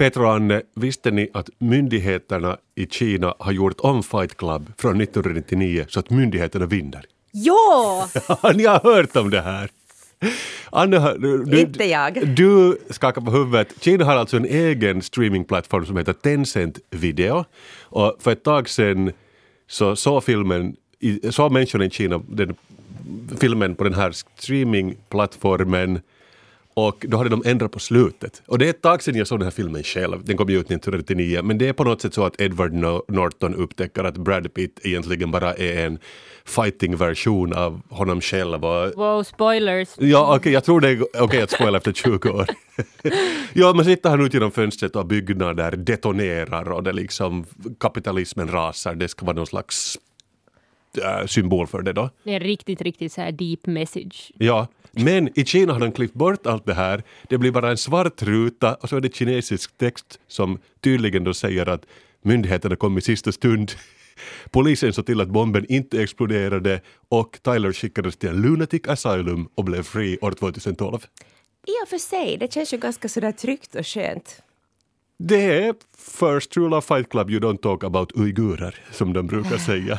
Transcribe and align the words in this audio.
Petra 0.00 0.22
och 0.22 0.34
Anne, 0.34 0.62
visste 0.74 1.10
ni 1.10 1.28
att 1.32 1.50
myndigheterna 1.58 2.56
i 2.74 2.86
Kina 2.86 3.34
har 3.38 3.52
gjort 3.52 3.80
om 3.80 4.02
Fight 4.02 4.36
Club 4.36 4.72
från 4.78 5.00
1999 5.00 5.84
så 5.88 6.00
att 6.00 6.10
myndigheterna 6.10 6.66
vinner? 6.66 7.04
Ja! 7.32 8.08
ni 8.54 8.64
har 8.64 8.80
hört 8.80 9.16
om 9.16 9.30
det 9.30 9.40
här? 9.40 9.70
Anne, 10.70 11.14
du, 11.18 11.44
du, 11.44 11.60
Inte 11.60 11.84
jag. 11.84 12.28
Du 12.36 12.78
skakar 12.90 13.20
på 13.20 13.30
huvudet. 13.30 13.68
Kina 13.80 14.04
har 14.04 14.16
alltså 14.16 14.36
en 14.36 14.44
egen 14.44 15.02
streamingplattform 15.02 15.86
som 15.86 15.96
heter 15.96 16.12
Tencent 16.12 16.78
Video. 16.90 17.44
Och 17.82 18.16
för 18.20 18.32
ett 18.32 18.44
tag 18.44 18.68
sedan 18.68 19.12
så 19.68 19.96
såg 19.96 20.24
filmen, 20.24 20.76
såg 21.30 21.52
människorna 21.52 21.84
i 21.84 21.90
Kina 21.90 22.22
den, 22.28 22.54
filmen 23.40 23.74
på 23.74 23.84
den 23.84 23.94
här 23.94 24.12
streamingplattformen 24.12 26.00
och 26.88 27.06
då 27.08 27.16
hade 27.16 27.30
de 27.30 27.42
ändrat 27.46 27.72
på 27.72 27.78
slutet. 27.78 28.42
Och 28.46 28.58
det 28.58 28.66
är 28.66 28.70
ett 28.70 28.82
tag 28.82 29.02
sedan 29.02 29.14
jag 29.14 29.26
såg 29.26 29.38
den 29.38 29.46
här 29.46 29.50
filmen 29.50 29.82
själv. 29.82 30.24
Den 30.24 30.36
kom 30.36 30.48
ju 30.48 30.54
ut 30.60 30.66
1999. 30.66 31.42
Men 31.42 31.58
det 31.58 31.68
är 31.68 31.72
på 31.72 31.84
något 31.84 32.00
sätt 32.00 32.14
så 32.14 32.24
att 32.24 32.40
Edward 32.40 32.72
No- 32.72 33.02
Norton 33.08 33.54
upptäcker 33.54 34.04
att 34.04 34.16
Brad 34.16 34.54
Pitt 34.54 34.80
egentligen 34.82 35.30
bara 35.30 35.54
är 35.54 35.86
en 35.86 35.98
fighting-version 36.44 37.52
av 37.52 37.80
honom 37.88 38.20
själv. 38.20 38.64
Och 38.64 38.92
Wow, 38.96 39.22
spoilers. 39.22 39.88
Ja, 39.98 40.36
okej, 40.36 40.52
jag 40.52 40.64
tror 40.64 40.80
det 40.80 40.88
är 40.88 41.22
okej 41.22 41.42
att 41.42 41.50
spoila 41.50 41.78
efter 41.78 41.92
20 41.92 42.30
år. 42.30 42.46
ja, 43.52 43.72
men 43.72 43.84
sitter 43.84 44.10
han 44.10 44.26
ut 44.26 44.34
genom 44.34 44.50
fönstret 44.50 44.96
och 44.96 45.06
byggnader 45.06 45.70
detonerar 45.70 46.70
och 46.72 46.82
det 46.82 46.92
liksom 46.92 47.44
kapitalismen 47.80 48.48
rasar. 48.48 48.94
Det 48.94 49.08
ska 49.08 49.26
vara 49.26 49.36
någon 49.36 49.46
slags 49.46 49.98
äh, 51.02 51.26
symbol 51.26 51.66
för 51.66 51.82
det 51.82 51.92
då. 51.92 52.10
Det 52.22 52.30
är 52.30 52.34
en 52.36 52.40
riktigt, 52.40 52.82
riktigt 52.82 53.12
så 53.12 53.20
här 53.20 53.32
deep 53.32 53.66
message. 53.66 54.32
Ja, 54.38 54.66
men 54.92 55.38
i 55.38 55.44
Kina 55.44 55.72
har 55.72 55.80
de 55.80 55.92
klippt 55.92 56.14
bort 56.14 56.46
allt 56.46 56.66
det 56.66 56.74
här. 56.74 57.02
Det 57.28 57.38
blir 57.38 57.50
bara 57.50 57.70
en 57.70 57.76
svart 57.76 58.22
ruta 58.22 58.74
och 58.74 58.88
så 58.88 58.96
är 58.96 59.00
det 59.00 59.14
kinesisk 59.14 59.78
text 59.78 60.20
som 60.28 60.58
tydligen 60.80 61.24
då 61.24 61.34
säger 61.34 61.68
att 61.68 61.86
myndigheterna 62.22 62.76
kom 62.76 62.98
i 62.98 63.00
sista 63.00 63.32
stund. 63.32 63.72
Polisen 64.50 64.92
såg 64.92 65.06
till 65.06 65.20
att 65.20 65.28
bomben 65.28 65.66
inte 65.68 66.02
exploderade 66.02 66.80
och 67.08 67.38
Tyler 67.42 67.72
skickades 67.72 68.16
till 68.16 68.28
en 68.28 68.42
lunatic 68.42 68.82
asylum 68.88 69.48
och 69.54 69.64
blev 69.64 69.82
fri 69.82 70.18
år 70.20 70.32
2012. 70.32 70.98
I 71.66 71.84
och 71.84 71.88
för 71.88 71.98
sig, 71.98 72.36
det 72.36 72.52
känns 72.52 72.74
ju 72.74 72.78
ganska 72.78 73.08
sådär 73.08 73.32
tryggt 73.32 73.74
och 73.74 73.86
skönt. 73.86 74.42
Det 75.18 75.64
är 75.64 75.74
First 75.98 76.56
Rule 76.56 76.76
of 76.76 76.84
Fight 76.84 77.08
Club, 77.10 77.30
you 77.30 77.40
don't 77.40 77.58
talk 77.58 77.84
about 77.84 78.12
uigurer, 78.16 78.74
som 78.92 79.12
de 79.12 79.26
brukar 79.26 79.58
säga. 79.66 79.98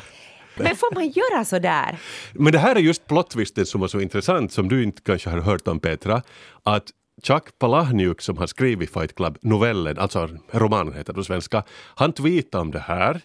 Men 0.55 0.75
får 0.75 0.95
man 0.95 1.09
göra 1.09 1.45
sådär? 1.45 1.99
Men 2.33 2.53
det 2.53 2.59
här 2.59 2.75
är 2.75 2.80
just 2.80 3.07
plottvisten 3.07 3.66
som 3.66 3.81
var 3.81 3.88
så 3.88 3.99
intressant, 3.99 4.52
som 4.52 4.69
du 4.69 4.83
inte 4.83 5.02
kanske 5.02 5.30
har 5.30 5.39
hört 5.39 5.67
om 5.67 5.80
Petra, 5.80 6.21
att 6.63 6.83
Chuck 7.23 7.59
Palahniuk 7.59 8.21
som 8.21 8.38
har 8.38 8.47
skrivit 8.47 8.94
Fight 8.94 9.16
Club-novellen, 9.16 9.97
alltså 9.97 10.29
romanen 10.52 10.94
heter 10.94 11.13
det 11.13 11.17
på 11.17 11.23
svenska, 11.23 11.63
han 11.95 12.13
tweetade 12.13 12.61
om 12.61 12.72
det 12.72 12.79
här. 12.79 13.22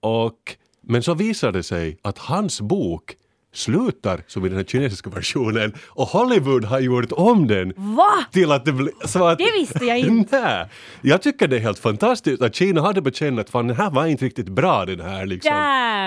Och, 0.00 0.56
men 0.80 1.02
så 1.02 1.14
visade 1.14 1.58
det 1.58 1.62
sig 1.62 1.98
att 2.02 2.18
hans 2.18 2.60
bok 2.60 3.16
slutar 3.52 4.22
som 4.26 4.46
i 4.46 4.48
den 4.48 4.58
här 4.58 4.64
kinesiska 4.64 5.10
versionen 5.10 5.72
och 5.88 6.06
Hollywood 6.06 6.64
har 6.64 6.80
gjort 6.80 7.12
om 7.12 7.46
den 7.46 7.72
Va? 7.76 8.24
till 8.32 8.52
att 8.52 8.64
det 8.64 8.72
blir... 8.72 8.92
Så 9.06 9.24
att, 9.26 9.38
Det 9.38 9.52
visste 9.52 9.84
jag 9.84 9.98
inte. 9.98 10.40
Nej, 10.42 10.66
jag 11.02 11.22
tycker 11.22 11.48
det 11.48 11.56
är 11.56 11.60
helt 11.60 11.78
fantastiskt 11.78 12.42
att 12.42 12.54
Kina 12.54 12.80
hade 12.82 13.02
bekänt 13.02 13.40
att 13.40 13.50
fan, 13.50 13.66
den 13.66 13.76
här 13.76 13.90
var 13.90 14.06
inte 14.06 14.24
riktigt 14.24 14.48
bra 14.48 14.84
den 14.86 15.00
här 15.00 15.26
liksom. 15.26 15.52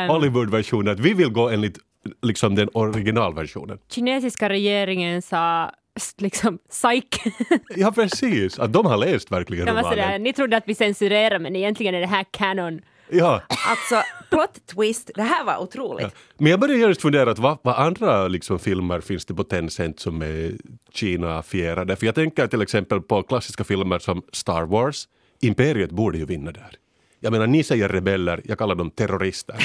Hollywood-versionen. 0.10 1.02
Vi 1.02 1.14
vill 1.14 1.30
gå 1.30 1.50
enligt 1.50 1.78
liksom, 2.22 2.56
den 2.56 2.70
originalversionen. 2.74 3.78
Kinesiska 3.92 4.50
regeringen 4.50 5.22
sa 5.22 5.72
liksom 6.18 6.58
psyk. 6.70 7.16
Ja 7.76 7.92
precis, 7.92 8.60
att 8.60 8.74
de 8.74 8.86
har 8.86 8.98
läst 8.98 9.32
verkligen 9.32 9.68
sådär, 9.68 9.82
romanen. 9.84 10.24
ni 10.24 10.34
trodde 10.34 10.58
att 10.58 10.64
vi 10.68 10.76
censurerar 10.76 11.40
men 11.40 11.56
egentligen 11.56 11.96
är 11.96 12.00
det 12.00 12.08
här 12.08 12.26
canon. 12.32 12.82
Ja. 13.14 13.42
Alltså, 13.48 14.04
plot 14.30 14.68
twist, 14.76 15.12
det 15.16 15.22
här 15.22 15.46
var 15.46 15.58
otroligt. 15.58 16.16
Men 16.38 16.52
jag 16.52 16.60
började 16.60 16.80
just 16.80 17.02
fundera 17.02 17.32
att 17.32 17.40
vad, 17.40 17.58
vad 17.62 17.76
andra 17.76 18.28
liksom, 18.28 18.60
filmer 18.60 19.02
finns 19.02 19.26
det 19.26 19.34
på 19.34 19.44
Tencent 19.44 20.00
som 20.00 20.22
är 20.22 20.52
Kina-fierade? 20.94 21.96
För 21.96 22.06
jag 22.06 22.16
tänker 22.16 22.48
till 22.48 22.62
exempel 22.62 23.02
på 23.02 23.24
klassiska 23.24 23.64
filmer 23.64 24.00
som 24.00 24.22
Star 24.32 24.64
Wars. 24.64 25.08
Imperiet 25.42 25.92
borde 25.92 26.18
ju 26.18 26.26
vinna 26.26 26.52
där. 26.52 26.78
Jag 27.20 27.32
menar, 27.32 27.48
ni 27.48 27.64
säger 27.64 27.90
rebeller, 27.90 28.42
jag 28.44 28.58
kallar 28.58 28.76
dem 28.76 28.92
terrorister. 28.92 29.56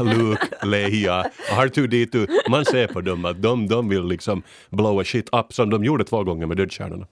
Luke, 0.00 0.66
Leia, 0.66 1.24
R2D2. 1.50 2.28
Man 2.50 2.64
ser 2.64 2.86
på 2.86 3.00
dem 3.00 3.24
att 3.24 3.42
de, 3.42 3.68
de 3.68 3.88
vill 3.88 4.04
liksom 4.04 4.42
blowa 4.70 5.04
shit 5.04 5.28
up 5.32 5.52
som 5.52 5.70
de 5.70 5.84
gjorde 5.84 6.04
två 6.04 6.24
gånger 6.24 6.46
med 6.46 6.56
dödsstjärnorna. 6.56 7.06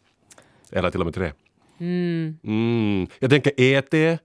Eller 0.73 0.91
till 0.91 1.01
och 1.01 1.07
med 1.07 1.15
tre. 1.15 1.33
Mm. 1.81 3.07
Jag 3.19 3.31
tänker 3.31 3.53
E.T. 3.61 4.19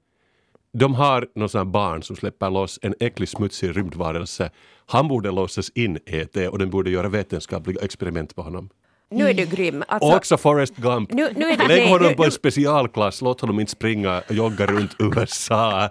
De 0.74 0.96
har 0.96 1.28
någon 1.36 1.50
sån 1.50 1.72
barn 1.72 2.04
som 2.04 2.16
släpper 2.16 2.50
loss 2.50 2.80
en 2.82 2.96
äcklig 3.00 3.30
smutsig 3.30 3.78
rymdvarelse. 3.78 4.52
Han 4.86 5.08
borde 5.08 5.32
låsas 5.32 5.70
in 5.76 5.98
E.T. 6.06 6.48
och 6.48 6.60
den 6.60 6.70
borde 6.70 6.90
göra 6.90 7.10
vetenskapliga 7.10 7.82
experiment 7.84 8.36
på 8.36 8.42
honom. 8.42 8.70
Nu 9.12 9.30
är 9.30 9.34
du 9.34 9.46
grym. 9.46 9.84
Alltså, 9.88 10.16
också 10.18 10.38
Forrest 10.38 10.76
Gump. 10.76 11.12
Nu- 11.14 11.30
nu 11.36 11.46
är 11.46 11.58
det- 11.58 11.68
Lägg 11.68 11.90
honom 11.90 12.16
på 12.16 12.24
en 12.26 12.32
specialklass, 12.32 13.22
låt 13.22 13.42
honom 13.42 13.60
inte 13.60 13.72
springa 13.72 14.22
och 14.30 14.36
jogga 14.36 14.66
runt 14.66 14.96
USA. 15.00 15.90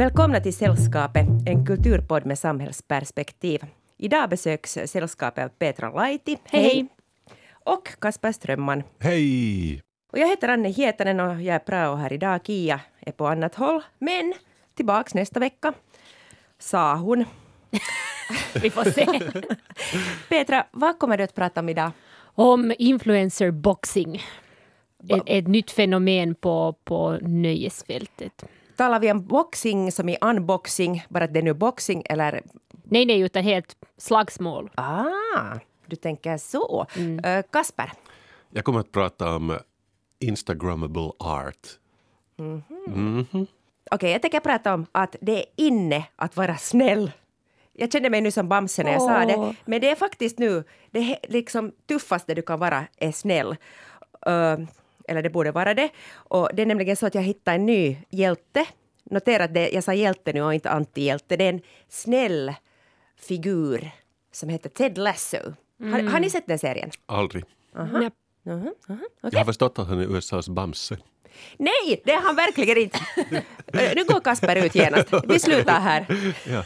Välkomna 0.00 0.40
till 0.40 0.56
Sällskapet, 0.56 1.26
en 1.46 1.66
kulturpodd 1.66 2.26
med 2.26 2.38
samhällsperspektiv. 2.38 3.60
Idag 3.96 4.30
besöks 4.30 4.78
sällskapet 4.86 5.44
av 5.44 5.48
Petra 5.48 5.90
Laiti. 5.90 6.38
Hej, 6.44 6.62
hej. 6.62 6.86
Och 7.52 7.88
Kasper 8.00 8.32
Strömman. 8.32 8.82
Hej! 8.98 9.82
Och 10.12 10.18
jag 10.18 10.28
heter 10.28 10.48
Anne 10.48 10.68
Hietanen 10.68 11.20
och 11.20 11.42
jag 11.42 11.54
är 11.54 11.58
prao 11.58 11.94
här 11.94 12.12
idag. 12.12 12.40
Kia 12.46 12.80
är 13.00 13.12
på 13.12 13.26
annat 13.26 13.54
håll. 13.54 13.82
Men 13.98 14.34
tillbaks 14.74 15.14
nästa 15.14 15.40
vecka, 15.40 15.72
sa 16.58 16.94
hon. 16.94 17.24
Vi 18.62 18.70
får 18.70 18.84
se. 18.84 19.06
Petra, 20.28 20.66
vad 20.70 20.98
kommer 20.98 21.16
du 21.16 21.24
att 21.24 21.34
prata 21.34 21.60
om 21.60 21.68
idag? 21.68 21.90
Om 22.22 22.74
influencer 22.78 23.50
boxing. 23.50 24.22
Ett, 25.08 25.22
ett 25.26 25.48
nytt 25.48 25.70
fenomen 25.70 26.34
på, 26.34 26.74
på 26.84 27.18
nöjesfältet. 27.22 28.44
Talar 28.80 29.00
vi 29.00 29.10
om 29.10 29.26
boxing 29.26 29.92
som 29.92 30.08
i 30.08 30.16
unboxing, 30.20 31.04
bara 31.08 31.24
att 31.24 31.34
det 31.34 31.40
är 31.40 31.42
nu 31.42 31.54
boxing 31.54 32.02
eller... 32.04 32.42
Nej, 32.84 33.06
nej, 33.06 33.20
utan 33.20 33.44
helt 33.44 33.76
slagsmål. 33.96 34.70
Ah, 34.74 35.54
du 35.86 35.96
tänker 35.96 36.38
så. 36.38 36.86
Eh, 37.24 37.44
Kasper, 37.50 37.92
Jag 38.50 38.64
kommer 38.64 38.80
att 38.80 38.92
prata 38.92 39.36
om 39.36 39.58
Instagrammable 40.18 41.12
art. 41.18 41.68
okej, 43.90 44.12
jag 44.12 44.22
tänker 44.22 44.40
prata 44.40 44.74
om 44.74 44.86
att 44.92 45.16
det 45.20 45.36
är 45.36 45.44
inne 45.56 46.04
att 46.16 46.36
vara 46.36 46.56
snäll. 46.56 47.12
Jag 47.72 47.92
kände 47.92 48.10
mig 48.10 48.20
nu 48.20 48.30
som 48.30 48.48
Bamse 48.48 48.82
när 48.82 48.92
jag 48.92 49.02
sa 49.02 49.22
Åh. 49.22 49.26
det, 49.26 49.54
men 49.64 49.80
det 49.80 49.90
är 49.90 49.96
faktiskt 49.96 50.38
nu 50.38 50.64
det 50.90 51.18
liksom 51.28 51.72
tuffaste 51.88 52.34
du 52.34 52.42
kan 52.42 52.58
vara 52.58 52.86
är 52.96 53.12
snäll. 53.12 53.56
Eh, 54.26 54.58
eller 55.08 55.22
det 55.22 55.30
borde 55.30 55.52
vara 55.52 55.74
det. 55.74 55.88
Och 56.12 56.50
det 56.54 56.62
är 56.62 56.66
nämligen 56.66 56.96
så 56.96 57.06
att 57.06 57.14
jag 57.14 57.22
hittade 57.22 57.54
en 57.54 57.66
ny 57.66 57.96
hjälte. 58.10 58.66
Notera 59.10 59.44
att 59.44 59.54
det, 59.54 59.70
jag 59.70 59.84
sa 59.84 59.94
hjälte 59.94 60.32
nu 60.32 60.42
och 60.42 60.54
inte 60.54 60.70
antihjälte. 60.70 61.36
Det 61.36 61.44
är 61.44 61.48
en 61.48 61.60
snäll 61.88 62.54
figur 63.16 63.90
som 64.32 64.48
heter 64.48 64.68
Ted 64.70 64.98
Lasso. 64.98 65.54
Har, 65.80 66.10
har 66.10 66.20
ni 66.20 66.30
sett 66.30 66.46
den 66.46 66.58
serien? 66.58 66.90
Aldrig. 67.06 67.44
Nej. 67.74 68.10
Mhm, 68.42 68.74
mhm. 68.88 69.04
Jag 69.22 69.38
har 69.38 69.44
förstått 69.44 69.78
att 69.78 69.88
han 69.88 70.00
är 70.00 70.16
USAs 70.16 70.48
Bamse. 70.48 70.98
Nej, 71.56 72.02
det 72.04 72.12
är 72.12 72.20
han 72.20 72.36
verkligen 72.36 72.78
inte. 72.78 72.98
Eh, 73.72 73.92
nu 73.96 74.04
går 74.04 74.20
Kasper 74.20 74.66
ut 74.66 74.74
genast. 74.74 75.08
Vi 75.24 75.38
slutar 75.38 75.80
här. 75.80 76.06
Ja. 76.46 76.64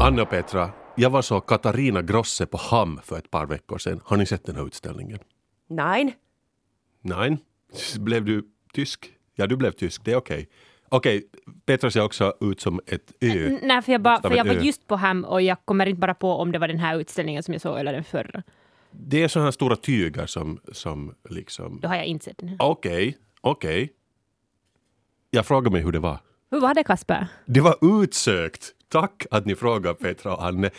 Anna 0.00 0.22
och 0.22 0.30
Petra, 0.30 0.70
jag 0.96 1.10
var 1.10 1.22
så 1.22 1.40
Katarina 1.40 2.02
Grosse 2.02 2.46
på 2.46 2.56
Ham 2.56 3.00
för 3.04 3.18
ett 3.18 3.30
par 3.30 3.46
veckor 3.46 3.78
sedan. 3.78 4.00
Har 4.04 4.16
ni 4.16 4.26
sett 4.26 4.44
den 4.46 4.56
här 4.56 4.66
utställningen? 4.66 5.18
Nej. 5.70 6.16
Nej. 7.00 7.38
Blev 7.98 8.24
du 8.24 8.44
tysk? 8.72 9.12
Ja, 9.34 9.46
du 9.46 9.56
blev 9.56 9.70
tysk. 9.70 10.04
Det 10.04 10.12
är 10.12 10.16
okej. 10.16 10.48
Okej, 10.88 11.24
Petra 11.66 11.90
ser 11.90 12.02
också 12.02 12.34
ut 12.40 12.60
som 12.60 12.80
ett 12.86 13.12
ö. 13.20 13.58
Nej, 13.62 13.82
för 13.82 13.92
jag, 13.92 14.02
bara, 14.02 14.20
för 14.22 14.36
jag 14.36 14.44
var 14.44 14.54
just 14.54 14.86
på 14.86 14.96
Ham 14.96 15.24
och 15.24 15.42
jag 15.42 15.56
kommer 15.64 15.86
inte 15.86 16.00
bara 16.00 16.14
på 16.14 16.32
om 16.32 16.52
det 16.52 16.58
var 16.58 16.68
den 16.68 16.78
här 16.78 17.00
utställningen 17.00 17.42
som 17.42 17.54
jag 17.54 17.60
såg 17.60 17.78
eller 17.78 17.92
den 17.92 18.04
förra. 18.04 18.42
Det 18.90 19.22
är 19.22 19.28
sådana 19.28 19.46
här 19.46 19.52
stora 19.52 19.76
tyger 19.76 20.26
som, 20.26 20.60
som 20.72 21.14
liksom... 21.28 21.80
Då 21.80 21.88
har 21.88 21.96
jag 21.96 22.04
inte 22.04 22.24
sett 22.24 22.38
den 22.38 22.48
här. 22.48 22.56
Okej, 22.60 23.16
okej. 23.40 23.92
Jag 25.30 25.46
frågar 25.46 25.70
mig 25.70 25.82
hur 25.82 25.92
det 25.92 25.98
var. 25.98 26.18
Hur 26.50 26.60
var 26.60 26.74
det 26.74 26.84
Kasper? 26.84 27.26
Det 27.46 27.60
var 27.60 28.02
utsökt. 28.02 28.74
Tack 28.90 29.26
att 29.30 29.46
ni 29.46 29.54
frågar 29.54 29.94
Petra 29.94 30.34
och 30.34 30.44
Anne. 30.44 30.70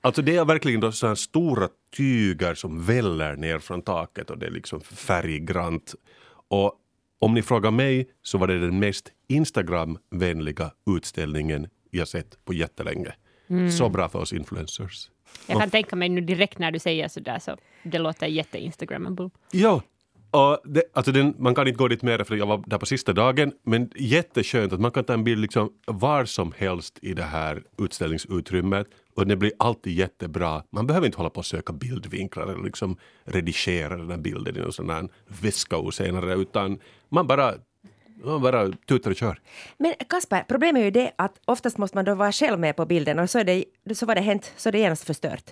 Alltså 0.00 0.22
det 0.22 0.36
är 0.36 0.44
verkligen 0.44 0.80
då 0.80 0.92
sådana 0.92 1.16
stora 1.16 1.68
tyger 1.96 2.54
som 2.54 2.84
väller 2.84 3.36
ner 3.36 3.58
från 3.58 3.82
taket 3.82 4.30
och 4.30 4.38
det 4.38 4.46
är 4.46 4.50
liksom 4.50 4.80
färggrant. 4.80 5.94
Och 6.48 6.74
om 7.18 7.34
ni 7.34 7.42
frågar 7.42 7.70
mig 7.70 8.08
så 8.22 8.38
var 8.38 8.46
det 8.46 8.58
den 8.58 8.78
mest 8.78 9.12
Instagram-vänliga 9.28 10.70
utställningen 10.96 11.68
jag 11.90 12.08
sett 12.08 12.44
på 12.44 12.54
jättelänge. 12.54 13.14
Så 13.78 13.88
bra 13.88 14.08
för 14.08 14.18
oss 14.18 14.32
influencers. 14.32 15.10
Jag 15.46 15.60
kan 15.60 15.70
tänka 15.70 15.96
mig 15.96 16.08
nu 16.08 16.20
direkt 16.20 16.58
när 16.58 16.70
du 16.70 16.78
säger 16.78 17.08
sådär 17.08 17.38
så 17.38 17.56
det 17.82 17.98
låter 17.98 18.26
jätte-instagrammable. 18.26 19.30
Ja, 19.52 19.82
och 20.34 20.58
det, 20.64 20.82
alltså 20.92 21.12
den, 21.12 21.34
man 21.38 21.54
kan 21.54 21.68
inte 21.68 21.78
gå 21.78 21.88
dit 21.88 22.02
mer 22.02 22.24
för 22.24 22.36
jag 22.36 22.46
var 22.46 22.62
där 22.66 22.78
på 22.78 22.86
sista 22.86 23.12
dagen, 23.12 23.52
men 23.62 23.90
jätteskönt 23.96 24.72
att 24.72 24.80
man 24.80 24.90
kan 24.90 25.04
ta 25.04 25.12
en 25.12 25.24
bild 25.24 25.40
liksom 25.40 25.72
var 25.86 26.24
som 26.24 26.52
helst 26.56 26.98
i 27.02 27.14
det 27.14 27.22
här 27.22 27.62
utställningsutrymmet 27.78 28.86
och 29.16 29.26
det 29.26 29.36
blir 29.36 29.52
alltid 29.58 29.92
jättebra. 29.92 30.62
Man 30.70 30.86
behöver 30.86 31.06
inte 31.06 31.18
hålla 31.18 31.30
på 31.30 31.38
och 31.38 31.46
söka 31.46 31.72
bildvinklar 31.72 32.46
eller 32.46 32.64
liksom 32.64 32.96
redigera 33.24 33.96
den 33.96 34.10
här 34.10 34.18
bilden 34.18 34.56
i 34.56 34.60
någon 34.60 34.72
sån 34.72 34.90
här 34.90 35.08
väska 35.42 35.90
senare 35.92 36.34
utan 36.34 36.78
man 37.08 37.26
bara, 37.26 37.54
man 38.24 38.42
bara 38.42 38.72
tutar 38.88 39.10
och 39.10 39.16
kör. 39.16 39.40
Men 39.78 39.94
Kasper, 40.08 40.44
problemet 40.48 40.80
är 40.80 40.84
ju 40.84 40.90
det 40.90 41.12
att 41.16 41.40
oftast 41.44 41.78
måste 41.78 41.96
man 41.96 42.04
då 42.04 42.14
vara 42.14 42.32
själv 42.32 42.58
med 42.60 42.76
på 42.76 42.86
bilden 42.86 43.18
och 43.18 43.30
så, 43.30 43.38
är 43.38 43.44
det, 43.44 43.64
så 43.94 44.06
var 44.06 44.14
det 44.14 44.20
hänt, 44.20 44.52
så 44.56 44.68
är 44.68 44.72
det 44.72 44.78
genast 44.78 45.04
förstört. 45.04 45.50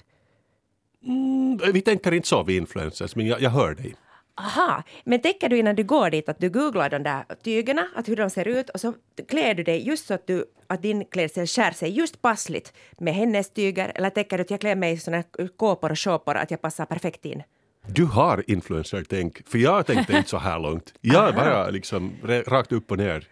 Mm, 1.07 1.59
vi 1.73 1.81
tänker 1.81 2.13
inte 2.13 2.29
så 2.29 2.43
vi 2.43 2.57
influencers, 2.57 3.17
men 3.17 3.27
jag, 3.27 3.41
jag 3.41 3.51
hör 3.51 3.75
dig. 3.75 3.95
Aha, 4.35 4.83
men 5.05 5.21
tänker 5.21 5.49
du 5.49 5.59
innan 5.59 5.77
du 5.77 5.85
går 5.85 6.11
dit 6.11 6.29
att 6.29 6.39
du 6.39 6.51
googlar 6.51 6.91
de 6.91 7.03
där 7.03 7.25
tygerna, 7.43 7.89
att 7.95 8.09
hur 8.09 8.17
de 8.17 8.31
ser 8.31 8.49
ut 8.49 8.71
och 8.71 8.81
så 8.81 8.95
klär 9.29 9.55
du 9.55 9.63
dig 9.63 9.87
just 9.87 10.07
så 10.07 10.15
att, 10.15 10.27
du, 10.27 10.45
att 10.67 10.83
din 10.83 11.05
klädsel 11.05 11.47
skär 11.47 11.71
sig 11.71 11.91
just 11.91 12.23
passligt 12.23 12.73
med 12.99 13.15
hennes 13.15 13.51
tyger 13.51 13.93
eller 13.95 14.11
tänker 14.11 14.39
du 14.39 14.43
att 14.43 14.51
jag 14.51 14.61
klär 14.61 14.77
mig 14.77 14.93
i 14.93 14.97
såna 14.97 15.23
kåpor 15.57 15.91
och 15.91 15.99
shorpor 15.99 16.37
att 16.37 16.51
jag 16.51 16.61
passar 16.61 16.87
perfekt 16.87 17.25
in? 17.25 17.43
Du 17.87 18.05
har 18.05 18.51
influencer-tänk, 18.51 19.49
för 19.49 19.59
jag 19.59 19.87
tänkte 19.87 20.13
inte 20.13 20.29
så 20.29 20.37
här 20.39 20.59
långt. 20.59 20.95
Jag 21.01 21.35
bara 21.35 21.71
liksom 21.71 22.13
rakt 22.47 22.73
upp 22.73 22.91
och 22.91 22.99
ner 22.99 23.29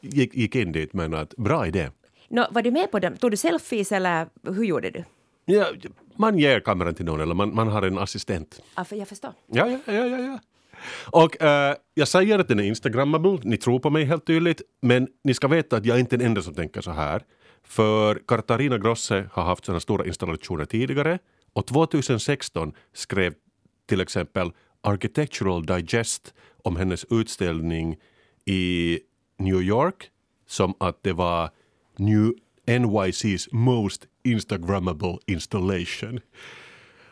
gick, 0.00 0.34
gick 0.34 0.54
in 0.54 0.72
dit 0.72 0.92
men 0.92 1.14
att 1.14 1.36
bra 1.36 1.66
idé. 1.66 1.90
Nå, 2.28 2.46
var 2.50 2.62
du 2.62 2.70
med 2.70 2.90
på 2.90 2.98
dem? 2.98 3.16
Tog 3.16 3.30
du 3.30 3.36
selfies 3.36 3.92
eller 3.92 4.26
hur 4.42 4.64
gjorde 4.64 4.90
du? 4.90 5.04
Ja, 5.44 5.66
man 6.16 6.38
ger 6.38 6.60
kameran 6.60 6.94
till 6.94 7.04
någon 7.04 7.20
eller 7.20 7.34
man, 7.34 7.54
man 7.54 7.68
har 7.68 7.82
en 7.82 7.98
assistent. 7.98 8.60
Ja, 8.76 8.84
för 8.84 8.96
jag 8.96 9.08
förstår. 9.08 9.32
Ja, 9.46 9.68
ja, 9.68 9.78
ja, 9.86 10.06
ja. 10.06 10.18
ja. 10.18 10.38
Och 11.10 11.42
eh, 11.42 11.76
jag 11.94 12.08
säger 12.08 12.38
att 12.38 12.48
den 12.48 12.60
är 12.60 12.64
instagrammable, 12.64 13.38
ni 13.42 13.56
tror 13.56 13.78
på 13.78 13.90
mig 13.90 14.04
helt 14.04 14.26
tydligt, 14.26 14.62
men 14.80 15.08
ni 15.24 15.34
ska 15.34 15.48
veta 15.48 15.76
att 15.76 15.86
jag 15.86 15.96
är 15.96 16.00
inte 16.00 16.16
den 16.16 16.26
enda 16.26 16.42
som 16.42 16.54
tänker 16.54 16.80
så 16.80 16.90
här. 16.90 17.22
För 17.62 18.22
Katarina 18.28 18.78
Grosse 18.78 19.28
har 19.32 19.42
haft 19.42 19.64
sådana 19.64 19.80
stora 19.80 20.06
installationer 20.06 20.64
tidigare 20.64 21.18
och 21.52 21.66
2016 21.66 22.72
skrev 22.92 23.34
till 23.86 24.00
exempel 24.00 24.52
Architectural 24.80 25.66
Digest 25.66 26.34
om 26.62 26.76
hennes 26.76 27.04
utställning 27.10 27.96
i 28.44 29.00
New 29.38 29.62
York 29.62 30.10
som 30.46 30.74
att 30.80 31.02
det 31.02 31.12
var 31.12 31.50
New 31.96 32.32
NYC's 32.66 33.48
most 33.52 34.06
instagrammable 34.22 35.18
installation. 35.26 36.20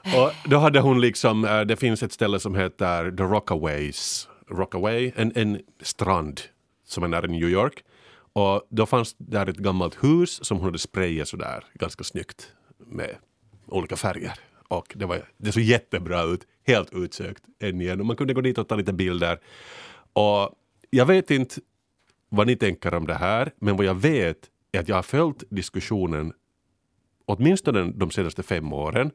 Och 0.05 0.51
då 0.51 0.59
hade 0.59 0.81
hon 0.81 1.01
liksom, 1.01 1.45
eh, 1.45 1.61
det 1.61 1.77
finns 1.77 2.03
ett 2.03 2.13
ställe 2.13 2.41
som 2.41 2.55
heter 2.55 3.11
The 3.11 3.23
Rockaways, 3.23 4.29
Rockaway, 4.51 5.13
en, 5.17 5.33
en 5.35 5.61
strand 5.81 6.41
som 6.87 7.05
är 7.05 7.09
nära 7.09 7.27
New 7.27 7.49
York. 7.49 7.85
Och 8.33 8.67
då 8.71 8.87
fanns 8.87 9.15
där 9.19 9.47
ett 9.47 9.57
gammalt 9.57 10.05
hus 10.05 10.45
som 10.45 10.57
hon 10.57 10.65
hade 10.65 10.79
sprayat 10.79 11.29
sådär 11.29 11.65
ganska 11.75 12.05
snyggt 12.05 12.53
med 12.87 13.17
olika 13.67 13.97
färger. 13.97 14.33
Och 14.69 14.93
det, 14.95 15.07
var, 15.07 15.29
det 15.37 15.53
såg 15.53 15.63
jättebra 15.63 16.23
ut, 16.23 16.47
helt 16.67 16.95
utsökt 16.95 17.43
än 17.61 17.81
igen. 17.81 18.01
Och 18.01 18.07
man 18.07 18.17
kunde 18.17 18.35
gå 18.35 18.41
dit 18.41 18.59
och 18.59 18.69
ta 18.69 18.75
lite 18.75 18.93
bilder. 18.93 19.41
Och 20.13 20.55
jag 20.91 21.07
vet 21.07 21.31
inte 21.31 21.61
vad 22.29 22.47
ni 22.47 22.57
tänker 22.57 22.95
om 22.95 23.07
det 23.07 23.15
här, 23.15 23.53
men 23.59 23.77
vad 23.77 23.87
jag 23.87 23.95
vet 23.95 24.39
är 24.73 24.81
att 24.81 24.89
jag 24.89 24.97
har 24.97 25.03
följt 25.03 25.45
diskussionen 25.51 26.33
åtminstone 27.25 27.93
de 27.95 28.11
senaste 28.11 28.43
fem 28.43 28.73
åren. 28.73 29.11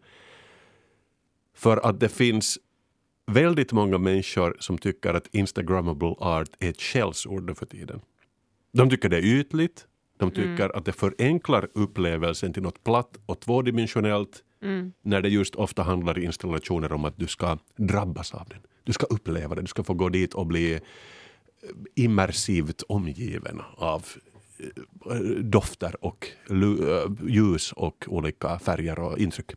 För 1.56 1.78
att 1.78 2.00
det 2.00 2.10
finns 2.10 2.60
väldigt 3.32 3.72
många 3.72 3.98
människor 3.98 4.58
som 4.60 4.78
tycker 4.78 5.14
att 5.14 5.28
instagrammable 5.36 6.16
art 6.20 6.50
är 6.60 6.70
ett 6.70 6.82
skällsord 6.82 7.58
för 7.58 7.66
tiden. 7.66 8.02
De 8.72 8.90
tycker 8.90 9.10
det 9.10 9.18
är 9.18 9.26
ytligt, 9.26 9.88
de 10.18 10.32
tycker 10.32 10.78
att 10.78 10.86
det 10.86 10.92
förenklar 10.92 11.68
upplevelsen 11.74 12.54
till 12.54 12.64
något 12.64 12.84
platt 12.84 13.18
och 13.26 13.40
tvådimensionellt 13.40 14.44
när 15.02 15.22
det 15.22 15.30
just 15.30 15.56
ofta 15.56 15.84
handlar 15.84 16.20
i 16.20 16.26
installationer 16.26 16.92
om 16.92 17.06
att 17.06 17.18
du 17.18 17.28
ska 17.28 17.58
drabbas 17.76 18.34
av 18.34 18.50
den. 18.50 18.60
Du 18.84 18.94
ska 18.94 19.06
uppleva 19.06 19.56
det, 19.56 19.62
du 19.62 19.68
ska 19.68 19.84
få 19.84 19.94
gå 19.94 20.10
dit 20.10 20.34
och 20.34 20.48
bli 20.48 20.80
immersivt 21.96 22.84
omgiven 22.88 23.62
av 23.78 24.06
dofter 25.42 26.06
och 26.06 26.28
eh, 26.50 27.28
ljus 27.30 27.72
och 27.72 28.06
olika 28.08 28.60
färger 28.60 29.00
och 29.00 29.18
intryck. 29.20 29.52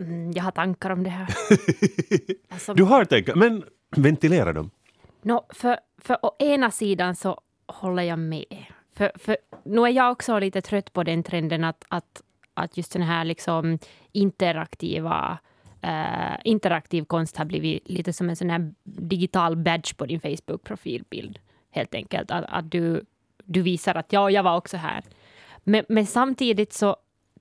Mm, 0.00 0.32
jag 0.32 0.42
har 0.42 0.50
tankar 0.50 0.90
om 0.90 1.02
det 1.02 1.10
här. 1.10 1.28
Alltså, 2.48 2.74
Du 2.74 2.82
har 2.82 3.04
tänkt, 3.04 3.36
men 3.36 3.64
ventilera 3.96 4.52
dem. 4.52 4.70
No, 5.22 5.46
för, 5.50 5.78
för 5.98 6.18
å 6.22 6.36
ena 6.38 6.70
sidan 6.70 7.16
så 7.16 7.40
håller 7.66 8.02
jag 8.02 8.18
med. 8.18 8.64
För, 8.94 9.12
för 9.14 9.36
nu 9.64 9.80
är 9.80 9.88
jag 9.88 10.12
också 10.12 10.38
lite 10.38 10.60
trött 10.62 10.92
på 10.92 11.02
den 11.02 11.22
trenden 11.22 11.64
att, 11.64 11.84
att, 11.88 12.22
att 12.54 12.76
just 12.76 12.92
den 12.92 13.02
här 13.02 13.24
liksom 13.24 13.78
interaktiva 14.12 15.38
eh, 15.82 16.36
interaktiv 16.44 17.04
konst 17.04 17.36
har 17.36 17.44
blivit 17.44 17.88
lite 17.88 18.12
som 18.12 18.30
en 18.30 18.36
sån 18.36 18.50
här 18.50 18.74
digital 18.84 19.56
badge 19.56 19.96
på 19.96 20.06
din 20.06 20.20
Facebook-profilbild. 20.20 21.38
Helt 21.70 21.94
enkelt. 21.94 22.30
Att, 22.30 22.44
att 22.48 22.70
du, 22.70 23.04
du 23.52 23.62
visar 23.62 23.94
att 23.94 24.12
ja, 24.12 24.30
jag 24.30 24.42
var 24.42 24.56
också 24.56 24.76
här. 24.76 25.04
Men, 25.64 25.84
men 25.88 26.06
samtidigt 26.06 26.72
så 26.72 26.96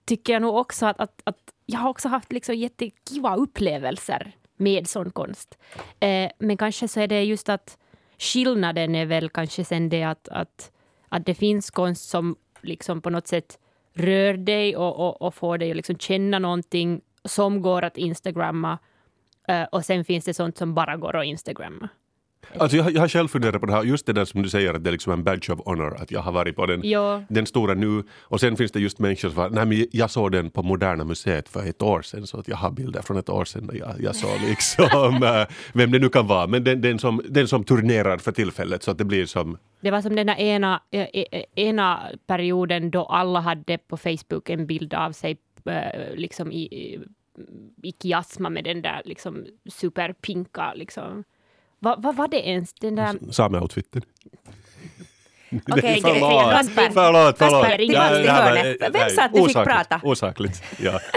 tycker 0.06 0.34
jag 0.34 0.42
nog 0.42 0.56
också 0.56 0.86
att, 0.86 1.00
att, 1.00 1.22
att 1.24 1.54
jag 1.66 1.80
har 1.80 1.90
också 1.90 2.08
haft 2.08 2.32
liksom 2.32 2.56
jättekiva 2.56 3.36
upplevelser 3.36 4.32
med 4.58 4.88
sån 4.88 5.12
konst. 5.12 5.58
Eh, 6.00 6.32
men 6.40 6.58
kanske 6.58 6.88
så 6.88 7.00
är 7.00 7.08
det 7.08 7.24
just 7.24 7.50
att 7.50 7.78
skillnaden 8.18 8.96
är 8.96 9.06
väl 9.06 9.30
kanske 9.30 9.66
sen 9.66 9.90
det 9.90 10.04
att, 10.04 10.28
att, 10.28 10.72
att 11.10 11.26
det 11.26 11.36
finns 11.36 11.72
konst 11.72 12.10
som 12.10 12.36
liksom 12.62 13.02
på 13.02 13.10
något 13.10 13.28
sätt 13.28 13.60
rör 13.94 14.34
dig 14.34 14.78
och, 14.78 15.00
och, 15.00 15.22
och 15.22 15.36
får 15.36 15.58
dig 15.58 15.70
att 15.70 15.78
liksom 15.78 15.98
känna 15.98 16.40
någonting 16.40 17.02
som 17.24 17.62
går 17.62 17.84
att 17.84 17.98
instagramma. 17.98 18.78
Eh, 19.48 19.64
och 19.64 19.86
sen 19.86 20.06
finns 20.06 20.26
det 20.26 20.34
sånt 20.34 20.58
som 20.58 20.74
bara 20.74 20.98
går 20.98 21.16
att 21.16 21.26
instagramma. 21.26 21.90
Alltså 22.58 22.78
jag, 22.78 22.92
jag 22.92 23.02
har 23.02 23.08
själv 23.08 23.28
funderat 23.28 23.60
på 23.62 23.66
det 23.68 23.74
här, 23.74 23.84
just 23.84 24.06
det 24.06 24.14
där 24.14 24.26
som 24.26 24.42
du 24.44 24.50
säger 24.50 24.74
att 24.74 24.84
det 24.84 24.90
är 24.90 24.92
liksom 24.92 25.14
en 25.14 25.24
badge 25.24 25.50
of 25.50 25.60
honor, 25.66 25.96
att 26.02 26.12
jag 26.12 26.20
har 26.22 26.32
varit 26.32 26.56
på 26.56 26.66
den, 26.66 26.82
Ja. 26.84 27.24
den 27.30 27.46
stora 27.46 27.74
nu. 27.74 28.04
Och 28.22 28.40
sen 28.40 28.58
finns 28.58 28.72
det 28.72 28.80
just 28.80 29.00
människor 29.00 29.30
som 29.30 29.36
var, 29.38 29.50
nej 29.50 29.66
men 29.66 29.86
jag 29.92 30.10
såg 30.12 30.32
den 30.32 30.50
på 30.50 30.64
Moderna 30.64 31.04
Museet 31.04 31.50
för 31.50 31.70
ett 31.70 31.82
år 31.82 32.02
sedan, 32.02 32.28
så 32.28 32.40
att 32.40 32.48
jag 32.48 32.58
har 32.58 32.72
bilder 32.72 33.02
från 33.02 33.18
ett 33.18 33.30
år 33.30 33.46
sedan 33.46 33.68
där 33.68 33.76
jag, 33.76 34.02
jag 34.02 34.16
såg 34.16 34.42
liksom, 34.50 35.24
eh, 35.24 35.48
vem 35.74 35.92
det 35.92 36.00
nu 36.00 36.10
kan 36.10 36.28
vara, 36.28 36.48
men 36.48 36.64
den, 36.64 36.82
den, 36.82 37.00
som, 37.00 37.22
den 37.30 37.48
som 37.48 37.64
turnerar 37.64 38.18
för 38.18 38.32
tillfället 38.32 38.84
så 38.84 38.92
att 38.92 38.98
det 38.98 39.06
blir 39.06 39.26
som 39.26 39.58
Det 39.82 39.92
var 39.92 40.02
som 40.02 40.16
den 40.16 40.28
där 40.28 40.40
ena, 40.40 40.82
eh, 40.92 41.02
eh, 41.14 41.44
ena 41.56 42.00
perioden 42.28 42.92
då 42.92 43.06
alla 43.06 43.40
hade 43.40 43.78
på 43.78 43.98
Facebook 43.98 44.50
en 44.50 44.68
bild 44.68 44.94
av 44.94 45.12
sig 45.12 45.38
liksom 46.16 46.52
i- 46.52 47.00
i 47.84 47.92
kiasma 48.04 48.50
med 48.50 48.64
den 48.64 48.82
där 48.82 49.02
liksom 49.06 49.46
superpinka 49.70 50.74
liksom. 50.74 51.24
Vad 51.80 52.04
vad 52.04 52.16
var 52.16 52.28
det 52.28 52.48
ens? 52.48 52.74
Den 52.74 52.96
där... 52.96 53.32
sameoutfiten. 53.32 54.02
Okej, 55.72 56.00
förlåt, 56.02 56.24
okej, 56.24 56.52
Kasper. 56.52 56.90
förlåt, 56.94 57.38
förlåt. 57.38 57.64
Kasper, 57.64 57.78
tillbaks 57.78 58.18
till 58.18 58.30
hörnet. 58.30 58.78
Vem 58.94 59.10
sa 59.10 59.24
att 59.24 59.34
du 59.34 59.38
fick 59.38 59.48
osakligt, 59.48 59.78
prata? 59.78 60.02
Osakligt, 60.04 60.64
ja. 60.80 61.00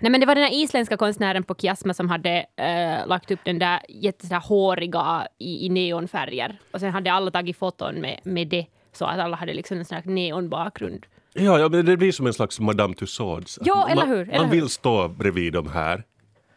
Nej, 0.00 0.10
men 0.10 0.20
det 0.20 0.26
var 0.26 0.34
den 0.34 0.44
här 0.44 0.54
isländska 0.54 0.96
konstnären 0.96 1.42
på 1.42 1.54
Kiasma 1.54 1.94
som 1.94 2.08
hade 2.08 2.46
eh, 2.56 3.06
lagt 3.06 3.30
upp 3.30 3.40
den 3.44 3.58
där 3.58 3.80
jätteså 3.88 4.34
här 4.34 4.40
håriga 4.40 5.26
i, 5.38 5.66
i 5.66 5.68
neonfärger. 5.68 6.60
Och 6.72 6.80
sen 6.80 6.90
hade 6.90 7.12
alla 7.12 7.30
tagit 7.30 7.58
foton 7.58 7.94
med, 7.94 8.20
med 8.24 8.48
det, 8.48 8.66
så 8.92 9.04
att 9.04 9.20
alla 9.20 9.36
hade 9.36 9.54
liksom 9.54 9.78
en 9.78 9.84
sån 9.84 9.96
här 9.96 10.04
neonbakgrund. 10.04 11.06
Ja, 11.34 11.58
ja, 11.58 11.68
men 11.68 11.86
det 11.86 11.96
blir 11.96 12.12
som 12.12 12.26
en 12.26 12.32
slags 12.32 12.60
Madame 12.60 12.94
Tussauds. 12.94 13.58
Ja, 13.62 13.88
eller 13.88 14.06
man, 14.06 14.08
hur, 14.08 14.28
eller 14.28 14.38
man 14.38 14.48
hur? 14.48 14.60
vill 14.60 14.68
stå 14.68 15.08
bredvid 15.08 15.52
de 15.52 15.70
här. 15.70 16.04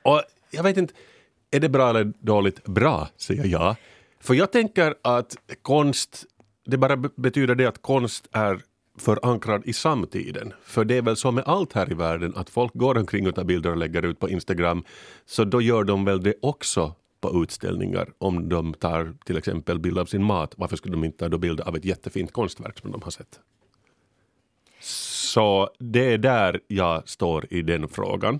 Och 0.04 0.22
jag 0.52 0.64
vet 0.64 0.78
inte, 0.78 0.94
är 1.56 1.60
det 1.60 1.70
bra 1.70 1.90
eller 1.90 2.14
dåligt? 2.20 2.64
Bra, 2.64 3.10
säger 3.18 3.46
jag. 3.46 3.76
För 4.20 4.34
jag 4.34 4.52
tänker 4.52 4.96
att 5.02 5.36
konst, 5.62 6.26
det 6.66 6.78
bara 6.78 6.98
betyder 6.98 7.56
det 7.56 7.66
att 7.66 7.82
konst 7.82 8.28
är 8.32 8.62
förankrad 8.98 9.62
i 9.66 9.74
samtiden. 9.74 10.54
För 10.64 10.86
det 10.86 10.98
är 10.98 11.02
väl 11.02 11.16
så 11.16 11.32
med 11.32 11.44
allt 11.48 11.74
här 11.74 11.92
i 11.92 11.94
världen 11.94 12.34
att 12.36 12.50
folk 12.50 12.74
går 12.74 12.98
omkring 12.98 13.28
och 13.28 13.36
tar 13.36 13.44
bilder 13.44 13.72
och 13.72 13.78
lägger 13.78 14.06
ut 14.06 14.20
på 14.20 14.30
Instagram. 14.30 14.84
Så 15.26 15.44
då 15.44 15.62
gör 15.62 15.84
de 15.84 16.06
väl 16.06 16.24
det 16.24 16.34
också 16.42 16.96
på 17.22 17.44
utställningar 17.44 18.10
om 18.18 18.50
de 18.50 18.74
tar 18.74 19.14
till 19.26 19.38
exempel 19.38 19.80
bild 19.80 19.98
av 19.98 20.06
sin 20.06 20.24
mat. 20.24 20.54
Varför 20.58 20.76
skulle 20.76 20.94
de 20.94 21.04
inte 21.04 21.18
ta 21.18 21.30
då 21.30 21.38
bild 21.38 21.62
av 21.62 21.76
ett 21.76 21.86
jättefint 21.86 22.32
konstverk 22.32 22.80
som 22.80 22.92
de 22.92 23.02
har 23.02 23.12
sett? 23.12 23.40
Så 24.80 25.70
det 25.80 26.14
är 26.14 26.18
där 26.18 26.60
jag 26.68 27.10
står 27.10 27.46
i 27.50 27.62
den 27.62 27.88
frågan. 27.88 28.40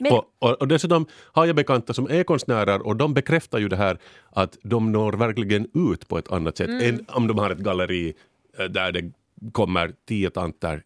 Men, 0.00 0.12
Och, 0.12 0.24
och, 0.38 0.60
och 0.60 0.68
dessutom 0.68 1.06
har 1.32 1.46
jag 1.46 1.56
bekanta 1.56 1.94
som 1.94 2.10
är 2.10 2.24
konstnärer 2.24 2.86
och 2.86 2.96
de 2.96 3.14
bekräftar 3.14 3.58
ju 3.58 3.68
det 3.68 3.76
här 3.76 3.98
att 4.30 4.58
de 4.62 4.92
når 4.92 5.12
verkligen 5.12 5.66
ut 5.74 6.08
på 6.08 6.18
ett 6.18 6.32
annat 6.32 6.56
sätt 6.56 6.82
än 6.82 7.06
om 7.08 7.26
de 7.26 7.38
har 7.38 7.50
ett 7.50 7.58
galleri 7.58 8.14
eh, 8.58 8.64
där 8.64 8.92
det 8.92 9.12
kommer 9.52 9.92
tio 10.08 10.30
tanter 10.30 10.82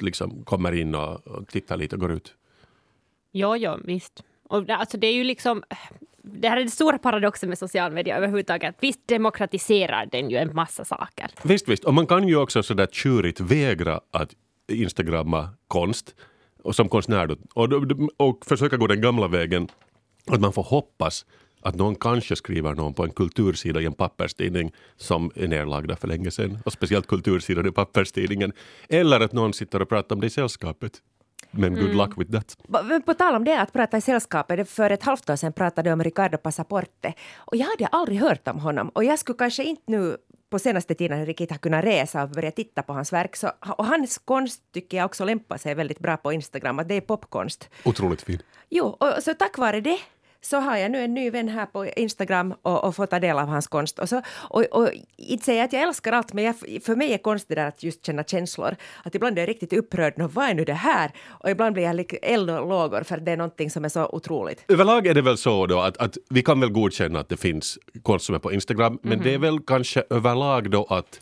liksom 0.00 0.44
kommer 0.44 0.72
in 0.72 0.94
och, 0.94 1.26
och 1.26 1.48
tittar 1.48 1.76
lite 1.76 1.96
och 1.96 2.00
går 2.00 2.12
ut. 2.12 2.34
Ja, 3.30 3.56
ja, 3.56 3.78
visst. 3.84 4.22
Och 4.48 4.70
alltså 4.70 4.98
det 4.98 5.06
är 5.06 5.14
ju 5.14 5.24
liksom... 5.24 5.62
Det 6.22 6.48
här 6.48 6.56
är 6.56 6.60
den 6.60 6.70
stora 6.70 6.98
paradoxen 6.98 7.48
med 7.48 7.58
social 7.58 7.92
media 7.92 8.16
överhuvudtaget. 8.16 8.76
Visst 8.80 9.08
demokratiserar 9.08 10.06
den 10.06 10.30
ju 10.30 10.36
en 10.36 10.54
massa 10.54 10.84
saker. 10.84 11.30
Visst, 11.42 11.68
visst. 11.68 11.84
Och 11.84 11.94
man 11.94 12.06
kan 12.06 12.28
ju 12.28 12.36
också 12.36 12.62
sådär 12.62 12.88
tjurigt 12.92 13.40
vägra 13.40 14.00
att 14.10 14.34
instagramma 14.68 15.48
konst 15.68 16.14
och 16.62 16.74
som 16.74 16.88
konstnär 16.88 17.26
då, 17.26 17.36
och, 17.54 17.68
och 18.16 18.46
försöka 18.46 18.76
gå 18.76 18.86
den 18.86 19.00
gamla 19.00 19.28
vägen 19.28 19.68
att 20.26 20.40
man 20.40 20.52
får 20.52 20.62
hoppas 20.62 21.26
att 21.62 21.74
någon 21.74 21.94
kanske 21.94 22.36
skriver 22.36 22.74
någon 22.74 22.94
på 22.94 23.04
en 23.04 23.10
kultursida 23.10 23.80
i 23.80 23.86
en 23.86 23.92
papperstidning 23.92 24.72
som 24.96 25.30
är 25.34 25.48
nedlagda 25.48 25.96
för 25.96 26.08
länge 26.08 26.30
sedan 26.30 26.58
och 26.64 26.72
speciellt 26.72 27.06
kultursidan 27.06 27.66
i 27.66 27.70
papperstidningen. 27.70 28.52
Eller 28.88 29.20
att 29.20 29.32
någon 29.32 29.52
sitter 29.52 29.82
och 29.82 29.88
pratar 29.88 30.16
om 30.16 30.20
det 30.20 30.26
i 30.26 30.30
sällskapet. 30.30 30.92
Men 31.50 31.74
good 31.74 31.94
luck 31.94 32.18
with 32.18 32.32
that. 32.32 32.56
men 32.84 33.02
på 33.02 33.14
tal 33.14 33.34
om 33.34 33.44
det 33.44 33.60
att 33.60 33.72
prata 33.72 33.96
i 33.96 34.00
sällskapet, 34.00 34.70
för 34.70 34.90
ett 34.90 35.02
halvt 35.02 35.30
år 35.30 35.36
sedan 35.36 35.52
pratade 35.52 35.88
jag 35.88 35.96
om 35.96 36.04
Ricardo 36.04 36.38
Passaporte 36.38 37.14
och 37.36 37.56
jag 37.56 37.66
hade 37.66 37.86
aldrig 37.86 38.20
hört 38.20 38.48
om 38.48 38.58
honom 38.58 38.88
och 38.88 39.04
jag 39.04 39.18
skulle 39.18 39.38
kanske 39.38 39.64
inte 39.64 39.82
nu 39.86 40.16
på 40.50 40.58
senaste 40.58 40.94
tiden 40.94 41.26
riktigt 41.26 41.50
ha 41.50 41.58
kunnat 41.58 41.84
resa 41.84 42.22
och 42.22 42.30
börja 42.30 42.50
titta 42.50 42.82
på 42.82 42.92
hans 42.92 43.12
verk. 43.12 43.36
Så, 43.36 43.50
och 43.78 43.86
hans 43.86 44.18
konst 44.18 44.62
tycker 44.72 44.96
jag 44.96 45.04
också 45.06 45.24
lämpar 45.24 45.58
sig 45.58 45.74
väldigt 45.74 45.98
bra 45.98 46.16
på 46.16 46.32
Instagram, 46.32 46.78
att 46.78 46.88
det 46.88 46.94
är 46.94 47.00
popkonst. 47.00 47.70
Otroligt 47.84 48.22
fin. 48.22 48.42
Jo, 48.68 48.86
och 48.86 49.22
så 49.22 49.34
tack 49.34 49.58
vare 49.58 49.80
det 49.80 49.98
så 50.40 50.56
har 50.56 50.76
jag 50.76 50.90
nu 50.90 51.04
en 51.04 51.14
ny 51.14 51.30
vän 51.30 51.48
här 51.48 51.66
på 51.66 51.86
Instagram 51.86 52.54
och, 52.62 52.84
och 52.84 52.96
får 52.96 53.06
ta 53.06 53.18
del 53.18 53.38
av 53.38 53.48
hans 53.48 53.66
konst. 53.66 53.98
Och, 53.98 54.08
så, 54.08 54.22
och, 54.50 54.62
och 54.62 54.90
inte 55.16 55.44
säger 55.44 55.58
jag 55.58 55.64
att 55.66 55.72
jag 55.72 55.82
älskar 55.82 56.12
allt, 56.12 56.32
men 56.32 56.44
jag, 56.44 56.54
för 56.84 56.96
mig 56.96 57.12
är 57.12 57.18
konst 57.18 57.48
det 57.48 57.54
där 57.54 57.66
att 57.66 57.82
just 57.82 58.06
känna 58.06 58.24
känslor. 58.24 58.76
Att 59.04 59.14
ibland 59.14 59.38
är 59.38 59.42
jag 59.42 59.48
riktigt 59.48 59.72
upprörd, 59.72 60.14
"Nå, 60.16 60.28
vad 60.28 60.48
är 60.48 60.54
nu 60.54 60.64
det 60.64 60.72
här? 60.72 61.10
Och 61.28 61.50
ibland 61.50 61.74
blir 61.74 61.84
jag 61.84 61.96
lik 61.96 62.14
eld 62.22 62.50
och 62.50 62.68
lågor 62.68 63.02
för 63.02 63.16
det 63.16 63.32
är 63.32 63.36
någonting 63.36 63.70
som 63.70 63.84
är 63.84 63.88
så 63.88 64.06
otroligt. 64.06 64.64
Överlag 64.68 65.06
är 65.06 65.14
det 65.14 65.22
väl 65.22 65.38
så 65.38 65.66
då 65.66 65.80
att, 65.80 65.96
att 65.96 66.16
vi 66.30 66.42
kan 66.42 66.60
väl 66.60 66.70
godkänna 66.70 67.20
att 67.20 67.28
det 67.28 67.36
finns 67.36 67.78
konst 68.02 68.26
som 68.26 68.34
är 68.34 68.38
på 68.38 68.52
Instagram, 68.52 68.98
men 69.02 69.20
det 69.22 69.34
är 69.34 69.38
väl 69.38 69.60
kanske 69.60 70.02
överlag 70.10 70.70
då 70.70 70.84
att 70.84 71.20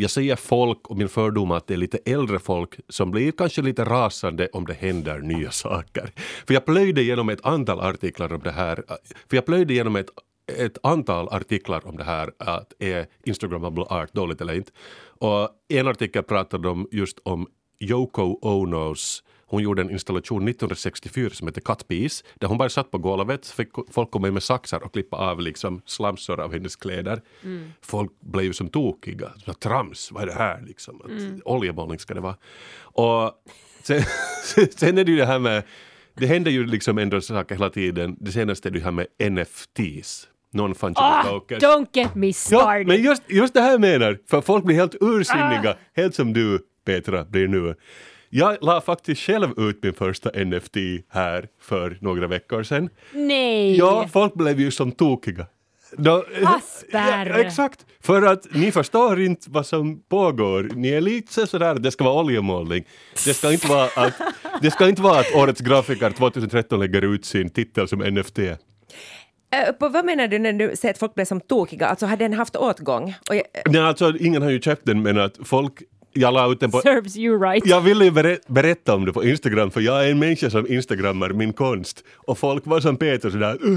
jag 0.00 0.10
säger 0.10 0.36
folk 0.36 0.86
och 0.86 0.96
min 0.96 1.08
fördom 1.08 1.50
att 1.50 1.66
det 1.66 1.74
är 1.74 1.78
lite 1.78 1.98
äldre 2.04 2.38
folk 2.38 2.80
som 2.88 3.10
blir 3.10 3.32
kanske 3.32 3.62
lite 3.62 3.84
rasande 3.84 4.48
om 4.52 4.66
det 4.66 4.74
händer 4.74 5.18
nya 5.18 5.50
saker. 5.50 6.10
För 6.46 6.54
jag 6.54 6.64
plöjde 6.64 7.00
igenom 7.00 7.28
ett 7.28 7.46
antal 7.46 7.80
artiklar 7.80 8.32
om 8.32 8.40
det 8.40 8.50
här, 8.50 8.84
eh, 8.88 8.96
för 9.28 9.36
jag 9.36 9.46
plöjde 9.46 9.72
igenom 9.72 9.96
ett 9.96 10.10
ett 10.58 10.78
antal 10.82 11.28
artiklar 11.28 11.86
om 11.86 11.96
det 11.96 12.04
här, 12.04 12.30
att 12.38 12.72
är 12.78 13.06
Instagrammable 13.24 13.84
art 13.84 14.12
dåligt 14.12 14.40
eller 14.40 14.54
inte. 14.54 14.72
Och 15.04 15.48
en 15.68 15.88
artikel 15.88 16.22
pratade 16.22 16.68
om 16.68 16.88
just 16.90 17.18
om 17.22 17.46
Yoko 17.80 18.38
Onos 18.42 19.22
hon 19.50 19.62
gjorde 19.62 19.82
en 19.82 19.90
installation 19.90 20.48
1964 20.48 21.30
som 21.30 21.52
Cut 21.52 21.88
Piece 21.88 22.24
där 22.34 22.48
hon 22.48 22.58
bara 22.58 22.68
satt 22.68 22.90
på 22.90 22.98
golvet, 22.98 23.46
fick 23.46 23.68
folk 23.90 24.10
komma 24.10 24.28
in 24.28 24.34
med 24.34 24.42
saxar 24.42 24.80
och 24.84 24.92
klippa 24.92 25.16
av 25.16 25.40
liksom 25.40 25.82
slamsor 25.86 26.40
av 26.40 26.52
hennes 26.52 26.76
kläder. 26.76 27.20
Folk 27.82 28.10
blev 28.20 28.44
ju 28.44 28.52
som 28.52 28.68
tokiga. 28.68 29.30
Så, 29.44 29.52
Trams, 29.52 30.12
vad 30.12 30.22
är 30.22 30.26
det 30.26 30.32
här 30.34 30.62
liksom? 30.66 31.00
Att 31.04 31.42
Oljemålning 31.46 31.98
ska 31.98 32.14
det 32.14 32.20
vara. 32.20 32.36
Och 32.82 33.32
sen, 33.82 34.02
sen 34.76 34.98
är 34.98 35.04
det 35.04 35.10
ju 35.10 35.16
det 35.18 35.26
här 35.26 35.38
med, 35.38 35.62
det 36.14 36.26
händer 36.26 36.50
ju 36.50 36.66
liksom 36.66 36.98
ändå 36.98 37.20
saker 37.20 37.54
hela 37.54 37.70
tiden. 37.70 38.16
Det 38.20 38.32
senaste 38.32 38.68
är 38.68 38.70
det 38.70 38.80
här 38.80 38.90
med 38.90 39.06
NFTs. 39.32 40.26
Non-fungible 40.52 40.94
Ah, 40.96 41.22
tokens. 41.24 41.62
don't 41.64 41.86
get 41.92 42.14
me 42.14 42.26
Ja, 42.26 42.32
started! 42.32 42.86
men 42.86 43.02
just, 43.02 43.22
just 43.28 43.54
det 43.54 43.60
här 43.60 43.78
menar, 43.78 44.18
för 44.30 44.40
folk 44.40 44.64
blir 44.64 44.76
helt 44.76 44.94
ursinniga, 45.00 45.76
helt 45.96 46.14
som 46.14 46.32
du 46.32 46.58
Petra 46.84 47.24
blir 47.24 47.48
nu. 47.48 47.74
Jag 48.32 48.56
la 48.60 48.80
faktiskt 48.80 49.20
själv 49.20 49.58
ut 49.58 49.82
min 49.82 49.94
första 49.94 50.30
NFT 50.44 50.76
här 51.08 51.48
för 51.60 51.98
några 52.00 52.26
veckor 52.26 52.62
sedan. 52.62 52.88
Nej! 53.12 53.76
Ja, 53.76 54.08
folk 54.12 54.34
blev 54.34 54.60
ju 54.60 54.70
som 54.70 54.92
tokiga. 54.92 55.46
Då, 55.96 56.24
Kasper! 56.42 57.26
Ja, 57.26 57.38
exakt, 57.38 57.86
för 58.00 58.22
att 58.22 58.46
ni 58.54 58.72
förstår 58.72 59.20
inte 59.20 59.50
vad 59.50 59.66
som 59.66 60.02
pågår. 60.08 60.70
Ni 60.74 60.88
är 60.88 61.00
lite 61.00 61.32
så 61.32 61.46
sådär, 61.46 61.74
det 61.74 61.90
ska 61.90 62.04
vara 62.04 62.24
oljemålning. 62.24 62.84
Det 63.24 63.34
ska 63.34 63.52
inte 63.52 63.66
vara 63.66 63.84
att, 63.96 64.12
det 64.62 64.70
ska 64.70 64.88
inte 64.88 65.02
vara 65.02 65.20
att 65.20 65.34
årets 65.34 65.60
grafiker 65.60 66.10
2013 66.10 66.80
lägger 66.80 67.02
ut 67.02 67.24
sin 67.24 67.50
titel 67.50 67.88
som 67.88 67.98
NFT. 67.98 68.38
Äh, 68.38 69.72
på, 69.78 69.88
vad 69.88 70.04
menar 70.04 70.28
du 70.28 70.38
när 70.38 70.52
du 70.52 70.76
säger 70.76 70.94
att 70.94 70.98
folk 70.98 71.14
blir 71.14 71.24
som 71.24 71.40
tokiga? 71.40 71.86
Alltså 71.86 72.06
har 72.06 72.16
den 72.16 72.32
haft 72.32 72.56
åtgång? 72.56 73.14
Jag, 73.28 73.42
Nej, 73.66 73.80
alltså, 73.80 74.16
ingen 74.16 74.42
har 74.42 74.50
ju 74.50 74.60
köpt 74.60 74.86
den 74.86 75.02
men 75.02 75.20
att 75.20 75.36
folk, 75.44 75.82
jag 76.12 76.34
la 76.34 76.52
ut 76.52 76.60
den 76.60 76.70
på 76.70 76.80
Serves 76.80 77.16
you 77.16 77.42
right. 77.42 77.66
Jag 77.66 77.80
ville 77.80 78.04
ju 78.04 78.10
berä- 78.10 78.38
berätta 78.46 78.94
om 78.94 79.04
det 79.04 79.12
på 79.12 79.24
Instagram 79.24 79.70
för 79.70 79.80
jag 79.80 80.06
är 80.06 80.10
en 80.10 80.18
människa 80.18 80.50
som 80.50 80.66
instagrammar 80.72 81.30
min 81.30 81.52
konst 81.52 82.04
och 82.16 82.38
folk 82.38 82.66
var 82.66 82.80
som 82.80 82.96
Peter 82.96 83.30
sådär 83.30 83.58
"Äh, 83.64 83.70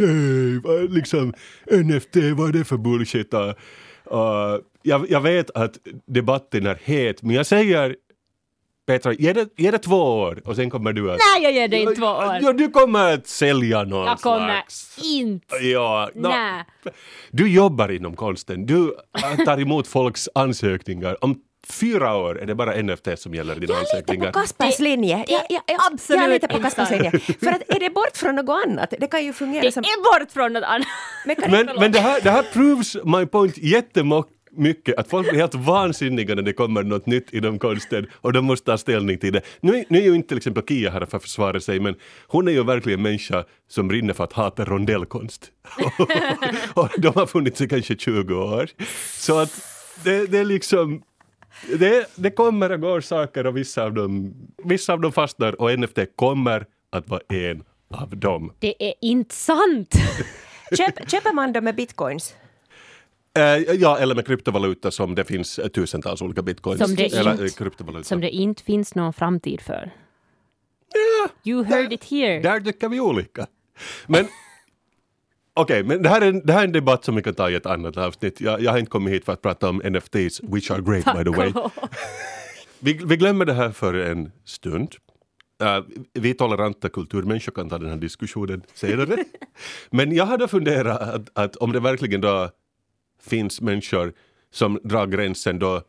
nej, 0.00 0.60
vad, 0.64 0.92
liksom 0.94 1.34
NFT, 1.70 2.16
vad 2.36 2.48
är 2.48 2.52
det 2.58 2.64
för 2.64 2.76
bullshit? 2.76 3.34
Och 3.34 4.60
jag, 4.82 5.10
jag 5.10 5.20
vet 5.20 5.50
att 5.50 5.72
debatten 6.06 6.66
är 6.66 6.78
het 6.84 7.22
men 7.22 7.36
jag 7.36 7.46
säger 7.46 7.96
Petra, 8.86 9.12
ge 9.12 9.32
det, 9.32 9.48
ge 9.56 9.70
det 9.70 9.78
två 9.78 9.96
år 10.20 10.40
och 10.44 10.56
sen 10.56 10.70
kommer 10.70 10.92
du 10.92 11.10
att... 11.10 11.18
Nej, 11.34 11.42
jag 11.42 11.52
ger 11.52 11.68
dig 11.68 11.80
inte 11.80 11.94
två 11.94 12.06
år. 12.06 12.38
Ja, 12.42 12.52
du 12.52 12.68
kommer 12.68 13.14
att 13.14 13.26
sälja 13.26 13.84
någon 13.84 14.06
jag 14.06 14.18
kommer 14.20 14.46
slags... 14.48 14.98
inte. 15.04 15.56
Ja, 15.56 16.10
Nej. 16.14 16.64
du 17.30 17.48
jobbar 17.52 17.88
inom 17.88 18.16
konsten, 18.16 18.66
du 18.66 18.94
tar 19.44 19.60
emot 19.60 19.86
folks 19.86 20.28
ansökningar. 20.34 21.24
Om 21.24 21.38
fyra 21.72 22.16
år 22.16 22.40
är 22.42 22.46
det 22.46 22.54
bara 22.54 22.82
NFT 22.82 23.08
som 23.16 23.34
gäller 23.34 23.54
dina 23.54 23.72
jag 23.74 23.80
litar 23.80 23.96
ansökningar. 23.96 24.32
på 24.32 24.40
Kaspers 24.40 24.76
Det- 24.76 24.82
linje. 24.84 25.16
det 25.26 25.32
Jag, 25.32 25.42
jag, 25.48 25.62
jag, 25.66 25.80
absolut 25.92 26.22
jag 26.22 26.30
litar 26.30 26.48
på 26.48 26.56
inte 26.56 26.64
Kaspers 26.70 26.90
linje. 26.90 27.10
För 27.10 27.46
att 27.52 27.62
är 27.76 27.80
det 27.80 27.90
bort 27.90 28.16
från 28.16 28.34
något 28.36 28.64
annat, 28.66 28.94
det 29.00 29.06
kan 29.06 29.24
ju 29.24 29.32
fungera 29.32 29.62
Det 29.62 29.72
som... 29.72 29.82
är 29.82 30.20
bort 30.20 30.32
från 30.32 30.52
något 30.52 30.64
annat. 30.64 30.86
Men 31.26 31.36
Men, 31.50 31.68
men 31.80 31.92
det, 31.92 32.00
här, 32.00 32.20
det 32.20 32.30
här 32.30 32.42
proves 32.42 32.96
my 33.04 33.26
point 33.26 33.58
jättemycket, 33.58 34.98
att 34.98 35.10
folk 35.10 35.28
blir 35.30 35.40
helt 35.40 35.54
vansinniga 35.54 36.34
när 36.34 36.42
det 36.42 36.52
kommer 36.52 36.82
något 36.82 37.06
nytt 37.06 37.32
inom 37.32 37.58
konsten 37.58 38.06
och 38.14 38.32
de 38.32 38.44
måste 38.44 38.70
ta 38.70 38.78
ställning 38.78 39.18
till 39.18 39.32
det. 39.32 39.40
Nu, 39.60 39.84
nu 39.88 39.98
är 39.98 40.02
ju 40.02 40.14
inte 40.14 40.28
till 40.28 40.36
exempel 40.36 40.62
Kia 40.68 40.90
här 40.90 41.06
för 41.06 41.16
att 41.16 41.22
försvara 41.22 41.60
sig, 41.60 41.80
men 41.80 41.94
hon 42.26 42.48
är 42.48 42.52
ju 42.52 42.64
verkligen 42.64 42.98
en 42.98 43.02
människa 43.02 43.44
som 43.68 43.88
brinner 43.88 44.14
för 44.14 44.24
att 44.24 44.32
hata 44.32 44.64
rondellkonst. 44.64 45.50
och 46.74 46.88
de 46.98 47.08
har 47.14 47.26
funnits 47.26 47.60
i 47.60 47.68
kanske 47.68 47.96
20 47.96 48.34
år. 48.34 48.68
Så 49.18 49.38
att 49.38 49.52
det, 50.04 50.26
det 50.26 50.38
är 50.38 50.44
liksom 50.44 51.02
det, 51.78 52.06
det 52.16 52.30
kommer 52.30 52.72
och 52.72 52.80
går 52.80 53.00
saker 53.00 53.46
och 53.46 53.56
vissa 53.56 53.82
av 53.84 53.94
dem, 53.94 54.34
vissa 54.64 54.92
av 54.92 55.00
dem 55.00 55.12
fastnar 55.12 55.60
och 55.60 55.78
NFT 55.78 55.98
kommer 56.16 56.66
att 56.90 57.08
vara 57.08 57.20
en 57.28 57.64
av 57.90 58.16
dem. 58.16 58.52
Det 58.58 58.88
är 58.88 58.94
inte 59.00 59.34
sant. 59.34 59.94
Köp, 60.76 61.10
köper 61.10 61.32
man 61.32 61.52
dem 61.52 61.64
med 61.64 61.74
bitcoins? 61.76 62.34
Eh, 63.38 63.42
ja, 63.74 63.98
eller 63.98 64.14
med 64.14 64.26
kryptovaluta 64.26 64.90
som 64.90 65.14
det 65.14 65.24
finns 65.24 65.60
tusentals 65.74 66.22
olika 66.22 66.42
bitcoins. 66.42 66.80
Som 66.80 66.94
det 66.94 67.14
eller, 67.16 67.32
inte- 67.32 67.44
eh, 67.44 67.50
kryptovaluta. 67.50 68.04
Som 68.04 68.20
det 68.20 68.30
inte 68.30 68.62
finns 68.62 68.94
någon 68.94 69.12
framtid 69.12 69.60
för. 69.60 69.90
You 71.44 71.64
heard 71.64 71.92
it 71.92 72.04
here. 72.04 72.40
Där 72.40 72.60
tycker 72.60 72.88
vi 72.88 73.00
olika. 73.00 73.46
Men 74.06 74.28
okej, 75.56 75.84
men 75.84 76.02
det 76.02 76.08
här, 76.08 76.20
är 76.20 76.28
en, 76.28 76.40
det 76.46 76.52
här 76.52 76.60
är 76.60 76.64
en 76.64 76.72
debatt 76.72 77.04
som 77.04 77.16
vi 77.16 77.22
kan 77.22 77.34
ta 77.34 77.50
i 77.50 77.54
ett 77.54 77.66
annat 77.66 77.96
avsnitt. 77.96 78.40
Jag, 78.40 78.60
jag 78.60 78.72
har 78.72 78.78
inte 78.78 78.90
kommit 78.90 79.14
hit 79.14 79.24
för 79.24 79.32
att 79.32 79.42
prata 79.42 79.68
om 79.68 79.76
NFTs, 79.84 80.40
which 80.42 80.70
are 80.70 80.82
great 80.82 81.16
by 81.16 81.24
the 81.24 81.36
way. 81.36 81.52
Vi, 82.80 82.92
vi 82.92 83.16
glömmer 83.16 83.44
det 83.44 83.52
här 83.52 83.70
för 83.70 83.94
en 83.94 84.32
stund. 84.44 84.94
Eh, 85.62 85.84
vi 86.12 86.34
toleranta 86.34 86.88
kulturmänniskor 86.88 87.52
kan 87.52 87.68
ta 87.68 87.78
den 87.78 87.90
här 87.90 87.96
diskussionen 87.96 88.62
senare. 88.74 89.16
Men 89.90 90.14
jag 90.14 90.26
hade 90.26 90.48
funderat 90.48 91.00
att, 91.00 91.28
att 91.32 91.56
om 91.56 91.72
det 91.72 91.80
verkligen 91.80 92.20
då 92.20 92.50
finns 93.22 93.60
människor 93.60 94.12
som 94.50 94.78
drar 94.84 95.06
gränsen 95.06 95.58
då 95.58 95.82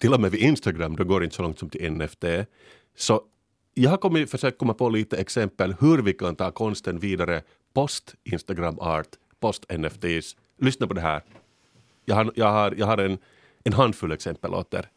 till 0.00 0.14
och 0.14 0.20
med 0.20 0.30
vid 0.30 0.40
Instagram, 0.40 0.96
då 0.96 1.04
går 1.04 1.20
det 1.20 1.24
inte 1.24 1.36
så 1.36 1.42
långt 1.42 1.58
som 1.58 1.70
till 1.70 1.92
NFT. 1.92 2.24
Så 2.96 3.22
jag 3.74 3.90
har 3.90 3.96
kommit, 3.96 4.30
försökt 4.30 4.58
komma 4.58 4.74
på 4.74 4.88
lite 4.88 5.16
exempel 5.16 5.74
hur 5.80 5.98
vi 5.98 6.12
kan 6.12 6.36
ta 6.36 6.50
konsten 6.50 6.98
vidare 6.98 7.42
post 7.72 8.14
Instagram 8.24 8.78
art, 8.78 9.08
post 9.40 9.66
NFTs. 9.78 10.36
Lyssna 10.58 10.86
på 10.86 10.94
det 10.94 11.00
här. 11.00 11.22
Jag 12.04 12.14
har, 12.14 12.32
jag 12.34 12.52
har, 12.52 12.74
jag 12.78 12.86
har 12.86 12.98
en, 12.98 13.18
en 13.64 13.72
handfull 13.72 14.12
exempel 14.12 14.54
åt 14.54 14.74
er. 14.74 14.88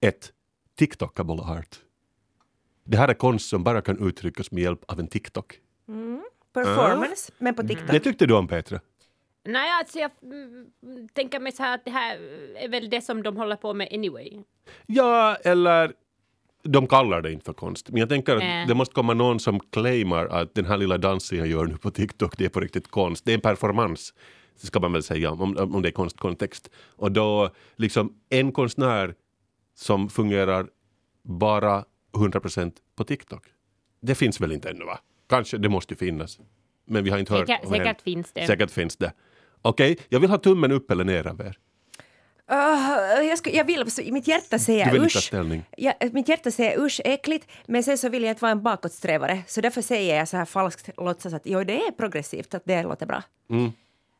1. 0.00 0.32
TikTokable 0.74 1.42
art. 1.42 1.80
Det 2.84 2.96
här 2.96 3.08
är 3.08 3.14
konst 3.14 3.48
som 3.48 3.64
bara 3.64 3.82
kan 3.82 4.08
uttryckas 4.08 4.50
med 4.50 4.62
hjälp 4.62 4.84
av 4.88 5.00
en 5.00 5.08
TikTok. 5.08 5.60
Performance, 6.52 7.32
men 7.38 7.54
på 7.54 7.62
TikTok. 7.62 7.90
Det 7.90 8.00
tyckte 8.00 8.26
du 8.26 8.34
om 8.34 8.48
Petra? 8.48 8.80
Nej, 9.44 9.70
alltså 9.70 9.98
jag 9.98 10.10
mm, 10.22 11.08
tänker 11.12 11.40
mig 11.40 11.52
så 11.52 11.62
här 11.62 11.74
att 11.74 11.84
det 11.84 11.90
här 11.90 12.16
är 12.56 12.68
väl 12.68 12.90
det 12.90 13.00
som 13.00 13.22
de 13.22 13.36
håller 13.36 13.56
på 13.56 13.74
med 13.74 13.88
anyway. 13.92 14.42
Ja, 14.86 15.36
eller 15.44 15.92
de 16.64 16.86
kallar 16.86 17.22
det 17.22 17.32
inte 17.32 17.44
för 17.44 17.52
konst. 17.52 17.90
Men 17.90 18.00
jag 18.00 18.08
tänker 18.08 18.36
att 18.36 18.42
Äh. 18.42 18.66
det 18.68 18.74
måste 18.74 18.94
komma 18.94 19.14
någon 19.14 19.40
som 19.40 19.60
claimar 19.60 20.26
att 20.26 20.54
den 20.54 20.64
här 20.64 20.76
lilla 20.76 20.98
dansen 20.98 21.38
jag 21.38 21.46
gör 21.46 21.64
nu 21.64 21.76
på 21.76 21.90
TikTok, 21.90 22.38
det 22.38 22.44
är 22.44 22.48
på 22.48 22.60
riktigt 22.60 22.88
konst. 22.90 23.24
Det 23.24 23.32
är 23.32 23.34
en 23.34 23.40
performance, 23.40 24.12
det 24.60 24.66
ska 24.66 24.80
man 24.80 24.92
väl 24.92 25.02
säga, 25.02 25.30
om, 25.30 25.56
om 25.56 25.82
det 25.82 25.88
är 25.88 25.92
konstkontext. 25.92 26.70
Och 26.96 27.12
då, 27.12 27.50
liksom 27.76 28.12
en 28.30 28.52
konstnär 28.52 29.14
som 29.74 30.08
fungerar 30.08 30.66
bara 31.22 31.84
100% 32.12 32.72
på 32.96 33.04
TikTok. 33.04 33.42
Det 34.00 34.14
finns 34.14 34.40
väl 34.40 34.52
inte 34.52 34.70
ännu 34.70 34.84
va? 34.84 34.98
Kanske, 35.28 35.58
det 35.58 35.68
måste 35.68 35.94
ju 35.94 35.98
finnas. 35.98 36.38
Men 36.86 37.04
vi 37.04 37.10
har 37.10 37.18
inte 37.18 37.32
hört 37.32 37.48
Säkert, 37.48 37.68
säkert 37.68 38.00
finns 38.00 38.32
det. 38.32 38.46
Säkert 38.46 38.70
finns 38.70 38.96
det. 38.96 39.12
Okej, 39.62 39.98
jag 40.08 40.20
vill 40.20 40.30
ha 40.30 40.38
tummen 40.38 40.72
upp 40.72 40.90
eller 40.90 41.04
ner 41.04 41.26
av 41.26 41.40
er. 41.40 41.58
Uh, 42.52 43.26
jag, 43.28 43.38
skulle, 43.38 43.56
jag 43.56 43.64
vill, 43.64 43.84
mitt 44.12 44.28
hjärta 44.28 44.56
Du 44.56 44.58
säger 44.58 44.92
vill 44.92 45.00
ta 45.00 45.06
usch. 45.06 45.22
ställning. 45.22 45.64
Ja, 45.76 45.92
mitt 46.12 46.28
hjärta 46.28 46.50
säger 46.50 46.80
usch, 46.80 47.00
äckligt, 47.04 47.46
men 47.66 47.82
sen 47.82 47.98
så 47.98 48.08
vill 48.08 48.22
jag 48.22 48.30
inte 48.30 48.42
vara 48.42 48.52
en 48.52 48.62
bakåtsträvare. 48.62 49.42
Så 49.46 49.60
därför 49.60 49.82
säger 49.82 50.16
jag 50.18 50.28
så 50.28 50.36
här 50.36 50.44
falskt, 50.44 50.90
låtsas 50.96 51.34
att 51.34 51.42
jo, 51.44 51.64
det 51.64 51.86
är 51.86 51.90
progressivt, 51.92 52.54
att 52.54 52.62
det 52.64 52.82
låter 52.82 53.06
bra. 53.06 53.22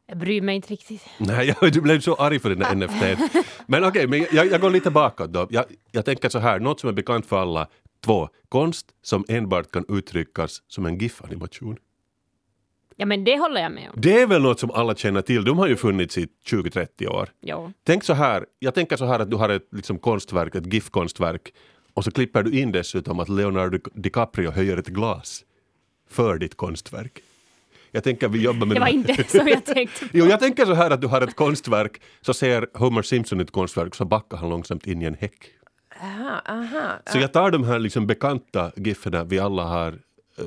Jag 0.06 0.18
bryr 0.18 0.40
mig 0.40 0.56
inte 0.56 0.68
riktigt. 0.68 1.02
Nej, 1.18 1.54
jag, 1.60 1.72
du 1.72 1.80
blev 1.80 2.00
så 2.00 2.14
arg 2.14 2.38
för 2.38 2.50
den 2.50 2.58
där 2.58 2.74
NFT. 2.74 3.32
Men 3.66 3.84
okej, 3.84 4.06
men 4.06 4.26
jag, 4.32 4.46
jag 4.46 4.60
går 4.60 4.70
lite 4.70 4.90
bakåt 4.90 5.32
då. 5.32 5.46
Jag, 5.50 5.64
jag 5.90 6.04
tänker 6.04 6.28
så 6.28 6.38
här, 6.38 6.58
något 6.58 6.80
som 6.80 6.88
är 6.88 6.92
bekant 6.92 7.26
för 7.26 7.38
alla. 7.42 7.68
Två, 8.04 8.28
konst 8.48 8.86
som 9.02 9.24
enbart 9.28 9.70
kan 9.70 9.84
uttryckas 9.88 10.62
som 10.68 10.86
en 10.86 10.98
GIF-animation. 10.98 11.76
Ja, 12.96 13.06
men 13.06 13.24
det 13.24 13.38
håller 13.38 13.60
jag 13.60 13.72
med 13.72 13.90
om. 13.90 14.00
Det 14.00 14.20
är 14.20 14.26
väl 14.26 14.42
något 14.42 14.60
som 14.60 14.70
alla 14.70 14.94
känner 14.94 15.22
till. 15.22 15.44
De 15.44 15.58
har 15.58 15.66
ju 15.66 15.76
funnits 15.76 16.18
i 16.18 16.28
20-30 16.46 17.06
år. 17.06 17.28
Jo. 17.40 17.72
Tänk 17.84 18.04
så 18.04 18.12
här, 18.12 18.46
jag 18.58 18.74
tänker 18.74 18.96
så 18.96 19.04
här 19.04 19.18
att 19.20 19.30
du 19.30 19.36
har 19.36 19.48
ett 19.48 19.68
liksom, 19.72 19.98
konstverk, 19.98 20.54
ett 20.54 20.72
GIF-konstverk 20.72 21.52
och 21.94 22.04
så 22.04 22.10
klipper 22.10 22.42
du 22.42 22.58
in 22.60 22.72
dessutom 22.72 23.20
att 23.20 23.28
Leonardo 23.28 23.78
DiCaprio 23.94 24.50
höjer 24.50 24.76
ett 24.76 24.88
glas 24.88 25.44
för 26.10 26.38
ditt 26.38 26.56
konstverk. 26.56 27.20
Jag 27.90 28.04
tänker 28.04 28.28
vi 28.28 28.42
jobbar 28.42 28.66
med 28.66 28.76
Det 28.76 28.80
var 28.80 28.86
inte 28.86 29.24
som 29.24 29.48
jag 29.48 29.64
tänkte. 29.64 30.06
Jo, 30.12 30.26
jag 30.26 30.40
tänker 30.40 30.66
så 30.66 30.74
här 30.74 30.90
att 30.90 31.00
du 31.00 31.06
har 31.06 31.20
ett 31.20 31.36
konstverk, 31.36 32.00
så 32.20 32.34
ser 32.34 32.66
Homer 32.74 33.02
Simpson 33.02 33.40
ett 33.40 33.50
konstverk, 33.50 33.94
så 33.94 34.04
backar 34.04 34.36
han 34.36 34.50
långsamt 34.50 34.86
in 34.86 35.02
i 35.02 35.04
en 35.04 35.14
häck. 35.14 35.50
Aha, 36.02 36.40
aha. 36.48 36.92
Så 37.12 37.18
jag 37.18 37.32
tar 37.32 37.50
de 37.50 37.64
här 37.64 37.78
liksom 37.78 38.06
bekanta 38.06 38.72
gifferna 38.76 39.24
vi 39.24 39.38
alla 39.38 39.62
har 39.62 39.88
eh, 40.38 40.44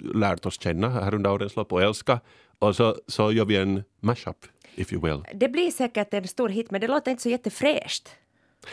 lärt 0.00 0.46
oss 0.46 0.60
känna 0.60 0.88
här 0.88 1.14
under 1.14 1.32
årens 1.32 1.56
lopp 1.56 1.72
och 1.72 1.82
älska, 1.82 2.20
och 2.58 2.76
så, 2.76 2.96
så 3.06 3.32
gör 3.32 3.44
vi 3.44 3.56
en 3.56 3.82
mashup, 4.00 4.36
if 4.74 4.92
you 4.92 5.02
will. 5.02 5.24
Det 5.34 5.48
blir 5.48 5.70
säkert 5.70 6.14
en 6.14 6.28
stor 6.28 6.48
hit, 6.48 6.70
men 6.70 6.80
det 6.80 6.88
låter 6.88 7.10
inte 7.10 7.22
så 7.22 7.28
jättefräscht. 7.28 8.08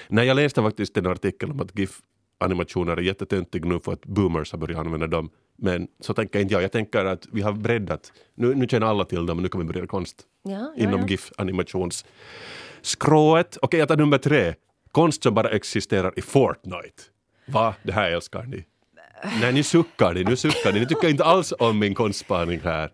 Nej, 0.08 0.28
jag 0.28 0.36
läste 0.36 0.62
faktiskt 0.62 0.98
en 0.98 1.08
artikel 1.08 1.52
om 1.52 1.60
att 1.60 1.80
GIF-animationer 1.80 2.98
är 2.98 3.02
jättetöntig 3.02 3.66
nu 3.66 3.80
för 3.80 3.94
att 3.94 4.06
boomers 4.06 4.52
har 4.52 4.60
börjat 4.60 4.80
använda 4.80 5.08
dem. 5.08 5.30
Men 5.58 5.88
så 6.00 6.14
tänker 6.14 6.40
inte 6.40 6.54
jag. 6.54 6.64
Jag 6.64 6.72
tänker 6.72 7.06
att 7.06 7.26
vi 7.32 7.42
har 7.42 7.54
breddat. 7.54 8.12
Nu, 8.36 8.56
nu 8.56 8.68
känner 8.68 8.88
alla 8.88 9.06
till 9.06 9.26
dem, 9.26 9.38
men 9.38 9.44
nu 9.44 9.50
kan 9.50 9.62
vi 9.62 9.68
börja 9.68 9.88
konst 9.88 10.22
Ja, 10.44 10.52
ja, 10.52 10.74
inom 10.84 11.00
ja. 11.00 11.08
GIF-animationsskrået. 11.08 13.58
Okej, 13.62 13.80
jag 13.80 13.88
tar 13.88 13.98
nummer 13.98 14.18
tre. 14.18 14.54
Konst 14.92 15.24
som 15.24 15.34
bara 15.34 15.50
existerar 15.50 16.14
i 16.16 16.22
Fortnite. 16.22 17.04
Va? 17.48 17.76
Det 17.84 17.92
här 17.92 18.12
älskar 18.12 18.44
ni. 18.44 18.66
Nej, 19.42 19.54
nu 19.54 19.64
suckar 19.64 20.14
ni. 20.14 20.24
Nu 20.24 20.36
suckar 20.36 20.74
ni. 20.74 20.80
Ni 20.80 20.86
tycker 20.86 21.10
inte 21.10 21.24
alls 21.24 21.54
om 21.60 21.80
min 21.80 21.96
konstspaning 21.96 22.60
här. 22.60 22.92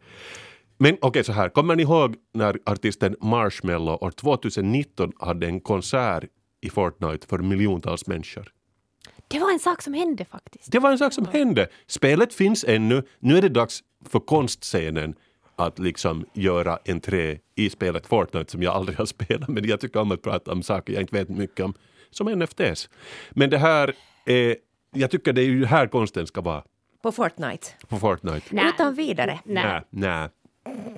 Men 0.77 0.97
okej, 1.01 1.23
så 1.23 1.31
här. 1.31 1.49
Kommer 1.49 1.75
ni 1.75 1.83
ihåg 1.83 2.15
när 2.33 2.57
artisten 2.65 3.15
Marshmello 3.21 3.91
år 3.91 4.11
2019 4.11 5.11
hade 5.19 5.47
en 5.47 5.59
konsert 5.59 6.23
i 6.61 6.69
Fortnite 6.69 7.27
för 7.27 7.37
miljontals 7.37 8.07
människor? 8.07 8.51
Det 9.27 9.39
var 9.39 9.51
en 9.51 9.59
sak 9.59 9.81
som 9.81 9.93
hände 9.93 10.25
faktiskt. 10.25 10.71
Det 10.71 10.79
var 10.79 10.91
en 10.91 10.97
sak 10.97 11.13
som 11.13 11.25
hände. 11.25 11.67
Spelet 11.87 12.33
finns 12.33 12.65
ännu. 12.67 13.03
Nu 13.19 13.37
är 13.37 13.41
det 13.41 13.49
dags 13.49 13.83
för 14.09 14.19
konstscenen 14.19 15.15
att 15.55 15.79
liksom 15.79 16.25
göra 16.33 16.79
entré 16.85 17.39
i 17.55 17.69
spelet 17.69 18.07
Fortnite 18.07 18.51
som 18.51 18.63
jag 18.63 18.73
aldrig 18.73 18.97
har 18.97 19.05
spelat 19.05 19.49
men 19.49 19.67
jag 19.67 19.79
tycker 19.79 19.99
om 19.99 20.11
att 20.11 20.21
prata 20.21 20.51
om 20.51 20.63
saker 20.63 20.93
jag 20.93 21.03
inte 21.03 21.15
vet 21.15 21.29
mycket 21.29 21.65
om, 21.65 21.73
som 22.11 22.27
NFTs. 22.27 22.89
Men 23.31 23.49
det 23.49 23.57
här 23.57 23.93
är, 24.25 24.55
jag 24.95 25.11
tycker 25.11 25.33
det 25.33 25.41
är 25.41 25.45
ju 25.45 25.65
här 25.65 25.87
konsten 25.87 26.27
ska 26.27 26.41
vara, 26.41 26.63
På 27.01 27.11
Fortnite. 27.11 27.67
på 27.87 27.97
Fortnite. 27.99 28.45
Nej. 28.55 28.65
Utan 28.69 28.93
vidare. 28.95 29.39
Nej. 29.43 29.81
Nej, 29.89 30.29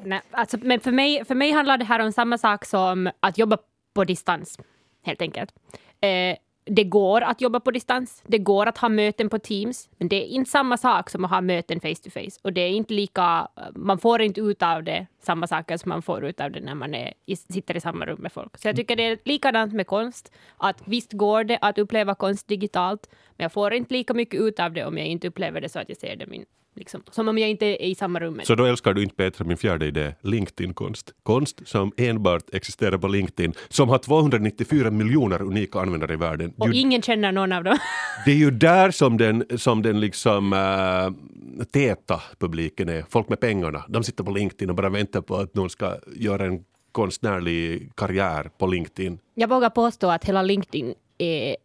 nej. 0.03 0.21
Alltså, 0.31 0.57
men 0.61 0.79
för 0.79 0.91
mig, 0.91 1.25
för 1.25 1.35
mig 1.35 1.51
handlar 1.51 1.77
det 1.77 1.85
här 1.85 1.99
om 1.99 2.11
samma 2.11 2.37
sak 2.37 2.65
som 2.65 3.09
att 3.19 3.37
jobba 3.37 3.57
på 3.93 4.03
distans, 4.03 4.59
helt 5.03 5.21
enkelt. 5.21 5.53
Eh, 6.01 6.37
det 6.69 6.83
går 6.83 7.21
att 7.21 7.41
jobba 7.41 7.59
på 7.59 7.71
distans, 7.71 8.23
det 8.27 8.37
går 8.37 8.65
att 8.65 8.77
ha 8.77 8.89
möten 8.89 9.29
på 9.29 9.39
Teams, 9.39 9.89
men 9.97 10.07
det 10.07 10.15
är 10.15 10.25
inte 10.25 10.51
samma 10.51 10.77
sak 10.77 11.09
som 11.09 11.25
att 11.25 11.31
ha 11.31 11.41
möten 11.41 11.79
face 11.79 11.95
to 12.03 12.09
face. 12.09 12.39
Och 12.41 12.53
det 12.53 12.61
är 12.61 12.69
inte 12.69 12.93
lika, 12.93 13.47
man 13.75 13.97
får 13.99 14.21
inte 14.21 14.41
ut 14.41 14.63
av 14.63 14.83
det 14.83 15.07
samma 15.21 15.47
saker 15.47 15.77
som 15.77 15.89
man 15.89 16.01
får 16.01 16.25
ut 16.25 16.41
av 16.41 16.51
det 16.51 16.59
när 16.59 16.75
man 16.75 16.93
är, 16.93 17.13
sitter 17.35 17.77
i 17.77 17.81
samma 17.81 18.05
rum 18.05 18.19
med 18.21 18.31
folk. 18.31 18.57
Så 18.57 18.67
jag 18.67 18.75
tycker 18.75 18.95
det 18.95 19.03
är 19.03 19.17
likadant 19.25 19.73
med 19.73 19.87
konst, 19.87 20.31
att 20.57 20.81
visst 20.85 21.13
går 21.13 21.43
det 21.43 21.57
att 21.61 21.77
uppleva 21.77 22.15
konst 22.15 22.47
digitalt, 22.47 23.09
men 23.37 23.43
jag 23.43 23.51
får 23.51 23.73
inte 23.73 23.93
lika 23.93 24.13
mycket 24.13 24.41
ut 24.41 24.59
av 24.59 24.73
det 24.73 24.85
om 24.85 24.97
jag 24.97 25.07
inte 25.07 25.27
upplever 25.27 25.61
det 25.61 25.69
så 25.69 25.79
att 25.79 25.89
jag 25.89 25.97
ser 25.97 26.15
det 26.15 26.27
min, 26.27 26.45
liksom, 26.75 27.03
som 27.11 27.27
om 27.27 27.37
jag 27.37 27.49
inte 27.49 27.65
är 27.65 27.81
i 27.87 27.95
samma 27.95 28.19
rum 28.19 28.41
Så 28.43 28.55
då 28.55 28.65
älskar 28.65 28.93
du 28.93 29.03
inte 29.03 29.15
bättre 29.17 29.45
min 29.45 29.57
fjärde 29.57 29.85
idé, 29.85 30.13
LinkedIn-konst. 30.21 31.13
Konst 31.23 31.61
som 31.67 31.91
enbart 31.97 32.43
existerar 32.53 32.97
på 32.97 33.07
LinkedIn, 33.07 33.53
som 33.69 33.89
har 33.89 33.97
294 33.97 34.91
miljoner 34.91 35.41
unika 35.41 35.79
användare 35.79 36.13
i 36.13 36.15
världen. 36.15 36.53
Och 36.57 36.67
Ju- 36.67 36.73
ingen 36.81 37.01
känner 37.01 37.31
någon 37.31 37.51
av 37.51 37.63
dem. 37.63 37.77
Det 38.25 38.31
är 38.31 38.35
ju 38.35 38.51
där 38.51 38.91
som 38.91 39.17
den, 39.17 39.45
som 39.57 39.81
den 39.81 39.99
liksom 39.99 40.53
äh, 40.53 41.65
täta 41.65 42.21
publiken 42.39 42.89
är. 42.89 43.05
Folk 43.09 43.29
med 43.29 43.39
pengarna. 43.39 43.83
De 43.89 44.03
sitter 44.03 44.23
på 44.23 44.31
LinkedIn 44.31 44.69
och 44.69 44.75
bara 44.75 44.89
väntar 44.89 45.21
på 45.21 45.35
att 45.35 45.55
någon 45.55 45.69
ska 45.69 45.95
göra 46.15 46.45
en 46.45 46.63
konstnärlig 46.91 47.91
karriär 47.95 48.49
på 48.57 48.67
LinkedIn. 48.67 49.19
Jag 49.33 49.47
vågar 49.49 49.69
påstå 49.69 50.09
att 50.09 50.25
hela 50.25 50.41
LinkedIn 50.41 50.93
är 51.17 51.57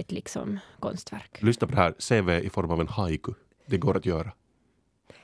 ett 0.00 0.12
liksom 0.12 0.58
konstverk. 0.80 1.38
Lyssna 1.42 1.66
på 1.66 1.74
det 1.74 1.80
här, 1.80 1.92
CV 1.92 2.46
i 2.46 2.50
form 2.50 2.70
av 2.70 2.80
en 2.80 2.88
haiku. 2.88 3.32
Det 3.66 3.76
går 3.76 3.96
att 3.96 4.06
göra. 4.06 4.32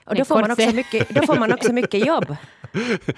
Och 0.05 0.15
då 0.15 0.25
får, 0.25 0.41
man 0.41 0.51
också 0.51 0.75
mycket, 0.75 1.09
då 1.09 1.23
får 1.23 1.37
man 1.37 1.53
också 1.53 1.73
mycket 1.73 2.07
jobb. 2.07 2.37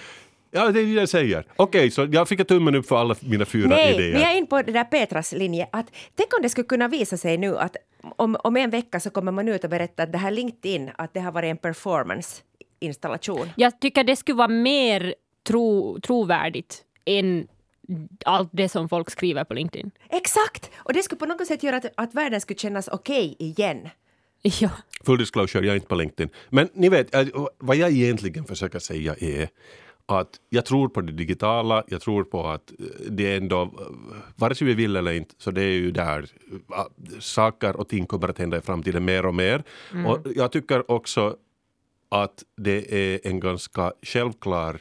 Ja, 0.52 0.68
det 0.68 0.80
är 0.80 0.84
det 0.84 0.90
jag 0.92 1.08
säger. 1.08 1.44
Okej, 1.56 1.90
så 1.90 2.08
jag 2.12 2.28
fick 2.28 2.40
en 2.40 2.46
tummen 2.46 2.74
upp 2.74 2.86
för 2.86 2.96
alla 2.96 3.16
mina 3.20 3.44
fyra 3.44 3.68
Nej, 3.68 3.94
idéer. 3.94 4.16
vi 4.18 4.22
är 4.22 4.36
in 4.36 4.46
på 4.46 4.62
det 4.62 4.72
där 4.72 4.84
Petras 4.84 5.32
linje. 5.32 5.68
Att, 5.72 5.86
tänk 6.14 6.34
om 6.36 6.42
det 6.42 6.48
skulle 6.48 6.66
kunna 6.66 6.88
visa 6.88 7.16
sig 7.16 7.38
nu 7.38 7.58
att 7.58 7.76
om, 8.16 8.36
om 8.44 8.56
en 8.56 8.70
vecka 8.70 9.00
så 9.00 9.10
kommer 9.10 9.32
man 9.32 9.48
ut 9.48 9.64
och 9.64 9.70
berätta 9.70 10.02
att 10.02 10.12
det 10.12 10.18
här 10.18 10.30
LinkedIn, 10.30 10.90
att 10.98 11.14
det 11.14 11.20
har 11.20 11.32
varit 11.32 11.50
en 11.50 11.56
performance-installation. 11.56 13.48
Jag 13.56 13.80
tycker 13.80 14.04
det 14.04 14.16
skulle 14.16 14.36
vara 14.36 14.48
mer 14.48 15.14
tro, 15.46 15.98
trovärdigt 16.00 16.84
än 17.04 17.46
allt 18.24 18.48
det 18.52 18.68
som 18.68 18.88
folk 18.88 19.10
skriver 19.10 19.44
på 19.44 19.54
LinkedIn. 19.54 19.90
Exakt! 20.08 20.70
Och 20.76 20.92
det 20.92 21.02
skulle 21.02 21.18
på 21.18 21.26
något 21.26 21.46
sätt 21.46 21.62
göra 21.62 21.76
att, 21.76 21.86
att 21.94 22.14
världen 22.14 22.40
skulle 22.40 22.58
kännas 22.58 22.88
okej 22.88 23.36
igen. 23.38 23.88
Ja. 24.42 24.70
Full 25.04 25.18
disclosure, 25.18 25.66
jag 25.66 25.72
är 25.72 25.76
inte 25.76 25.88
på 25.88 25.94
LinkedIn. 25.94 26.30
Men 26.48 26.68
ni 26.74 26.88
vet, 26.88 27.14
äh, 27.14 27.26
vad 27.58 27.76
jag 27.76 27.90
egentligen 27.90 28.44
försöker 28.44 28.78
säga 28.78 29.14
är 29.18 29.48
att 30.06 30.28
jag 30.48 30.64
tror 30.64 30.88
på 30.88 31.00
det 31.00 31.12
digitala, 31.12 31.84
jag 31.88 32.00
tror 32.00 32.24
på 32.24 32.46
att 32.46 32.70
äh, 32.70 32.86
det 33.10 33.32
är 33.32 33.36
ändå, 33.36 33.62
äh, 33.62 33.68
vare 34.36 34.54
sig 34.54 34.66
vi 34.66 34.74
vill 34.74 34.96
eller 34.96 35.12
inte, 35.12 35.34
så 35.38 35.50
det 35.50 35.62
är 35.62 35.72
ju 35.72 35.90
där. 35.90 36.26
Saker 37.18 37.76
och 37.76 37.88
ting 37.88 38.06
kommer 38.06 38.28
att 38.28 38.38
hända 38.38 38.58
i 38.58 38.60
framtiden 38.60 39.04
mer 39.04 39.26
och 39.26 39.34
mer. 39.34 39.64
Och 40.06 40.26
jag 40.34 40.52
tycker 40.52 40.90
också 40.90 41.36
att 42.08 42.42
det 42.56 42.94
är 42.94 43.20
en 43.24 43.40
ganska 43.40 43.92
självklar 44.02 44.80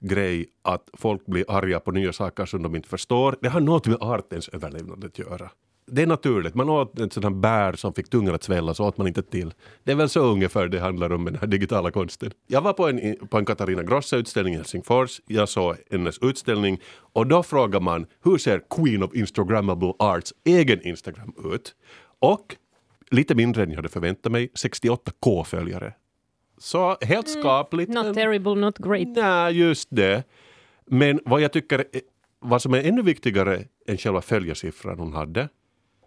grej 0.00 0.46
att 0.62 0.88
folk 0.92 1.26
blir 1.26 1.44
arga 1.48 1.80
på 1.80 1.90
nya 1.90 2.12
saker 2.12 2.46
som 2.46 2.62
de 2.62 2.76
inte 2.76 2.88
förstår. 2.88 3.36
Det 3.40 3.48
har 3.48 3.60
något 3.60 3.86
med 3.86 3.96
artens 4.00 4.48
överlevnad 4.48 5.04
att 5.04 5.18
göra. 5.18 5.50
Det 5.92 6.02
är 6.02 6.06
naturligt. 6.06 6.54
Man 6.54 6.68
åt 6.68 6.98
en 6.98 7.10
sån 7.10 7.22
här 7.22 7.30
bär 7.30 7.72
som 7.72 7.94
fick 7.94 8.10
tungan 8.10 8.34
att 8.34 8.42
svälla 8.42 8.74
så 8.74 8.84
åt 8.84 8.98
man 8.98 9.06
inte 9.06 9.22
till. 9.22 9.54
Det 9.84 9.92
är 9.92 9.96
väl 9.96 10.08
så 10.08 10.20
ungefär 10.20 10.68
det 10.68 10.80
handlar 10.80 11.12
om 11.12 11.24
med 11.24 11.32
den 11.32 11.40
här 11.40 11.48
digitala 11.48 11.90
konsten. 11.90 12.30
Jag 12.46 12.60
var 12.60 12.72
på 12.72 12.88
en, 12.88 13.16
på 13.28 13.38
en 13.38 13.44
Katarina 13.44 13.82
Grossa-utställning 13.82 14.54
i 14.54 14.56
Helsingfors. 14.56 15.20
Jag 15.26 15.48
såg 15.48 15.76
hennes 15.90 16.18
utställning 16.18 16.80
och 17.12 17.26
då 17.26 17.42
frågar 17.42 17.80
man 17.80 18.06
hur 18.24 18.38
ser 18.38 18.62
Queen 18.70 19.02
of 19.02 19.14
Instagrammable 19.14 19.92
Arts 19.98 20.34
egen 20.44 20.86
Instagram 20.86 21.34
ut? 21.52 21.74
Och 22.18 22.56
lite 23.10 23.34
mindre 23.34 23.62
än 23.62 23.70
jag 23.70 23.76
hade 23.76 23.88
förväntat 23.88 24.32
mig, 24.32 24.50
68k 24.54 25.44
följare. 25.44 25.94
Så 26.62 26.96
helt 27.00 27.28
skapligt. 27.28 27.90
Not 27.92 28.14
terrible, 28.14 28.54
not 28.54 28.78
great. 28.78 29.08
Nej, 29.08 29.58
just 29.58 29.88
det. 29.90 30.24
Men 30.86 31.20
vad 31.24 31.40
jag 31.40 31.52
tycker, 31.52 31.78
är- 31.78 32.00
vad 32.40 32.62
som 32.62 32.74
är 32.74 32.82
ännu 32.82 33.02
viktigare 33.02 33.64
än 33.86 33.98
själva 33.98 34.20
följarsiffran 34.22 34.98
hon 34.98 35.12
hade, 35.12 35.48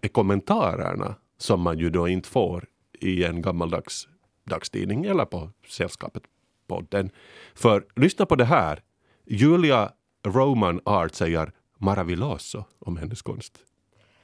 är 0.01 0.07
kommentarerna 0.07 1.15
som 1.37 1.61
man 1.61 1.79
ju 1.79 1.89
då 1.89 2.07
inte 2.07 2.29
får 2.29 2.65
i 2.99 3.23
en 3.23 3.41
gammaldags 3.41 4.07
dagstidning 4.45 5.05
eller 5.05 5.25
på 5.25 5.49
Sällskapet 5.69 6.23
podden. 6.67 7.09
För 7.55 7.85
lyssna 7.95 8.25
på 8.25 8.35
det 8.35 8.45
här. 8.45 8.79
Julia 9.27 9.91
Roman 10.27 10.81
Art 10.85 11.13
säger 11.15 11.51
maravilloso 11.79 12.63
om 12.79 12.97
hennes 12.97 13.21
konst. 13.21 13.59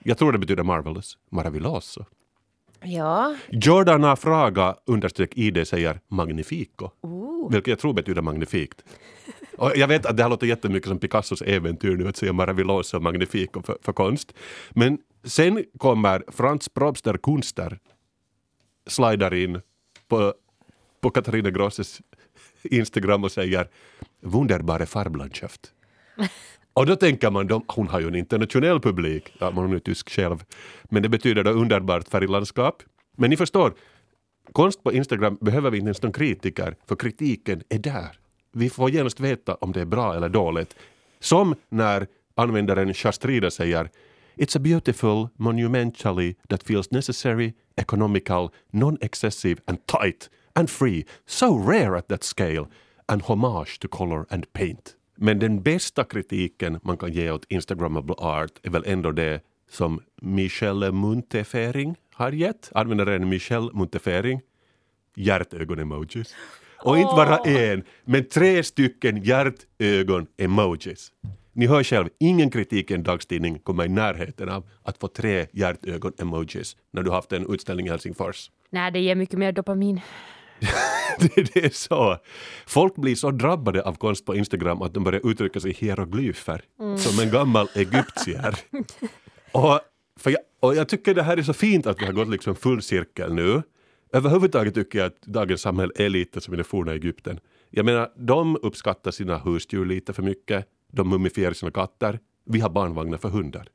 Jag 0.03 0.17
tror 0.17 0.31
det 0.31 0.37
betyder 0.37 0.63
marvelous. 0.63 1.17
Maravilloso. 1.31 2.05
Ja. 2.81 3.35
Jordana 3.49 4.15
Fraga 4.15 4.75
understreck 4.85 5.37
ID 5.37 5.67
säger 5.67 5.99
magnifico. 6.07 6.89
Vilket 7.51 7.67
jag 7.67 7.79
tror 7.79 7.93
betyder 7.93 8.21
magnifikt. 8.21 8.83
Och 9.57 9.71
jag 9.75 9.87
vet 9.87 10.05
att 10.05 10.17
det 10.17 10.23
här 10.23 10.29
låter 10.29 10.47
jättemycket 10.47 10.89
som 10.89 10.99
Picassos 10.99 11.41
äventyr 11.41 11.97
nu 11.97 12.07
att 12.07 12.17
säga 12.17 12.33
maravilloso 12.33 12.97
och 12.97 13.03
magnifico 13.03 13.61
för, 13.61 13.77
för 13.81 13.93
konst. 13.93 14.33
Men 14.69 14.97
sen 15.23 15.65
kommer 15.77 16.23
Frans 16.27 16.69
Probster 16.69 17.17
Kunster 17.17 17.79
slidar 18.87 19.33
in 19.33 19.61
på, 20.07 20.33
på 21.01 21.09
Katarina 21.09 21.49
Grosses 21.49 22.01
Instagram 22.63 23.23
och 23.23 23.31
säger 23.31 23.69
wunderbare 24.21 24.85
Farblandschaft. 24.85 25.71
Och 26.73 26.85
då 26.85 26.95
tänker 26.95 27.31
man, 27.31 27.47
de, 27.47 27.63
hon 27.67 27.87
har 27.87 27.99
ju 27.99 28.07
en 28.07 28.15
internationell 28.15 28.79
publik, 28.79 29.33
ja, 29.39 29.51
man 29.51 29.69
är 29.69 29.73
ju 29.73 29.79
tysk 29.79 30.09
själv, 30.09 30.43
men 30.83 31.03
det 31.03 31.09
betyder 31.09 31.43
då 31.43 31.51
underbart 31.51 32.07
färglandskap. 32.07 32.83
Men 33.17 33.29
ni 33.29 33.37
förstår, 33.37 33.73
konst 34.51 34.83
på 34.83 34.93
Instagram 34.93 35.37
behöver 35.41 35.71
vi 35.71 35.77
inte 35.77 35.87
ens 35.87 36.01
någon 36.01 36.13
kritiker, 36.13 36.75
för 36.87 36.95
kritiken 36.95 37.63
är 37.69 37.79
där. 37.79 38.19
Vi 38.51 38.69
får 38.69 38.89
genast 38.89 39.19
veta 39.19 39.55
om 39.55 39.71
det 39.71 39.81
är 39.81 39.85
bra 39.85 40.15
eller 40.15 40.29
dåligt. 40.29 40.75
Som 41.19 41.55
när 41.69 42.07
användaren 42.35 42.93
Shastrida 42.93 43.51
säger 43.51 43.89
It's 44.35 44.57
a 44.57 44.59
beautiful, 44.59 45.27
monumentally 45.37 46.35
that 46.47 46.63
feels 46.63 46.91
necessary, 46.91 47.53
economical, 47.75 48.49
non-excessive 48.71 49.61
and 49.65 49.85
tight 49.85 50.29
and 50.55 50.69
free, 50.69 51.05
so 51.25 51.57
rare 51.57 51.97
at 51.97 52.07
that 52.07 52.23
scale, 52.23 52.65
an 53.07 53.21
homage 53.21 53.79
to 53.79 53.87
color 53.87 54.25
and 54.29 54.53
paint. 54.53 54.95
Men 55.21 55.39
den 55.39 55.61
bästa 55.61 56.03
kritiken 56.03 56.79
man 56.83 56.97
kan 56.97 57.11
ge 57.11 57.31
åt 57.31 57.45
Instagrammable 57.49 58.15
art 58.17 58.51
är 58.63 58.69
väl 58.69 58.83
ändå 58.85 59.11
det 59.11 59.41
som 59.69 59.99
Michelle 60.21 60.91
Muntefering 60.91 61.95
har 62.13 62.31
gett. 62.31 62.69
Användaren 62.73 63.29
Michelle 63.29 63.69
Muntefering. 63.73 64.41
Hjärtögon-emojis. 65.15 66.35
Och 66.83 66.97
inte 66.97 67.13
bara 67.15 67.37
en, 67.37 67.83
men 68.05 68.25
tre 68.25 68.63
stycken 68.63 69.23
hjärtögon-emojis. 69.23 71.11
Ni 71.53 71.67
hör 71.67 71.83
själv, 71.83 72.09
ingen 72.19 72.49
kritik 72.49 72.91
i 72.91 72.93
en 72.93 73.03
dagstidning 73.03 73.59
kommer 73.59 73.85
i 73.85 73.89
närheten 73.89 74.49
av 74.49 74.63
att 74.83 74.97
få 74.97 75.07
tre 75.07 75.47
hjärtögon-emojis 75.51 76.77
när 76.91 77.03
du 77.03 77.11
haft 77.11 77.31
en 77.31 77.53
utställning 77.53 77.87
i 77.87 77.89
Helsingfors. 77.89 78.51
Nej, 78.69 78.91
det 78.91 78.99
ger 78.99 79.15
mycket 79.15 79.39
mer 79.39 79.51
dopamin. 79.51 80.01
det, 81.19 81.53
det 81.53 81.65
är 81.65 81.69
så. 81.69 82.17
Folk 82.67 82.95
blir 82.95 83.15
så 83.15 83.31
drabbade 83.31 83.83
av 83.83 83.93
konst 83.93 84.25
på 84.25 84.35
Instagram 84.35 84.81
att 84.81 84.93
de 84.93 85.03
börjar 85.03 85.29
uttrycka 85.29 85.59
sig 85.59 85.71
i 85.71 85.73
hieroglyfer. 85.73 86.61
Som 86.97 87.19
en 87.19 87.31
gammal 87.31 87.67
egyptier. 87.75 88.59
och, 89.51 89.79
för 90.19 90.31
jag, 90.31 90.39
och 90.59 90.75
jag 90.75 90.89
tycker 90.89 91.15
det 91.15 91.23
här 91.23 91.37
är 91.37 91.43
så 91.43 91.53
fint 91.53 91.87
att 91.87 92.01
vi 92.01 92.05
har 92.05 92.13
gått 92.13 92.29
liksom 92.29 92.55
full 92.55 92.81
cirkel 92.81 93.33
nu. 93.33 93.61
Överhuvudtaget 94.13 94.73
tycker 94.73 94.99
jag 94.99 95.05
att 95.05 95.21
dagens 95.21 95.61
samhälle 95.61 95.93
är 95.95 96.09
lite 96.09 96.41
som 96.41 96.53
i 96.53 96.57
det 96.57 96.63
forna 96.63 96.93
Egypten. 96.93 97.39
Jag 97.69 97.85
menar, 97.85 98.11
de 98.17 98.57
uppskattar 98.61 99.11
sina 99.11 99.37
husdjur 99.37 99.85
lite 99.85 100.13
för 100.13 100.23
mycket. 100.23 100.65
De 100.91 101.09
mumifierar 101.09 101.53
sina 101.53 101.71
katter. 101.71 102.19
Vi 102.45 102.59
har 102.59 102.69
barnvagnar 102.69 103.17
för 103.17 103.29
hundar. 103.29 103.67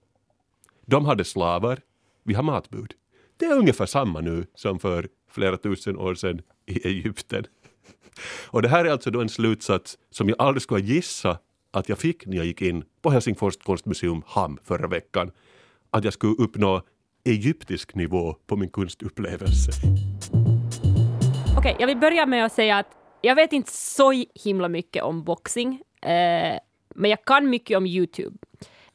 De 0.86 1.06
hade 1.06 1.24
slavar. 1.24 1.80
Vi 2.24 2.34
har 2.34 2.42
matbud. 2.42 2.94
Det 3.36 3.44
är 3.44 3.58
ungefär 3.58 3.86
samma 3.86 4.20
nu 4.20 4.46
som 4.54 4.78
för 4.78 5.08
flera 5.30 5.56
tusen 5.56 5.96
år 5.96 6.14
sedan 6.14 6.42
i 6.66 6.88
Egypten. 6.88 7.46
Och 8.46 8.62
det 8.62 8.68
här 8.68 8.84
är 8.84 8.90
alltså 8.90 9.10
då 9.10 9.20
en 9.20 9.28
slutsats 9.28 9.98
som 10.10 10.28
jag 10.28 10.36
aldrig 10.40 10.62
skulle 10.62 10.80
ha 10.80 10.86
gissat 10.86 11.42
att 11.70 11.88
jag 11.88 11.98
fick 11.98 12.26
när 12.26 12.36
jag 12.36 12.46
gick 12.46 12.62
in 12.62 12.84
på 13.02 13.10
Helsingfors 13.10 13.56
konstmuseum 13.56 14.22
HAM 14.26 14.58
förra 14.64 14.86
veckan. 14.86 15.30
Att 15.90 16.04
jag 16.04 16.12
skulle 16.12 16.34
uppnå 16.34 16.82
egyptisk 17.24 17.94
nivå 17.94 18.36
på 18.46 18.56
min 18.56 18.70
konstupplevelse. 18.70 19.72
Okej, 21.58 21.76
jag 21.78 21.86
vill 21.86 21.96
börja 21.96 22.26
med 22.26 22.44
att 22.44 22.52
säga 22.52 22.78
att 22.78 22.86
jag 23.20 23.34
vet 23.34 23.52
inte 23.52 23.72
så 23.72 24.24
himla 24.34 24.68
mycket 24.68 25.02
om 25.02 25.24
boxing, 25.24 25.82
eh, 26.02 26.58
men 26.94 27.10
jag 27.10 27.24
kan 27.24 27.50
mycket 27.50 27.76
om 27.76 27.86
Youtube. 27.86 28.36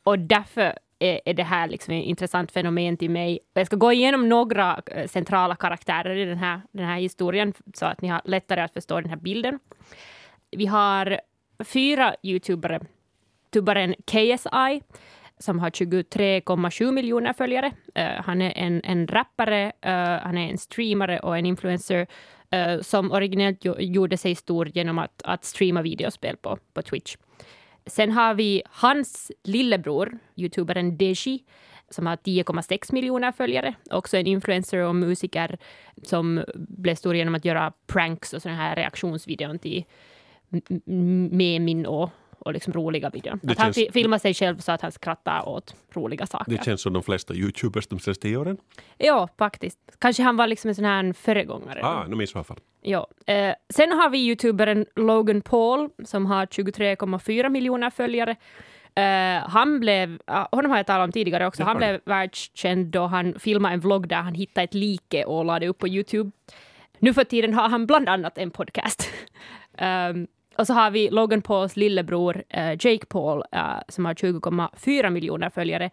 Och 0.04 0.20
därför 0.20 0.78
är, 1.00 1.22
är 1.26 1.34
det 1.34 1.44
här 1.44 1.68
liksom 1.68 1.94
ett 1.94 2.06
intressant 2.06 2.52
fenomen 2.52 2.98
till 2.98 3.10
mig. 3.10 3.40
Jag 3.54 3.66
ska 3.66 3.76
gå 3.76 3.92
igenom 3.92 4.30
några 4.30 4.82
eh, 4.86 5.08
centrala 5.08 5.56
karaktärer 5.56 6.16
i 6.16 6.26
den 6.26 6.38
här, 6.38 6.62
den 6.72 6.86
här 6.86 7.00
historien 7.00 7.54
så 7.74 7.86
att 7.86 8.02
ni 8.02 8.08
har 8.08 8.22
lättare 8.26 8.62
att 8.62 8.74
förstå 8.74 9.02
den 9.02 9.10
här 9.10 9.18
bilden. 9.18 9.60
Vi 10.52 10.66
har 10.66 11.20
fyra 11.64 12.16
youtubare. 12.24 12.80
Tubaren 13.54 13.96
KSI 14.06 14.82
som 15.40 15.60
har 15.60 15.70
23,7 15.70 16.92
miljoner 16.92 17.34
följare. 17.34 17.68
Uh, 18.00 18.22
han 18.26 18.42
är 18.42 18.54
en, 18.56 18.82
en 18.84 19.08
rappare, 19.08 19.66
uh, 19.66 20.24
han 20.24 20.38
är 20.38 20.50
en 20.50 20.58
streamare 20.58 21.20
och 21.20 21.38
en 21.38 21.46
influencer 21.46 22.08
uh, 22.56 22.82
som 22.82 23.12
originellt 23.12 23.66
gjorde 23.80 24.18
sig 24.18 24.36
stor 24.36 24.70
genom 24.74 25.00
att, 25.00 25.22
att 25.24 25.46
streama 25.46 25.82
videospel 25.82 26.38
på, 26.38 26.58
på 26.74 26.82
Twitch. 26.82 27.16
Sen 27.90 28.12
har 28.12 28.34
vi 28.34 28.62
hans 28.66 29.32
lillebror, 29.44 30.20
youtubern 30.36 30.98
Deji, 30.98 31.44
som 31.90 32.06
har 32.08 32.16
10,6 32.16 32.94
miljoner 32.94 33.32
följare. 33.32 33.74
Också 33.92 34.18
en 34.18 34.28
influencer 34.28 34.78
och 34.78 34.96
musiker 34.96 35.58
som 36.04 36.44
blev 36.56 36.96
stor 36.96 37.16
genom 37.16 37.36
att 37.36 37.46
göra 37.46 37.74
pranks 37.88 38.34
och 38.34 38.42
sådana 38.42 38.58
här 38.58 38.76
reaktionsvideon 38.76 39.60
till 39.60 39.86
memin 41.32 41.86
och, 41.86 42.10
och 42.40 42.54
liksom 42.54 42.74
roliga 42.74 43.10
videor. 43.10 43.40
att 43.48 43.58
han 43.58 43.74
filmar 43.74 44.18
sig 44.18 44.34
själv 44.34 44.58
så 44.58 44.72
att 44.72 44.82
han 44.82 44.92
skrattar 44.92 45.50
åt 45.50 45.76
roliga 45.94 46.26
saker. 46.26 46.52
Det 46.52 46.64
känns 46.64 46.82
som 46.82 46.94
de 46.94 47.04
flesta 47.04 47.34
youtubers 47.34 47.88
de 47.88 48.00
senaste 48.00 48.38
åren. 48.38 48.58
Ja, 48.98 49.28
faktiskt. 49.38 49.80
Kanske 50.00 50.24
han 50.24 50.38
var 50.38 50.48
liksom 50.48 50.70
en 50.70 50.76
sån 50.76 50.86
här 50.86 51.14
föregångare. 51.14 51.86
Ah, 51.86 52.08
no, 52.08 52.22
i 52.22 52.28
så 52.28 52.44
fall. 52.44 52.60
Ja. 52.82 53.08
Eh, 53.26 53.54
sen 53.70 53.92
har 53.92 54.10
vi 54.10 54.18
youtuberen 54.18 54.86
Logan 54.96 55.42
Paul 55.42 55.90
som 56.06 56.26
har 56.26 56.46
23,4 56.46 57.50
miljoner 57.50 57.90
följare. 57.90 58.36
Uh, 59.00 59.50
han 59.50 59.80
blev, 59.80 60.10
uh, 60.10 60.48
honom 60.52 60.72
har 60.72 60.78
jag 60.78 60.88
talat 60.88 61.06
om 61.06 61.12
tidigare 61.12 61.48
också, 61.48 61.64
han 61.64 61.78
blev 61.78 62.02
världskänd 62.06 62.88
då 62.88 63.06
han 63.06 63.40
filmade 63.40 63.74
en 63.74 63.80
vlogg 63.80 64.08
där 64.08 64.22
han 64.22 64.34
hittade 64.34 64.64
ett 64.64 64.74
like 64.74 65.24
och 65.24 65.46
lade 65.46 65.68
upp 65.68 65.78
på 65.78 65.88
Youtube. 65.88 66.32
Nu 67.00 67.14
för 67.14 67.24
tiden 67.24 67.54
har 67.54 67.70
han 67.70 67.86
bland 67.86 68.10
annat 68.10 68.38
en 68.38 68.52
podcast. 68.52 69.10
um, 69.82 70.28
och 70.60 70.68
så 70.68 70.74
har 70.74 70.92
vi 70.92 71.10
Logan 71.10 71.42
Pauls 71.42 71.76
lillebror 71.76 72.36
uh, 72.36 72.72
Jake 72.72 73.06
Paul 73.06 73.44
som 73.88 74.06
har 74.06 74.14
20,4 74.14 75.10
miljoner 75.10 75.50
följare. 75.50 75.90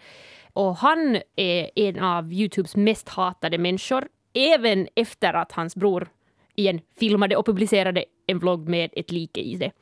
Och 0.52 0.76
han 0.76 1.18
är 1.36 1.70
en 1.74 1.98
av 1.98 2.32
Youtubes 2.32 2.76
mest 2.76 3.08
hatade 3.08 3.58
människor, 3.58 4.08
även 4.34 4.88
efter 4.94 5.34
att 5.34 5.52
hans 5.52 5.76
bror 5.76 6.08
igen 6.54 6.80
filmade 6.98 7.36
och 7.36 7.46
publicerade 7.46 8.04
en 8.26 8.38
vlogg 8.38 8.68
med 8.68 8.90
ett 8.92 9.12
like 9.12 9.40
i 9.40 9.56
det. 9.56 9.72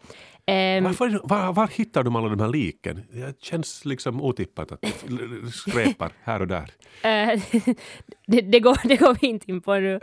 Um, 0.47 0.85
Varför, 0.85 1.20
var, 1.25 1.53
var, 1.53 1.68
hittar 1.68 2.03
de 2.03 2.16
alla 2.16 2.29
de 2.29 2.40
här 2.40 2.49
liken? 2.49 3.03
Det 3.12 3.42
känns 3.42 3.85
liksom 3.85 4.23
otippat 4.23 4.73
att 4.73 5.05
skräpar 5.53 6.12
här 6.23 6.40
och 6.40 6.49
där. 6.49 6.70
Uh, 7.05 7.42
det, 8.27 8.40
det, 8.40 8.61
går, 8.61 8.88
det 8.88 8.97
går 8.97 9.16
vi 9.20 9.27
inte 9.27 9.51
in 9.51 9.61
på 9.61 9.75
nu. 9.75 10.01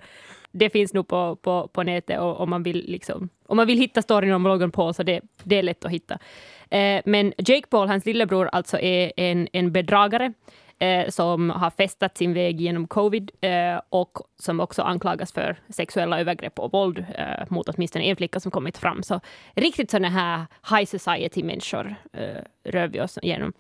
Det 0.51 0.69
finns 0.69 0.93
nog 0.93 1.07
på, 1.07 1.35
på, 1.35 1.67
på 1.67 1.83
nätet 1.83 2.19
och 2.19 2.39
om 2.39 2.49
man 2.49 2.63
vill, 2.63 2.85
liksom, 2.87 3.29
om 3.47 3.57
man 3.57 3.67
vill 3.67 3.77
hitta 3.77 4.01
storyn 4.01 4.33
om 4.33 4.43
Logan 4.43 4.71
Paul 4.71 4.93
så 4.93 5.03
det, 5.03 5.21
det 5.43 5.55
är 5.55 5.63
lätt 5.63 5.85
att 5.85 5.91
hitta. 5.91 6.19
Eh, 6.69 7.01
men 7.05 7.33
Jake 7.37 7.67
Paul, 7.69 7.87
hans 7.87 8.05
lillebror, 8.05 8.49
alltså 8.51 8.79
är 8.79 9.11
en, 9.17 9.47
en 9.53 9.71
bedragare 9.71 10.33
eh, 10.79 11.09
som 11.09 11.49
har 11.49 11.69
festat 11.69 12.17
sin 12.17 12.33
väg 12.33 12.61
genom 12.61 12.87
covid 12.87 13.31
eh, 13.41 13.81
och 13.89 14.17
som 14.39 14.59
också 14.59 14.81
anklagas 14.81 15.33
för 15.33 15.55
sexuella 15.69 16.19
övergrepp 16.19 16.59
och 16.59 16.71
våld 16.71 17.05
eh, 17.17 17.45
mot 17.49 17.69
åtminstone 17.69 18.05
en 18.05 18.15
flicka 18.15 18.39
som 18.39 18.51
kommit 18.51 18.77
fram. 18.77 19.03
Så 19.03 19.19
riktigt 19.55 19.91
sådana 19.91 20.09
här 20.09 20.45
high 20.69 20.85
society-människor 20.85 21.95
eh, 22.13 22.71
rör 22.71 22.87
vi 22.87 23.01
oss 23.01 23.19
igenom. 23.21 23.53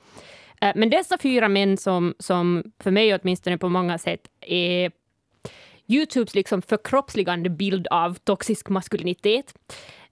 Eh, 0.61 0.71
men 0.75 0.89
dessa 0.89 1.17
fyra 1.17 1.49
män 1.49 1.77
som, 1.77 2.13
som 2.19 2.63
för 2.79 2.91
mig 2.91 3.15
åtminstone 3.15 3.57
på 3.57 3.69
många 3.69 3.97
sätt 3.97 4.21
är 4.41 4.91
Youtubes 5.91 6.35
liksom 6.35 6.61
förkroppsligande 6.61 7.49
bild 7.49 7.87
av 7.87 8.13
toxisk 8.13 8.69
maskulinitet 8.69 9.53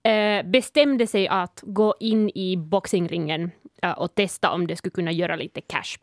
eh, 0.03 0.43
bestämde 0.45 1.07
sig 1.07 1.27
att 1.27 1.59
gå 1.63 1.95
in 1.99 2.29
i 2.29 2.57
boxingringen 2.57 3.51
eh, 3.81 3.91
och 3.91 4.15
testa 4.15 4.51
om 4.51 4.67
det 4.67 4.75
skulle 4.75 4.91
kunna 4.91 5.11
göra 5.11 5.35
lite 5.35 5.61
cash. 5.61 5.97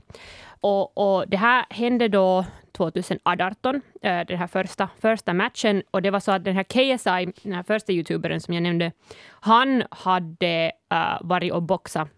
Och, 0.61 0.99
och 0.99 1.29
det 1.29 1.37
här 1.37 1.67
hände 1.71 2.09
då 2.09 2.45
2018, 2.73 3.83
eh, 4.03 4.27
den 4.27 4.39
här 4.39 4.47
första, 4.47 4.89
första 5.01 5.35
matchen. 5.35 5.83
Och 5.91 6.03
det 6.03 6.11
var 6.11 6.21
så 6.21 6.33
att 6.33 6.45
den 6.45 6.55
här 6.55 6.63
KSI, 6.65 7.33
den 7.43 7.53
här 7.53 7.63
första 7.63 7.93
youtuberen 7.93 8.41
som 8.41 8.55
jag 8.55 8.63
nämnde, 8.63 8.93
han 9.29 9.83
hade 9.91 10.73
varit 11.21 11.53
och 11.53 11.63
boxat. 11.63 12.09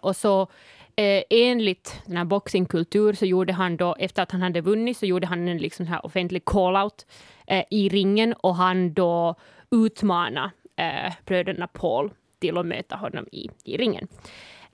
Och 0.00 0.16
så 0.16 0.48
Eh, 1.02 1.22
enligt 1.30 2.02
den 2.06 2.16
här 2.16 2.24
boxingkultur 2.24 3.12
så 3.12 3.26
gjorde 3.26 3.52
han 3.52 3.76
då, 3.76 3.96
efter 3.98 4.22
att 4.22 4.30
han 4.30 4.42
hade 4.42 4.60
vunnit, 4.60 4.96
så 4.96 5.06
gjorde 5.06 5.26
han 5.26 5.48
en 5.48 5.58
liksom 5.58 5.86
här 5.86 6.06
offentlig 6.06 6.44
call-out 6.44 7.06
eh, 7.46 7.64
i 7.70 7.88
ringen 7.88 8.32
och 8.32 8.54
han 8.54 8.92
då 8.92 9.34
utmanade 9.70 10.50
eh, 10.76 11.12
bröderna 11.24 11.66
Paul 11.66 12.10
till 12.38 12.58
att 12.58 12.66
möta 12.66 12.96
honom 12.96 13.26
i, 13.32 13.48
i 13.64 13.76
ringen. 13.76 14.08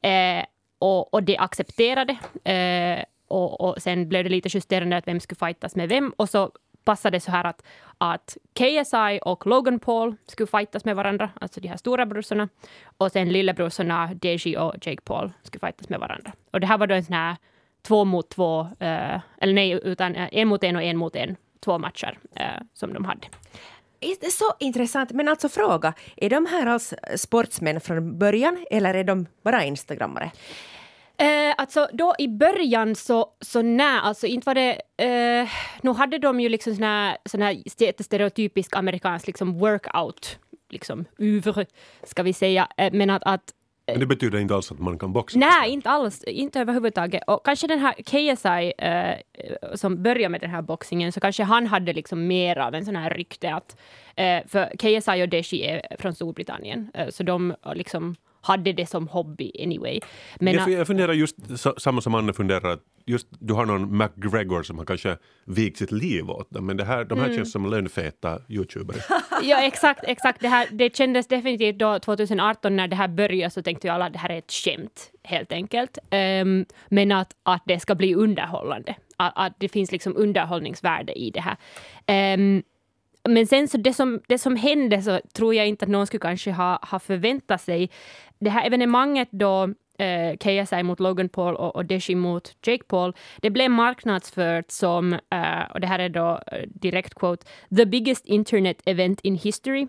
Eh, 0.03 0.45
och, 0.79 1.15
och 1.15 1.23
det 1.23 1.39
accepterade. 1.39 2.17
Eh, 2.45 3.05
och, 3.29 3.61
och 3.61 3.83
sen 3.83 4.09
blev 4.09 4.25
det 4.25 4.31
lite 4.31 4.49
justerande 4.57 4.97
att 4.97 5.07
vem 5.07 5.21
skulle 5.21 5.39
fightas 5.47 5.77
med 5.77 5.89
vem. 5.89 6.13
Och 6.17 6.29
så 6.29 6.51
passade 6.89 7.21
så 7.21 7.31
här 7.31 7.45
att, 7.45 7.63
att 7.99 8.37
KSI 8.55 9.21
och 9.23 9.47
Logan 9.47 9.79
Paul 9.79 10.17
skulle 10.27 10.47
fightas 10.47 10.85
med 10.85 10.97
varandra, 10.97 11.31
alltså 11.41 11.61
de 11.61 11.69
här 11.69 11.77
stora 11.77 12.07
brorsorna. 12.07 12.49
Och 12.99 13.13
sen 13.13 13.29
lillebrorsorna 13.29 14.15
Deji 14.15 14.57
och 14.57 14.75
Jake 14.83 15.03
Paul 15.05 15.33
skulle 15.43 15.61
fightas 15.61 15.89
med 15.89 16.01
varandra. 16.01 16.33
Och 16.51 16.61
det 16.61 16.67
här 16.67 16.79
var 16.79 16.87
då 16.87 16.95
en 16.95 17.05
sån 17.05 17.15
här 17.15 17.37
två 17.83 18.05
mot 18.05 18.29
två, 18.29 18.61
eh, 18.61 19.21
eller 19.39 19.53
nej, 19.53 19.81
utan 19.85 20.15
eh, 20.15 20.29
en 20.33 20.49
mot 20.49 20.65
en 20.65 20.77
och 20.77 20.83
en 20.83 20.97
mot 20.97 21.17
en, 21.17 21.37
två 21.61 21.79
matcher 21.79 22.19
eh, 22.37 22.47
som 22.75 22.93
de 22.93 23.05
hade. 23.05 23.27
Det 24.01 24.27
är 24.27 24.31
så 24.31 24.55
intressant. 24.59 25.13
Men 25.13 25.29
alltså 25.29 25.49
fråga, 25.49 25.95
är 26.17 26.31
de 26.31 26.47
här 26.47 26.67
alls 26.67 26.95
sportsmän 27.17 27.81
från 27.81 28.19
början 28.19 28.67
eller 28.71 28.95
är 28.95 29.05
de 29.05 29.27
bara 29.43 29.65
instagrammare? 29.65 30.31
Eh, 31.21 31.55
alltså 31.59 31.89
då 31.93 32.15
i 32.19 32.29
början 32.29 32.95
så, 32.95 33.29
så 33.41 33.63
nej, 33.63 34.01
alltså 34.03 34.27
inte 34.27 34.47
var 34.47 34.55
det... 34.55 34.81
Eh, 34.97 35.49
nu 35.83 35.93
hade 35.93 36.19
de 36.19 36.41
ju 36.41 36.49
liksom 36.49 36.75
sån 36.75 36.85
här, 36.85 37.17
sån 37.25 37.43
här 37.43 37.63
stereotypisk 38.03 38.77
amerikansk 38.77 39.27
liksom 39.27 39.59
workout, 39.59 40.39
liksom 40.71 41.05
uvr, 41.19 41.67
ska 42.03 42.23
vi 42.23 42.33
säga. 42.33 42.69
Eh, 42.77 42.93
men 42.93 43.11
att, 43.11 43.23
att 43.25 43.55
men 43.87 44.01
det 44.01 44.07
betyder 44.07 44.39
inte 44.39 44.55
alls 44.55 44.73
att 44.73 44.79
man 44.79 44.99
kan 44.99 45.13
boxa? 45.13 45.39
Nej, 45.39 45.71
inte 45.71 45.91
alls. 45.91 46.25
Inte 46.25 46.61
överhuvudtaget. 46.61 47.23
Och 47.27 47.45
kanske 47.45 47.67
den 47.67 47.79
här 47.79 47.93
KSI 47.93 48.73
eh, 48.79 49.75
som 49.75 50.03
började 50.03 50.29
med 50.29 50.41
den 50.41 50.51
här 50.51 50.63
boxningen, 50.63 51.13
så 51.13 51.21
kanske 51.21 51.43
han 51.43 51.67
hade 51.67 51.93
liksom 51.93 52.27
mer 52.27 52.59
av 52.59 52.75
en 52.75 52.85
sån 52.85 52.97
här 52.97 53.11
rykte 53.11 53.55
att... 53.55 53.77
Eh, 54.15 54.47
för 54.47 54.77
KSI 54.79 55.23
och 55.23 55.29
Deshi 55.29 55.63
är 55.63 55.97
från 55.99 56.15
Storbritannien, 56.15 56.91
eh, 56.95 57.09
så 57.09 57.23
de 57.23 57.55
liksom 57.75 58.17
hade 58.41 58.73
det 58.73 58.87
som 58.87 59.09
hobby 59.09 59.53
anyway. 59.63 60.01
Men 60.37 60.55
jag, 60.55 60.71
jag 60.71 60.87
funderar 60.87 61.13
just 61.13 61.37
samma 61.77 62.01
som 62.01 62.15
Anne 62.15 62.33
funderar, 62.33 62.79
just 63.07 63.27
du 63.31 63.55
har 63.55 63.67
någon 63.67 63.97
McGregor 63.97 64.63
som 64.63 64.79
har 64.79 64.85
kanske 64.85 65.17
vikt 65.45 65.79
sitt 65.79 65.93
liv 65.93 66.31
åt 66.31 66.47
det, 66.51 66.61
men 66.61 66.77
det 66.77 66.85
här, 66.85 67.05
de 67.05 67.19
här 67.19 67.27
mm. 67.27 67.37
känns 67.37 67.53
som 67.53 67.71
lönfeta 67.71 68.39
youtubers. 68.49 69.03
ja 69.43 69.63
exakt, 69.63 70.05
exakt. 70.05 70.41
Det, 70.41 70.49
här, 70.49 70.69
det 70.71 70.97
kändes 70.97 71.29
definitivt 71.29 71.79
då 71.79 71.99
2018 71.99 72.77
när 72.77 72.89
det 72.89 72.97
här 72.97 73.09
började 73.09 73.51
så 73.51 73.63
tänkte 73.63 73.87
ju 73.87 73.93
alla 73.93 74.07
att 74.07 74.13
det 74.13 74.19
här 74.19 74.31
är 74.31 74.39
ett 74.39 74.53
skämt 74.53 75.11
helt 75.23 75.53
enkelt. 75.53 75.99
Um, 76.43 76.65
men 76.89 77.13
att, 77.13 77.37
att 77.43 77.63
det 77.67 77.81
ska 77.81 77.95
bli 77.95 78.15
underhållande. 78.15 78.95
Att, 79.17 79.33
att 79.37 79.53
det 79.59 79.69
finns 79.69 79.93
liksom 79.93 80.17
underhållningsvärde 80.17 81.13
i 81.13 81.31
det 81.31 81.41
här. 81.41 81.57
Um, 82.35 82.63
men 83.29 83.47
sen 83.47 83.69
så 83.69 83.79
det 83.79 83.93
som, 83.93 84.21
det 84.29 84.39
som 84.39 84.57
hände 84.57 85.03
så 85.03 85.21
tror 85.33 85.55
jag 85.55 85.69
inte 85.69 85.85
att 85.85 85.91
någon 85.91 86.07
skulle 86.07 86.21
kanske 86.21 86.53
ha, 86.53 86.79
ha 86.91 86.99
förväntat 86.99 87.61
sig. 87.61 87.91
Det 88.39 88.51
här 88.51 88.67
evenemanget 88.67 89.29
då 89.31 89.75
eh, 89.99 90.37
KSI 90.37 90.83
mot 90.83 91.01
Logan 91.01 91.29
Paul 91.29 91.57
och, 91.57 91.77
och 91.77 91.85
Deshi 91.85 92.15
mot 92.15 92.57
Jake 92.67 92.85
Paul, 92.85 93.13
det 93.41 93.51
blev 93.51 93.71
marknadsfört 93.71 94.71
som, 94.71 95.13
eh, 95.13 95.71
och 95.75 95.81
det 95.81 95.87
här 95.87 95.99
är 95.99 96.09
då 96.09 96.41
eh, 96.47 96.63
direkt 96.67 97.15
quote, 97.15 97.47
the 97.77 97.87
biggest 97.87 98.27
internet 98.27 98.83
event 98.85 99.21
in 99.21 99.37
history. 99.37 99.89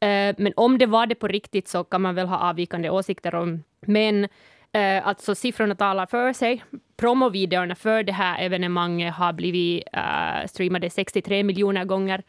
Eh, 0.00 0.34
men 0.38 0.52
om 0.56 0.78
det 0.78 0.86
var 0.86 1.06
det 1.06 1.14
på 1.14 1.28
riktigt 1.28 1.68
så 1.68 1.84
kan 1.84 2.02
man 2.02 2.14
väl 2.14 2.26
ha 2.26 2.38
avvikande 2.50 2.90
åsikter 2.90 3.34
om. 3.34 3.62
Men 3.86 4.28
Uh, 4.76 5.08
alltså 5.08 5.34
siffrorna 5.34 5.74
talar 5.74 6.06
för 6.06 6.32
sig. 6.32 6.64
Promovideorna 6.96 7.74
för 7.74 8.02
det 8.02 8.12
här 8.12 8.44
evenemanget 8.44 9.14
har 9.14 9.32
blivit 9.32 9.82
uh, 9.96 10.46
streamade 10.46 10.90
63 10.90 11.44
miljoner 11.44 11.84
gånger. 11.84 12.22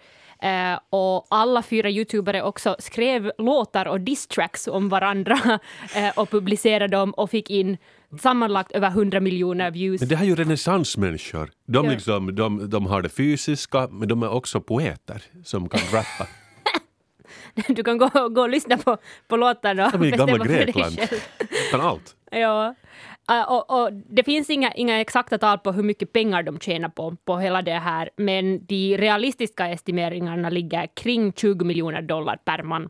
Uh, 0.43 0.79
och 0.89 1.27
alla 1.29 1.62
fyra 1.62 1.89
youtubere 1.89 2.43
också 2.43 2.75
skrev 2.79 3.32
låtar 3.38 3.86
och 3.86 4.01
distracks 4.01 4.67
om 4.67 4.89
varandra 4.89 5.36
uh, 5.97 6.10
och 6.15 6.29
publicerade 6.29 6.88
dem 6.88 7.12
och 7.12 7.29
fick 7.29 7.49
in 7.49 7.77
sammanlagt 8.19 8.71
över 8.71 8.88
100 8.88 9.19
miljoner 9.19 9.71
views. 9.71 10.01
Men 10.01 10.10
det 10.10 10.15
här 10.15 10.25
är 10.25 10.29
ju 10.29 10.36
renässansmänniskor. 10.36 11.49
De, 11.67 11.89
liksom, 11.89 12.36
de, 12.36 12.69
de 12.69 12.86
har 12.86 13.01
det 13.01 13.10
fysiska, 13.10 13.88
men 13.91 14.08
de 14.08 14.23
är 14.23 14.29
också 14.29 14.62
poeter 14.62 15.23
som 15.43 15.69
kan 15.69 15.82
rappa. 15.93 16.27
du 17.67 17.84
kan 17.84 17.97
gå, 17.97 18.29
gå 18.29 18.41
och 18.41 18.49
lyssna 18.49 18.77
på, 18.77 18.97
på 19.27 19.38
låtar 19.38 19.75
då. 19.75 19.91
Som 19.91 20.03
i 20.03 20.12
gamla 20.12 20.38
Grekland. 20.38 20.99
Kan 21.71 21.82
allt. 21.82 22.15
Ja. 22.34 22.76
Och, 23.48 23.82
och, 23.82 23.93
det 23.93 24.24
finns 24.24 24.50
inga, 24.50 24.72
inga 24.74 25.02
exakta 25.02 25.38
tal 25.38 25.60
på 25.60 25.72
hur 25.72 25.84
mycket 25.84 26.13
pengar 26.13 26.43
de 26.43 26.60
tjänar 26.60 26.89
på, 26.89 27.15
på 27.26 27.38
hela 27.38 27.62
det 27.62 27.72
här, 27.72 28.10
men 28.15 28.65
de 28.65 28.98
realistiska 28.98 29.67
estimeringarna 29.67 30.50
ligger 30.50 30.88
kring 30.88 31.34
20 31.34 31.65
miljoner 31.65 32.02
dollar 32.02 32.38
per 32.46 32.63
man. 32.63 32.89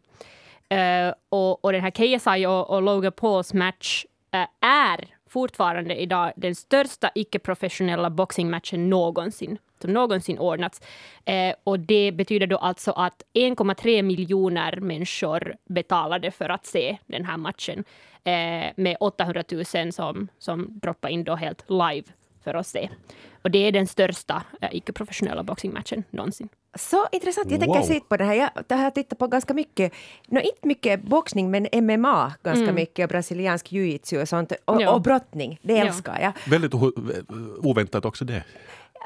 Uh, 0.73 1.13
och, 1.29 1.65
och 1.65 1.71
den 1.71 1.81
här 1.81 1.91
KSI 1.91 2.45
och, 2.45 2.69
och 2.69 2.81
Logan 2.81 3.11
Pauls 3.11 3.53
match 3.53 4.05
uh, 4.35 4.45
är 4.69 5.05
fortfarande 5.29 5.95
idag 5.95 6.31
den 6.35 6.55
största 6.55 7.11
icke-professionella 7.15 8.09
boxingmatchen 8.09 8.89
någonsin 8.89 9.57
som 9.83 9.93
någonsin 9.93 10.39
ordnats. 10.39 10.81
Eh, 11.25 11.55
och 11.63 11.79
det 11.79 12.11
betyder 12.11 12.47
då 12.47 12.57
alltså 12.57 12.91
att 12.91 13.23
1,3 13.33 14.01
miljoner 14.01 14.79
människor 14.79 15.55
betalade 15.69 16.31
för 16.31 16.49
att 16.49 16.65
se 16.65 16.97
den 17.07 17.25
här 17.25 17.37
matchen 17.37 17.83
eh, 18.23 18.71
med 18.75 18.97
800 18.99 19.43
000 19.51 19.93
som, 19.93 20.27
som 20.39 20.79
droppade 20.81 21.13
in 21.13 21.23
då 21.23 21.35
helt 21.35 21.69
live 21.69 22.07
för 22.43 22.53
att 22.53 22.67
se. 22.67 22.89
Och 23.41 23.51
det 23.51 23.67
är 23.67 23.71
den 23.71 23.87
största 23.87 24.43
eh, 24.61 24.69
icke-professionella 24.71 25.43
boxingmatchen 25.43 26.03
någonsin. 26.09 26.49
Så 26.75 27.07
intressant. 27.11 27.51
Jag 27.51 27.59
tänker 27.59 27.79
wow. 27.79 27.87
se 27.87 27.99
på 27.99 28.17
det 28.17 28.23
här. 28.23 28.49
Jag 28.67 28.77
har 28.77 28.91
tittat 28.91 29.19
på 29.19 29.27
ganska 29.27 29.53
mycket, 29.53 29.93
no, 30.27 30.39
inte 30.39 30.67
mycket 30.67 31.03
boxning, 31.03 31.51
men 31.51 31.67
MMA 31.73 32.33
ganska 32.43 32.63
mm. 32.63 32.75
mycket, 32.75 33.09
brasiliansk 33.09 33.71
jiu-jitsu 33.71 34.21
och 34.21 34.29
sånt. 34.29 34.53
Och, 34.65 34.81
ja. 34.81 34.91
och 34.91 35.01
brottning, 35.01 35.59
det 35.61 35.77
älskar 35.77 36.17
ja. 36.21 36.21
jag. 36.21 36.51
Väldigt 36.51 36.73
oväntat 37.63 38.05
också 38.05 38.25
det. 38.25 38.43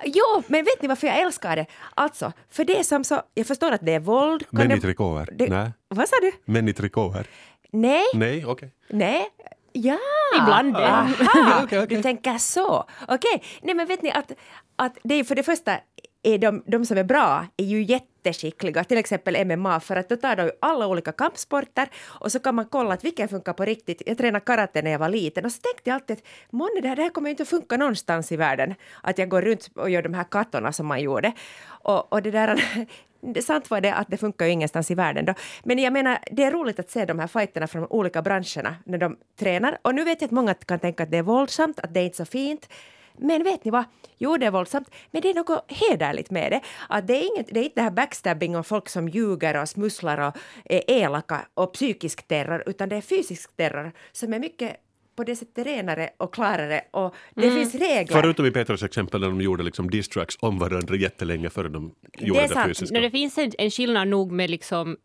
Jo, 0.06 0.44
men 0.48 0.66
vet 0.66 0.82
ni 0.82 0.88
varför 0.88 1.08
jag 1.08 1.22
älskar 1.22 1.56
det? 1.56 1.66
Alltså, 1.94 2.34
för 2.50 2.64
det 2.66 2.80
är 2.80 2.84
som 2.84 3.04
så... 3.04 3.22
Jag 3.34 3.48
förstår 3.48 3.72
att 3.72 3.82
det 3.86 3.94
är 3.94 4.00
våld. 4.00 4.44
Män 4.50 4.72
i 4.72 4.82
trikåer? 4.82 5.30
Nej. 5.50 5.72
Vad 5.88 6.10
sa 6.10 6.16
du? 6.22 6.32
Män 6.46 6.70
i 6.70 6.74
trikåer? 6.74 7.28
Nej. 7.72 8.04
Nej, 8.14 8.46
okej. 8.46 8.52
Okay. 8.52 8.70
Nej. 9.00 9.30
Ja! 9.72 9.98
Ibland 10.42 10.74
det. 10.74 10.88
Aha, 10.88 11.64
okay, 11.64 11.80
okay. 11.84 11.98
Du 11.98 12.04
tänker 12.04 12.38
så. 12.38 12.86
Okej. 13.02 13.16
Okay. 13.16 13.40
Nej, 13.62 13.76
men 13.76 13.88
vet 13.88 14.02
ni 14.02 14.12
att, 14.12 14.32
att 14.76 14.98
det 15.04 15.16
är 15.16 15.24
för 15.24 15.36
det 15.36 15.44
första 15.44 15.80
är 16.28 16.38
de, 16.38 16.64
de 16.66 16.86
som 16.86 16.98
är 16.98 17.04
bra 17.04 17.46
är 17.58 17.66
ju 17.66 17.84
jätteskickliga, 17.84 18.84
till 18.84 18.98
exempel 18.98 19.46
MMA, 19.46 19.80
för 19.80 19.96
att 19.96 20.10
då 20.10 20.16
tar 20.16 20.36
de 20.36 20.52
alla 20.60 20.88
olika 20.88 21.12
kampsporter 21.12 21.90
och 22.06 22.32
så 22.32 22.40
kan 22.40 22.56
man 22.56 22.66
kolla 22.66 22.94
att 22.94 23.04
vilken 23.04 23.28
funkar 23.28 23.54
på 23.54 23.66
riktigt. 23.66 24.02
Jag 24.06 24.18
tränade 24.18 24.46
karate 24.46 24.82
när 24.82 24.92
jag 24.92 25.00
var 25.00 25.10
liten 25.10 25.46
och 25.46 25.52
så 25.52 25.62
tänkte 25.62 25.90
jag 25.90 25.96
alltid 25.96 26.18
att 26.18 26.24
månne 26.50 26.82
det 26.82 26.88
här, 26.88 26.96
det 26.96 27.02
här 27.02 27.10
kommer 27.10 27.30
ju 27.30 27.32
inte 27.32 27.44
att 27.44 27.50
funka 27.50 27.78
någonstans 27.78 28.32
i 28.32 28.36
världen, 28.38 28.76
att 29.04 29.18
jag 29.18 29.30
går 29.30 29.42
runt 29.42 29.70
och 29.76 29.90
gör 29.90 30.02
de 30.02 30.14
här 30.14 30.24
kattorna 30.24 30.72
som 30.72 30.86
man 30.86 31.02
gjorde. 31.02 31.34
Och, 31.68 32.14
och 32.14 32.22
det 32.22 32.32
där 32.32 32.64
det 33.22 33.42
sant 33.42 33.70
var 33.70 33.82
det 33.82 33.94
att 33.94 34.08
det 34.10 34.18
funkar 34.18 34.46
ju 34.46 34.52
ingenstans 34.52 34.92
i 34.92 34.96
världen 34.96 35.26
då. 35.26 35.34
Men 35.64 35.80
jag 35.80 35.94
menar, 35.94 36.18
det 36.32 36.44
är 36.44 36.52
roligt 36.52 36.80
att 36.80 36.90
se 36.90 37.06
de 37.06 37.20
här 37.20 37.28
fighterna 37.28 37.68
från 37.68 37.82
de 37.82 37.88
olika 37.92 38.22
branscherna 38.22 38.76
när 38.84 38.98
de 38.98 39.18
tränar. 39.40 39.78
Och 39.82 39.96
nu 39.96 40.04
vet 40.04 40.22
jag 40.22 40.28
att 40.28 40.32
många 40.32 40.54
kan 40.54 40.80
tänka 40.80 41.04
att 41.04 41.12
det 41.12 41.18
är 41.18 41.24
våldsamt, 41.24 41.80
att 41.80 41.94
det 41.94 42.00
är 42.00 42.04
inte 42.04 42.18
så 42.18 42.26
fint. 42.26 42.70
Men 43.18 43.44
vet 43.44 43.66
ni 43.66 43.72
vad? 43.72 43.84
Jo, 44.18 44.38
det 44.38 44.46
är 44.46 44.52
våldsamt, 44.52 44.90
men 45.12 45.22
det 45.22 45.30
är 45.30 45.34
något 45.34 45.72
hederligt 45.72 46.32
med 46.32 46.52
det. 46.52 46.62
Att 46.90 47.08
det, 47.08 47.14
är 47.14 47.36
inget, 47.36 47.48
det 47.54 47.60
är 47.60 47.64
inte 47.64 47.76
det 47.76 47.82
här 47.82 47.92
backstabbing 47.92 48.56
och 48.56 48.68
folk 48.68 48.90
som 48.90 49.08
ljuger 49.08 49.62
och 49.62 49.70
smusslar 49.70 50.28
och 50.28 50.38
är 50.66 50.82
elaka 50.88 51.48
och 51.54 51.74
psykisk 51.74 52.28
terror, 52.28 52.64
utan 52.66 52.90
det 52.90 52.96
är 52.96 53.02
fysisk 53.02 53.58
terror 53.58 53.92
som 54.12 54.34
är 54.34 54.40
mycket 54.40 54.78
på 55.18 55.24
det 55.24 55.36
sättet 55.36 55.66
renare 55.66 56.10
och 56.18 56.34
klarare 56.34 56.82
och 56.92 57.16
det 57.34 57.48
mm. 57.48 57.56
finns 57.56 57.76
regler. 57.76 58.22
Förutom 58.22 58.46
i 58.46 58.52
Petros 58.52 58.84
exempel 58.84 59.22
när 59.22 59.28
de 59.28 59.42
gjorde 59.42 59.64
liksom 59.64 59.90
distracks 59.90 60.36
om 60.40 60.60
varandra 60.60 60.96
jättelänge 60.96 61.50
före 61.50 61.70
de 61.70 61.92
gjorde 62.18 62.42
det, 62.42 62.48
det 62.48 62.64
fysiska. 62.68 62.96
No, 62.96 63.02
det 63.02 63.12
finns 63.12 63.38
en, 63.38 63.52
en 63.58 63.72
skillnad 63.72 64.08
nog 64.08 64.32
med 64.32 64.50
liksom 64.50 64.98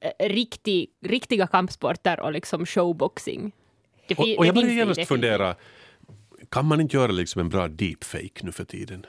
äh, 0.00 0.28
riktig, 0.28 0.90
riktiga 1.06 1.46
kampsporter 1.46 2.20
och 2.20 2.32
liksom 2.32 2.66
showboxing. 2.66 3.52
Det, 4.06 4.14
och, 4.14 4.38
och 4.38 4.46
jag 4.46 4.54
börjar 4.54 4.70
genast 4.70 5.08
fundera, 5.08 5.54
kan 6.54 6.66
man 6.66 6.80
inte 6.80 6.96
göra 6.96 7.12
liksom 7.12 7.40
en 7.40 7.48
bra 7.48 7.68
deepfake 7.68 8.40
nu 8.42 8.52
för 8.52 8.64
tiden? 8.64 9.06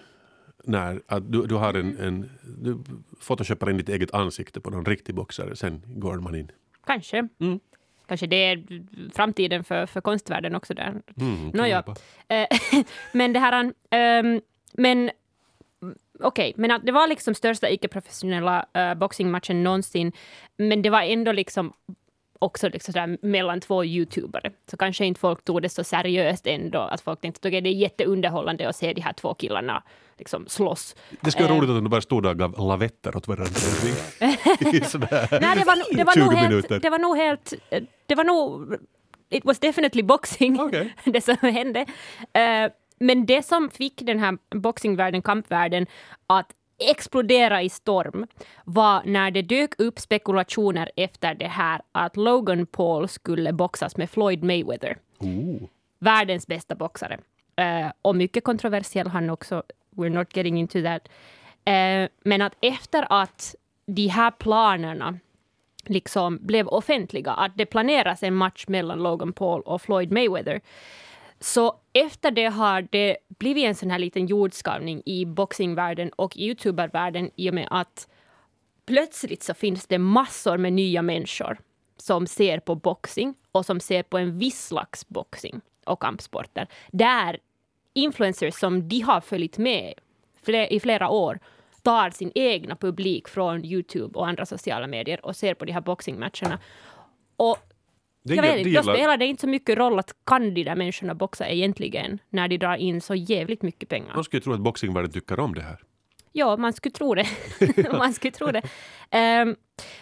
När 0.64 1.02
att 1.08 1.32
du, 1.32 1.46
du 1.48 1.56
har 1.56 1.74
en, 1.74 2.00
en 2.00 2.30
du 2.44 2.84
photoshopar 3.28 3.70
in 3.70 3.78
ditt 3.78 3.90
eget 3.90 4.14
ansikte 4.14 4.62
på 4.62 4.70
någon 4.70 4.86
riktig 4.86 5.16
boxare, 5.16 5.56
sen 5.56 5.82
går 5.86 6.20
man 6.20 6.36
in. 6.36 6.52
Kanske. 6.86 7.28
Mm. 7.40 7.60
Kanske 8.08 8.28
det 8.28 8.36
är 8.36 8.64
framtiden 9.14 9.64
för, 9.64 9.86
för 9.86 10.02
konstvärlden 10.02 10.56
också 10.56 10.74
där. 10.74 11.02
Mm, 11.18 11.50
Nåja. 11.50 11.84
Eh, 12.28 12.48
men 13.14 13.34
det 13.34 13.40
här... 13.40 13.64
Um, 13.64 14.42
men 14.74 15.12
okej, 16.20 16.50
okay, 16.50 16.54
men 16.56 16.72
att 16.72 16.86
det 16.86 16.92
var 16.92 17.08
liksom 17.08 17.36
största 17.36 17.70
icke-professionella 17.70 18.66
uh, 18.78 18.94
boxingmatchen 18.94 19.64
någonsin. 19.64 20.12
Men 20.58 20.82
det 20.82 20.90
var 20.90 21.02
ändå 21.02 21.32
liksom 21.32 21.74
också 22.46 22.70
liksom 22.70 22.92
där 22.92 23.18
mellan 23.22 23.60
två 23.62 23.86
youtubare. 23.86 24.52
Så 24.72 24.78
kanske 24.78 25.06
inte 25.06 25.20
folk 25.20 25.46
tog 25.46 25.62
det 25.62 25.70
så 25.70 25.84
seriöst 25.84 26.48
ändå. 26.48 26.80
Att 26.80 27.02
folk 27.02 27.22
tänkte 27.22 27.48
att 27.48 27.52
okay, 27.52 27.62
det 27.62 27.70
är 27.70 27.74
jätteunderhållande 27.74 28.70
att 28.70 28.76
se 28.76 28.94
de 28.94 29.02
här 29.02 29.14
två 29.14 29.34
killarna 29.34 29.84
liksom 30.18 30.48
slåss. 30.48 30.96
Det 31.22 31.32
skulle 31.32 31.48
vara 31.48 31.56
Eh. 31.56 31.60
roligt 31.60 31.70
om 31.70 31.84
de 31.84 31.90
bara 31.90 32.02
stod 32.02 32.24
där 32.24 32.30
och 32.30 32.38
gav 32.40 32.68
lavetter 32.68 33.18
åt 33.18 33.28
varandra. 33.28 33.54
I 34.20 34.82
Nej, 35.42 35.58
det 35.58 35.66
var, 35.66 35.96
det 35.98 36.04
var 36.04 36.14
20 36.14 36.24
nog 36.24 36.34
helt... 36.34 36.50
minuter. 36.50 36.80
Det 36.80 36.90
var 36.90 37.00
nog 37.00 37.18
helt... 37.18 37.54
Det 38.06 38.16
var 38.16 38.24
nog... 38.24 38.76
It 39.30 39.46
was 39.46 39.60
definitely 39.60 40.04
boxing, 40.04 40.60
Okej. 40.60 40.96
det 41.06 41.22
som 41.22 41.38
hände. 41.42 41.86
Eh, 42.34 42.72
men 43.00 43.26
det 43.26 43.46
som 43.46 43.70
fick 43.70 44.02
den 44.02 44.20
här 44.20 44.38
boxingvärlden, 44.56 45.22
kampvärlden, 45.22 45.86
att 46.28 46.52
explodera 46.78 47.62
i 47.62 47.70
storm 47.70 48.28
var 48.66 49.02
när 49.06 49.32
det 49.32 49.42
dök 49.42 49.80
upp 49.80 50.00
spekulationer 50.00 50.92
efter 50.96 51.36
det 51.36 51.48
här 51.48 51.82
att 51.92 52.18
Logan 52.18 52.66
Paul 52.66 53.08
skulle 53.08 53.54
boxas 53.54 53.98
med 53.98 54.10
Floyd 54.10 54.44
Mayweather. 54.44 54.98
Oh. 55.20 55.68
Världens 56.00 56.48
bästa 56.48 56.76
boxare. 56.76 57.20
Eh, 57.56 57.92
och 58.02 58.16
mycket 58.16 58.44
kontroversiell 58.44 59.08
han 59.08 59.30
också. 59.30 59.64
We're 59.96 60.10
not 60.10 60.38
getting 60.38 60.60
into 60.60 60.82
that. 60.84 61.08
Eh, 61.66 62.10
men 62.24 62.42
att 62.42 62.56
efter 62.62 63.08
att 63.10 63.56
de 63.86 64.08
här 64.08 64.32
planerna 64.32 65.20
liksom 65.86 66.38
blev 66.42 66.68
offentliga, 66.68 67.32
att 67.32 67.52
det 67.56 67.66
planeras 67.66 68.24
en 68.24 68.36
match 68.36 68.66
mellan 68.68 69.04
Logan 69.04 69.34
Paul 69.34 69.62
och 69.62 69.82
Floyd 69.82 70.12
Mayweather, 70.12 70.62
så 71.46 71.76
efter 71.94 72.32
det 72.32 72.46
har 72.46 72.88
det 72.92 73.18
blivit 73.28 73.66
en 73.66 73.76
sån 73.76 73.92
här 73.92 74.00
liten 74.00 74.28
jordskavning 74.28 75.02
i 75.06 75.26
boxingvärlden 75.26 76.10
och 76.10 76.38
youtubervärlden 76.38 77.32
i 77.36 77.50
och 77.50 77.54
med 77.54 77.68
att 77.72 78.08
plötsligt 78.86 79.44
så 79.44 79.54
finns 79.54 79.88
det 79.88 79.98
massor 79.98 80.58
med 80.58 80.74
nya 80.74 81.02
människor 81.02 81.58
som 81.98 82.28
ser 82.28 82.60
på 82.60 82.76
boxing 82.76 83.34
och 83.52 83.66
som 83.66 83.80
ser 83.80 84.04
på 84.04 84.18
en 84.18 84.40
viss 84.40 84.68
slags 84.68 85.08
boxing 85.08 85.62
och 85.86 86.02
kampsporter. 86.02 86.68
Där 86.92 87.40
influencers 87.94 88.56
som 88.56 88.90
de 88.90 89.00
har 89.00 89.22
följt 89.22 89.58
med 89.58 89.94
i 90.70 90.80
flera 90.80 91.10
år 91.10 91.40
tar 91.82 92.10
sin 92.10 92.32
egna 92.36 92.76
publik 92.76 93.28
från 93.28 93.66
Youtube 93.66 94.20
och 94.20 94.28
andra 94.28 94.46
sociala 94.46 94.88
medier 94.88 95.26
och 95.26 95.36
ser 95.36 95.54
på 95.54 95.66
de 95.66 95.72
här 95.72 95.82
boxingmatcherna. 95.82 96.60
Och 97.38 97.75
det, 98.26 98.36
jag 98.36 98.42
vet 98.42 98.58
inte, 98.58 98.82
då 98.82 98.84
spelar 98.84 99.18
det 99.18 99.26
inte 99.26 99.42
så 99.42 99.48
mycket 99.48 99.78
roll 99.78 100.00
att 100.00 100.14
kan 100.26 100.54
de 100.54 100.64
där 100.64 100.76
människorna 100.76 101.16
boxa 101.16 101.50
egentligen 101.50 102.20
när 102.30 102.48
de 102.48 102.58
drar 102.58 102.76
in 102.76 103.02
så 103.02 103.16
jävligt 103.16 103.62
mycket 103.62 103.90
pengar. 103.90 104.16
Man 104.16 104.24
skulle 104.24 104.42
tro 104.42 104.54
att 104.54 104.60
boxingvärlden 104.60 105.12
tycker 105.12 105.40
om 105.40 105.56
det 105.56 105.62
här. 105.62 105.78
Ja, 106.32 106.58
man 106.58 106.74
skulle 106.74 106.94
tro 106.94 107.16
det. 107.16 107.28
man 107.92 108.14
skulle 108.14 108.32
tro 108.32 108.52
det. 108.52 108.62
Ehm, 109.12 109.56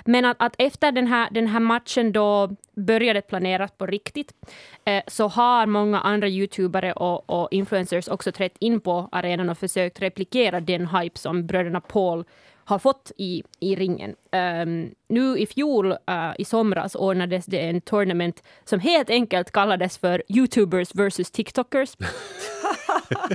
men 0.05 0.25
att, 0.25 0.38
att 0.39 0.55
efter 0.57 0.91
den 0.91 1.07
här, 1.07 1.29
den 1.31 1.47
här 1.47 1.59
matchen 1.59 2.12
då 2.12 2.55
började 2.75 3.21
planeras 3.21 3.71
på 3.71 3.86
riktigt 3.86 4.33
eh, 4.86 5.03
så 5.07 5.27
har 5.27 5.65
många 5.65 5.99
andra 5.99 6.27
youtubare 6.27 6.93
och, 6.93 7.29
och 7.29 7.47
influencers 7.51 8.07
också 8.07 8.31
trätt 8.31 8.55
in 8.59 8.81
på 8.81 9.09
arenan 9.12 9.49
och 9.49 9.57
försökt 9.57 10.01
replikera 10.01 10.59
den 10.59 10.88
hype 10.88 11.19
som 11.19 11.47
bröderna 11.47 11.81
Paul 11.81 12.25
har 12.65 12.80
fått 12.80 13.12
i, 13.17 13.43
i 13.60 13.76
ringen. 13.76 14.15
Ehm, 14.32 14.91
nu 15.10 15.38
i 15.38 15.45
fjol, 15.45 15.91
eh, 15.91 16.32
i 16.38 16.45
somras, 16.45 16.95
ordnades 16.95 17.45
det 17.45 17.60
en 17.60 17.82
tournament 17.82 18.43
som 18.65 18.80
helt 18.80 19.10
enkelt 19.10 19.52
kallades 19.52 19.97
för 19.97 20.23
Youtubers 20.28 20.95
versus 20.95 21.32
TikTokers. 21.32 21.95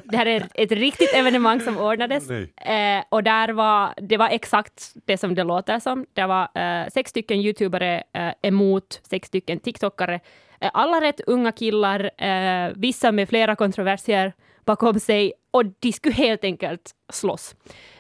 Det 0.05 0.17
här 0.17 0.27
är 0.27 0.49
ett 0.55 0.73
riktigt 0.73 1.15
evenemang 1.15 1.61
som 1.61 1.79
ordnades. 1.79 2.31
Eh, 2.31 3.03
och 3.09 3.23
där 3.23 3.49
var, 3.49 3.95
det 3.97 4.17
var 4.17 4.29
exakt 4.29 4.93
det 5.05 5.19
som 5.19 5.35
det 5.35 5.45
låter 5.45 5.81
som. 5.81 6.07
Det 6.13 6.27
var 6.27 6.49
eh, 6.55 6.89
sex 6.89 7.11
stycken 7.11 7.39
youtubare 7.41 8.03
eh, 8.13 8.33
emot 8.43 9.01
sex 9.11 9.29
stycken 9.29 9.61
tiktokare. 9.61 10.21
Eh, 10.61 10.71
alla 10.75 11.01
rätt 11.01 11.21
unga 11.21 11.53
killar, 11.53 12.23
eh, 12.23 12.73
vissa 12.77 13.13
med 13.13 13.29
flera 13.29 13.57
kontroversier 13.57 14.33
bakom 14.69 15.01
sig. 15.01 15.33
Och 15.51 15.65
de 15.81 15.93
skulle 15.93 16.15
helt 16.15 16.45
enkelt 16.45 16.91
slåss. 17.13 17.55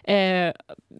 Eh, 0.04 0.52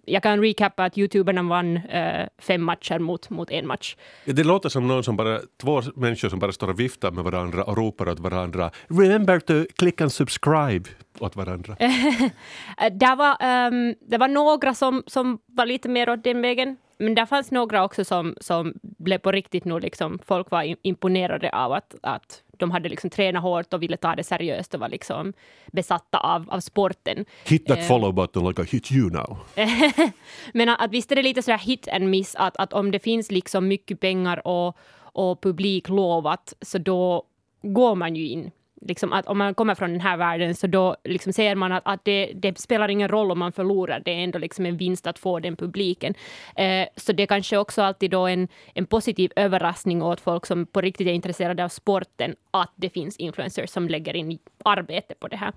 jag 0.07 0.23
kan 0.23 0.41
recappa 0.43 0.85
att 0.85 0.99
youtuberna 0.99 1.43
vann 1.43 1.77
eh, 1.77 2.27
fem 2.39 2.63
matcher 2.63 2.99
mot, 2.99 3.31
mot 3.31 3.51
en 3.51 3.67
match. 3.67 3.97
Ja, 4.25 4.33
Det 4.33 4.45
låter 4.45 4.69
som 4.69 4.89
någon 4.89 5.05
som 5.05 5.17
bara, 5.17 5.41
två 5.63 5.83
människor 5.97 6.29
som 6.29 6.39
bara 6.39 6.53
står 6.53 6.69
och 6.71 6.81
viftar 6.81 7.11
med 7.11 7.25
varandra 7.25 7.65
och 7.65 7.77
ropar 7.77 8.09
åt 8.09 8.21
varandra. 8.21 8.71
Remember 8.89 9.41
to 9.41 9.65
click 9.77 10.01
and 10.01 10.13
subscribe 10.13 10.89
åt 11.21 11.37
varandra. 11.37 11.77
Där 12.93 13.17
var, 13.17 13.37
ehm, 13.41 13.95
det 14.01 14.19
var 14.19 14.29
några 14.29 14.75
som, 14.75 15.03
som 15.07 15.39
var 15.47 15.67
lite 15.67 15.89
mer 15.89 16.09
åt 16.11 16.25
den 16.25 16.43
vägen. 16.43 16.77
Men 16.99 17.15
där 17.15 17.27
fanns 17.27 17.51
några 17.51 17.85
också 17.85 18.05
som, 18.05 18.35
som 18.41 18.75
blev 18.83 19.19
på 19.19 19.33
riktigt 19.33 19.65
nu 19.65 19.81
liksom, 19.81 20.19
folk 20.27 20.51
var 20.51 20.63
im- 20.63 20.77
imponerade 20.83 21.51
av 21.53 21.73
att, 21.73 21.95
att 22.03 22.43
de 22.59 22.71
hade 22.71 22.89
liksom 22.89 23.11
tränat 23.11 23.43
hårt 23.43 23.75
och 23.75 23.83
ville 23.83 23.97
ta 23.97 24.15
det 24.17 24.25
seriöst 24.25 24.75
och 24.75 24.81
var 24.81 24.89
liksom 24.89 25.33
besatta 25.73 26.19
av, 26.19 26.51
av 26.51 26.61
sporten. 26.61 27.25
Hit 27.45 27.67
that 27.67 27.79
Eh. 27.79 27.85
follow 27.85 28.13
button 28.15 28.49
like 28.49 28.63
I 28.63 28.65
hit 28.65 28.93
you 28.93 29.11
now. 29.11 29.39
Men 30.53 30.69
att, 30.69 30.81
att 30.81 30.91
visst 30.91 31.13
är 31.13 31.17
det 31.17 31.23
lite 31.23 31.43
sådär 31.43 31.59
hit 31.59 31.89
and 31.93 32.11
miss 32.11 32.35
att, 32.35 32.57
att 32.57 32.73
om 32.73 32.91
det 32.91 32.99
finns 32.99 33.31
liksom 33.31 33.69
mycket 33.69 34.01
pengar 34.01 34.47
och, 34.47 34.77
och 35.01 35.43
publik 35.43 35.89
lovat 35.89 36.55
så 36.61 36.79
då 36.79 37.23
går 37.63 37.95
man 37.95 38.17
ju 38.17 38.29
in. 38.29 38.51
Liksom 38.81 39.13
att 39.13 39.27
om 39.27 39.39
man 39.39 39.55
kommer 39.55 39.75
från 39.75 39.91
den 39.91 40.01
här 40.01 40.17
världen 40.17 40.55
så 40.55 40.67
då 40.67 40.97
liksom 41.05 41.33
ser 41.33 41.55
man 41.55 41.73
att, 41.73 41.83
att 41.85 42.05
det, 42.05 42.33
det 42.35 42.59
spelar 42.59 42.89
ingen 42.89 43.09
roll 43.09 43.31
om 43.31 43.39
man 43.39 43.53
förlorar. 43.53 44.03
Det 44.05 44.11
är 44.11 44.25
ändå 44.25 44.39
liksom 44.39 44.67
en 44.67 44.77
vinst 44.77 45.07
att 45.07 45.19
få 45.19 45.39
den 45.39 45.57
publiken. 45.57 46.15
Eh, 46.57 46.89
så 46.97 47.13
det 47.13 47.23
är 47.23 47.27
kanske 47.27 47.57
också 47.57 47.83
alltid 47.83 48.11
då 48.11 48.27
en, 48.27 48.49
en 48.75 48.87
positiv 48.87 49.33
överraskning 49.37 50.03
åt 50.03 50.21
folk 50.21 50.47
som 50.47 50.67
på 50.67 50.81
riktigt 50.81 51.07
är 51.07 51.13
intresserade 51.13 51.65
av 51.65 51.69
sporten 51.69 52.35
att 52.51 52.73
det 52.77 52.91
finns 52.91 53.17
influencers 53.17 53.71
som 53.71 53.89
lägger 53.89 54.17
in 54.17 54.39
arbete 54.65 55.15
på 55.15 55.29
det 55.29 55.37
här. 55.37 55.53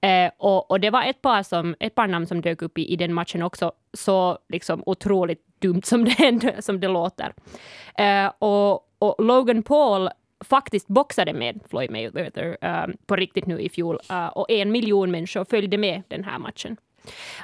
Eh, 0.00 0.32
och, 0.38 0.70
och 0.70 0.80
det 0.80 0.90
var 0.90 1.02
ett 1.02 1.22
par, 1.22 1.42
som, 1.42 1.74
ett 1.80 1.94
par 1.94 2.06
namn 2.06 2.26
som 2.26 2.40
dök 2.40 2.62
upp 2.62 2.78
i, 2.78 2.92
i 2.92 2.96
den 2.96 3.14
matchen 3.14 3.42
också, 3.42 3.72
så 3.92 4.38
liksom 4.48 4.82
otroligt 4.86 5.42
dumt 5.58 5.82
som 5.82 6.04
det, 6.04 6.54
som 6.64 6.80
det 6.80 6.88
låter. 6.88 7.32
Eh, 7.98 8.32
och, 8.38 8.72
och 8.98 9.24
Logan 9.24 9.62
Paul 9.62 10.08
faktiskt 10.44 10.88
boxade 10.88 11.32
med 11.32 11.60
Floyd 11.68 11.90
Mayweather 11.90 12.56
um, 12.60 12.96
på 13.06 13.16
riktigt 13.16 13.46
nu 13.46 13.60
i 13.60 13.68
fjol 13.68 13.98
uh, 14.10 14.26
och 14.26 14.50
en 14.50 14.72
miljon 14.72 15.10
människor 15.10 15.44
följde 15.44 15.78
med 15.78 16.02
den 16.08 16.24
här 16.24 16.38
matchen. 16.38 16.76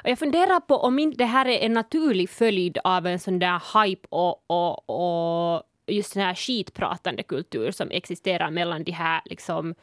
Och 0.03 0.09
jag 0.09 0.19
funderar 0.19 0.59
på 0.59 0.75
om 0.75 0.99
inte 0.99 1.17
det 1.17 1.25
här 1.25 1.45
är 1.45 1.59
en 1.65 1.73
naturlig 1.73 2.29
följd 2.29 2.77
av 2.83 3.07
en 3.07 3.19
sån 3.19 3.39
där 3.39 3.83
hype 3.83 4.07
och, 4.09 4.43
och, 4.47 4.89
och 4.89 5.63
just 5.87 6.13
den 6.13 6.23
här 6.23 6.35
skitpratande 6.35 7.23
kultur 7.23 7.71
som 7.71 7.91
existerar 7.91 8.51
mellan 8.51 8.83
de 8.83 8.91
här 8.91 9.21
liksom 9.25 9.75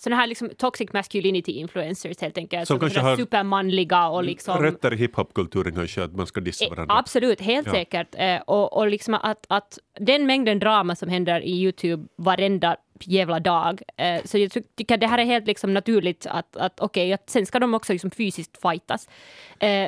såna 0.00 0.16
här 0.16 0.26
liksom 0.26 0.50
toxic 0.56 0.92
masculinity 0.92 1.52
influencers 1.52 2.20
helt 2.20 2.38
enkelt. 2.38 2.68
Som 2.68 2.78
kanske 2.80 3.00
har 3.00 3.16
supermanliga 3.16 4.08
och 4.08 4.24
liksom... 4.24 4.62
Rötter 4.62 4.92
i 4.92 4.96
hiphopkulturen 4.96 5.74
kanske, 5.74 6.02
att 6.04 6.12
man 6.12 6.26
ska 6.26 6.40
dissa 6.40 6.64
Eh, 6.64 6.70
varandra. 6.70 6.94
Absolut, 6.98 7.40
helt 7.40 7.66
Ja. 7.66 7.72
säkert. 7.72 8.08
Eh, 8.18 8.36
och, 8.46 8.76
och 8.76 8.88
liksom 8.88 9.14
att, 9.14 9.46
att 9.48 9.78
den 10.00 10.26
mängden 10.26 10.58
drama 10.58 10.94
som 10.96 11.08
händer 11.08 11.40
i 11.40 11.50
Youtube 11.62 12.06
varenda 12.16 12.76
jävla 13.00 13.40
dag. 13.40 13.80
Eh, 13.96 14.22
så 14.24 14.38
jag 14.38 14.52
ty- 14.52 14.62
tycker 14.76 14.94
att 14.94 15.00
det 15.00 15.06
här 15.06 15.18
är 15.18 15.24
helt 15.24 15.46
liksom 15.46 15.74
naturligt 15.74 16.26
att, 16.26 16.56
att 16.56 16.80
okej, 16.80 17.12
att 17.12 17.30
sen 17.30 17.46
ska 17.46 17.58
de 17.58 17.74
också 17.74 17.92
liksom 17.92 18.10
fysiskt 18.10 18.58
fightas. 18.62 19.08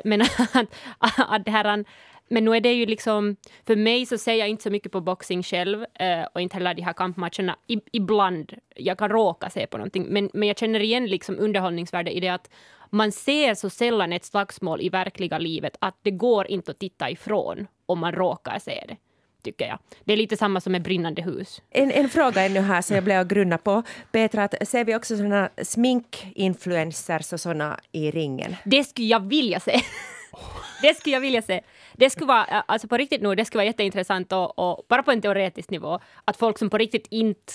Men 0.05 0.20
att, 0.99 1.14
att 1.16 1.44
det 1.44 1.51
här... 1.51 1.85
Men 2.30 2.44
nu 2.44 2.56
är 2.56 2.60
det 2.60 2.72
ju 2.72 2.86
liksom, 2.86 3.36
för 3.66 3.76
mig 3.76 4.06
så 4.06 4.18
ser 4.18 4.34
jag 4.34 4.48
inte 4.48 4.62
så 4.62 4.70
mycket 4.70 4.92
på 4.92 5.00
boxing 5.00 5.42
själv 5.42 5.84
eh, 5.94 6.22
och 6.34 6.40
inte 6.40 6.56
heller 6.56 6.74
de 6.74 6.82
här 6.82 6.92
kampmatcherna. 6.92 7.56
I, 7.66 7.80
ibland, 7.92 8.52
jag 8.76 8.98
kan 8.98 9.08
råka 9.08 9.50
se 9.50 9.66
på 9.66 9.76
någonting, 9.76 10.06
men, 10.08 10.30
men 10.32 10.48
jag 10.48 10.58
känner 10.58 10.80
igen 10.80 11.06
liksom 11.06 11.38
underhållningsvärde 11.38 12.10
i 12.10 12.20
det 12.20 12.28
att 12.28 12.50
man 12.90 13.12
ser 13.12 13.54
så 13.54 13.70
sällan 13.70 14.12
ett 14.12 14.24
slagsmål 14.24 14.80
i 14.80 14.88
verkliga 14.88 15.38
livet 15.38 15.76
att 15.78 15.96
det 16.02 16.10
går 16.10 16.46
inte 16.46 16.70
att 16.70 16.78
titta 16.78 17.10
ifrån 17.10 17.66
om 17.86 17.98
man 17.98 18.12
råkar 18.12 18.58
se 18.58 18.84
det, 18.88 18.96
tycker 19.42 19.66
jag. 19.66 19.78
Det 20.04 20.12
är 20.12 20.16
lite 20.16 20.36
samma 20.36 20.60
som 20.60 20.72
med 20.72 20.82
brinnande 20.82 21.22
hus. 21.22 21.62
En, 21.70 21.90
en 21.90 22.08
fråga 22.08 22.46
ännu 22.46 22.60
här 22.60 22.82
som 22.82 22.94
jag 22.94 23.04
blev 23.04 23.20
att 23.20 23.28
grunna 23.28 23.58
på. 23.58 23.82
Petra, 24.12 24.44
att 24.44 24.68
ser 24.68 24.84
vi 24.84 24.96
också 24.96 25.16
sådana 25.16 25.50
sminkinfluencers 25.62 27.32
och 27.32 27.40
sådana 27.40 27.80
i 27.92 28.10
ringen? 28.10 28.56
Det 28.64 28.84
skulle 28.84 29.06
jag 29.06 29.28
vilja 29.28 29.60
se. 29.60 29.80
Det 30.82 30.94
skulle 30.94 31.16
jag 31.16 31.20
vilja 31.20 31.42
se. 31.42 31.60
Det 32.00 32.10
skulle 32.10 32.26
vara, 32.26 32.44
alltså 32.44 32.88
på 32.88 32.96
riktigt 32.96 33.22
nu, 33.22 33.34
det 33.34 33.44
skulle 33.44 33.58
vara 33.58 33.66
jätteintressant 33.66 34.32
och, 34.32 34.58
och 34.58 34.86
bara 34.88 35.02
på 35.02 35.10
en 35.10 35.20
teoretisk 35.20 35.70
nivå, 35.70 35.98
att 36.24 36.36
folk 36.36 36.58
som 36.58 36.70
på 36.70 36.78
riktigt 36.78 37.06
inte 37.10 37.52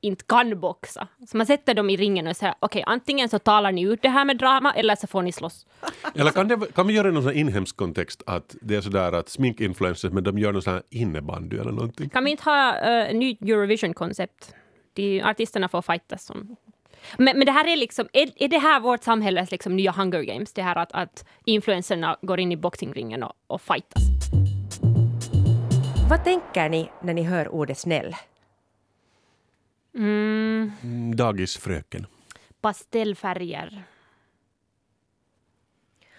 inte 0.00 0.24
kan 0.24 0.60
boxa. 0.60 1.08
Så 1.26 1.36
man 1.36 1.46
sätter 1.46 1.74
dem 1.74 1.90
i 1.90 1.96
ringen 1.96 2.26
och 2.26 2.36
säger 2.36 2.54
okej, 2.60 2.84
antingen 2.86 3.28
så 3.28 3.38
talar 3.38 3.72
ni 3.72 3.82
ut 3.82 4.02
det 4.02 4.08
här 4.08 4.24
med 4.24 4.38
drama 4.38 4.72
eller 4.72 4.96
så 4.96 5.06
får 5.06 5.22
ni 5.22 5.32
slåss. 5.32 5.66
Eller 6.14 6.30
kan, 6.30 6.48
det, 6.48 6.74
kan 6.74 6.86
vi 6.86 6.94
göra 6.94 7.10
någon 7.10 7.22
sån 7.22 7.32
inhemsk 7.32 7.76
kontext 7.76 8.22
att 8.26 8.56
det 8.60 8.76
är 8.76 8.80
sådär 8.80 9.12
att 9.12 9.28
sminkinfluencers 9.28 10.12
men 10.12 10.24
de 10.24 10.38
gör 10.38 10.52
någon 10.52 10.62
sån 10.62 10.72
här 10.72 10.82
innebandy 10.90 11.56
eller 11.56 11.72
någonting? 11.72 12.08
Kan 12.08 12.24
vi 12.24 12.30
inte 12.30 12.44
ha 12.44 12.74
uh, 12.74 13.14
ny 13.14 13.36
Eurovision-koncept? 13.40 14.54
De 14.92 15.22
artisterna 15.22 15.68
får 15.68 15.82
fightas 15.82 16.24
som... 16.24 16.56
Men, 17.18 17.38
men 17.38 17.46
det 17.46 17.52
här 17.52 17.68
är 17.68 17.76
liksom, 17.76 18.08
är, 18.12 18.30
är 18.36 18.48
det 18.48 18.58
här 18.58 18.80
vårt 18.80 19.04
samhälles 19.04 19.50
liksom 19.50 19.76
nya 19.76 19.92
Hunger 19.92 20.22
Games? 20.22 20.52
Det 20.52 20.62
här 20.62 20.76
att, 20.78 20.92
att 20.92 21.24
influencerna 21.44 22.16
går 22.22 22.40
in 22.40 22.52
i 22.52 22.56
boxingringen 22.56 23.22
och, 23.22 23.32
och 23.46 23.60
fightas? 23.62 24.02
Vad 26.10 26.24
tänker 26.24 26.68
ni 26.68 26.90
när 27.02 27.14
ni 27.14 27.22
hör 27.22 27.48
ordet 27.48 27.78
snäll? 27.78 28.16
Mm, 29.94 30.72
Mm, 30.82 31.16
Dagisfröken. 31.16 32.06
pastellfärger. 32.60 33.82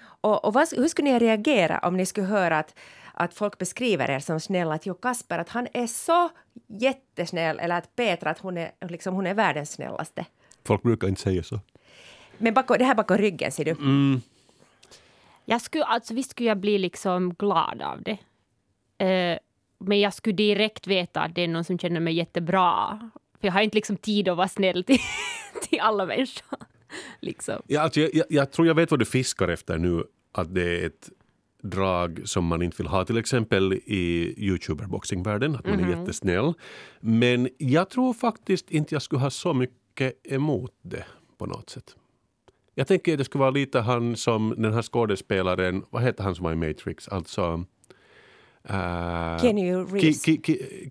Och, 0.04 0.46
och 0.46 0.54
vad, 0.54 0.68
hur 0.78 0.88
skulle 0.88 1.12
ni 1.14 1.20
reagera 1.20 1.80
om 1.80 1.98
ni 1.98 2.06
skulle 2.06 2.28
höra 2.28 2.60
att, 2.60 2.76
att 3.14 3.34
folk 3.34 3.58
beskriver 3.58 4.10
er 4.12 4.20
som 4.20 4.40
snälla? 4.40 4.74
Att 4.76 4.86
jo, 4.86 4.94
Kasper, 4.94 5.40
att 5.40 5.50
han 5.50 5.68
är 5.74 5.88
så 5.88 6.30
jättesnäll. 6.68 7.60
Eller 7.60 7.78
att 7.78 7.96
Petra, 7.96 8.30
att 8.30 8.40
hon 8.40 8.58
är, 8.58 8.72
liksom, 8.90 9.16
hon 9.16 9.28
är 9.28 9.34
världens 9.34 9.72
snällaste. 9.72 10.26
Folk 10.66 10.84
brukar 10.84 11.07
inte 11.07 11.22
säga 11.22 11.43
så. 11.43 11.59
Men 12.38 12.53
bakom, 12.53 12.78
det 12.78 12.86
här 12.86 12.95
bakom 12.95 13.18
ryggen, 13.18 13.51
ser 13.51 13.66
du. 13.66 13.72
Mm. 13.72 14.22
Jag 15.45 15.61
skulle, 15.61 15.84
alltså, 15.84 16.13
visst 16.13 16.32
skulle 16.32 16.49
jag 16.49 16.57
bli 16.57 16.78
liksom 16.78 17.34
glad 17.34 17.82
av 17.82 18.01
det. 18.03 18.18
Eh, 19.05 19.39
men 19.78 19.99
jag 19.99 20.13
skulle 20.13 20.36
direkt 20.36 20.88
veta 20.88 21.22
att 21.22 21.36
det 21.36 21.41
är 21.41 21.47
någon 21.47 21.63
som 21.63 21.80
känner 21.80 21.99
mig 21.99 22.13
jättebra. 22.13 22.99
För 23.39 23.47
jag 23.47 23.53
har 23.53 23.61
inte 23.61 23.78
liksom 23.78 23.97
tid 23.97 24.30
att 24.30 24.38
vara 24.38 24.47
snäll 24.47 24.84
till, 24.84 24.99
till 25.70 25.80
alla 25.80 26.05
människor. 26.05 26.59
Liksom. 27.20 27.61
Ja, 27.68 27.82
alltså, 27.82 27.99
jag, 27.99 28.09
jag, 28.13 28.26
jag 28.30 28.51
tror 28.51 28.68
jag 28.68 28.76
vet 28.76 28.91
vad 28.91 28.99
du 28.99 29.05
fiskar 29.05 29.47
efter 29.47 29.78
nu. 29.78 30.03
Att 30.32 30.55
det 30.55 30.82
är 30.82 30.86
ett 30.86 31.09
drag 31.61 32.22
som 32.26 32.45
man 32.45 32.61
inte 32.61 32.78
vill 32.78 32.88
ha 32.88 33.05
till 33.05 33.18
exempel 33.18 33.74
i 33.74 34.34
youtuber-boxingvärlden, 34.38 35.55
att 35.55 35.68
man 35.68 35.80
är 35.80 35.99
jättesnäll. 35.99 36.53
Men 36.99 37.49
jag 37.57 37.89
tror 37.89 38.13
faktiskt 38.13 38.72
inte 38.72 38.95
jag 38.95 39.01
skulle 39.01 39.22
ha 39.22 39.30
så 39.30 39.53
mycket 39.53 39.85
emot 40.24 40.74
det 40.82 41.06
på 41.38 41.46
något 41.46 41.70
sätt. 41.70 41.96
Jag 42.76 42.88
tänker 42.88 43.12
att 43.12 43.18
det 43.18 43.26
skulle 43.26 43.39
vara 43.39 43.52
lite 43.52 43.80
han 43.80 44.16
som 44.16 44.54
den 44.58 44.74
här 44.74 44.82
skådespelaren, 44.82 45.86
vad 45.89 46.04
heter 46.04 46.24
han 46.24 46.36
som 46.36 46.43
var 46.43 46.52
i 46.52 46.56
Matrix, 46.56 47.08
alltså 47.08 47.66
Uh, 48.70 49.38
Keanu 49.41 49.86
Reeves. 49.86 50.24
Ki, 50.24 50.38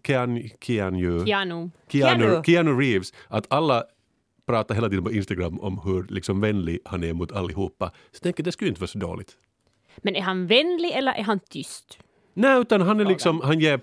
Keanu, 0.07 0.49
Keanu, 0.61 1.25
Keanu. 1.25 1.25
Keanu, 1.25 1.71
Keanu. 1.89 2.43
Keanu 2.45 2.81
Reeves. 2.81 3.13
Att 3.29 3.47
alla 3.49 3.85
pratar 4.47 4.75
hela 4.75 4.89
tiden 4.89 5.05
på 5.05 5.13
Instagram 5.13 5.61
om 5.61 5.81
hur 5.85 6.07
liksom 6.09 6.41
vänlig 6.41 6.79
han 6.85 7.05
är 7.05 7.13
mot 7.13 7.33
allihopa. 7.33 7.89
Så 7.89 7.95
jag 8.13 8.23
tänker 8.23 8.43
det 8.43 8.53
skulle 8.53 8.69
inte 8.69 8.81
vara 8.81 8.89
så 8.89 8.99
dåligt. 8.99 9.37
Men 9.97 10.17
är 10.17 10.21
han 10.21 10.47
vänlig 10.47 10.91
eller 10.91 11.13
är 11.13 11.23
han 11.23 11.41
tyst? 11.51 11.99
Nej, 12.35 12.61
utan 12.61 12.81
han 12.81 13.01
är 13.01 13.05
liksom, 13.05 13.41
han 13.41 13.61
ger 13.61 13.81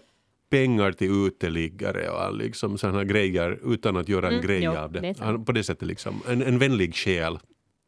pengar 0.52 0.92
till 0.92 1.26
uteliggare 1.28 2.10
och 2.10 2.36
liksom 2.36 2.78
sådana 2.78 3.04
grejer 3.04 3.60
utan 3.74 3.98
att 3.98 4.10
göra 4.10 4.28
en 4.28 4.34
Mm, 4.34 4.46
grej 4.46 4.64
jo, 4.64 4.72
av 4.76 4.92
det 4.92 5.00
det. 5.00 5.20
Han, 5.20 5.46
på 5.46 5.52
det 5.52 5.64
sättet 5.64 5.88
liksom, 5.88 6.22
en, 6.28 6.42
en 6.42 6.60
vänlig 6.60 6.96
själ 6.96 7.40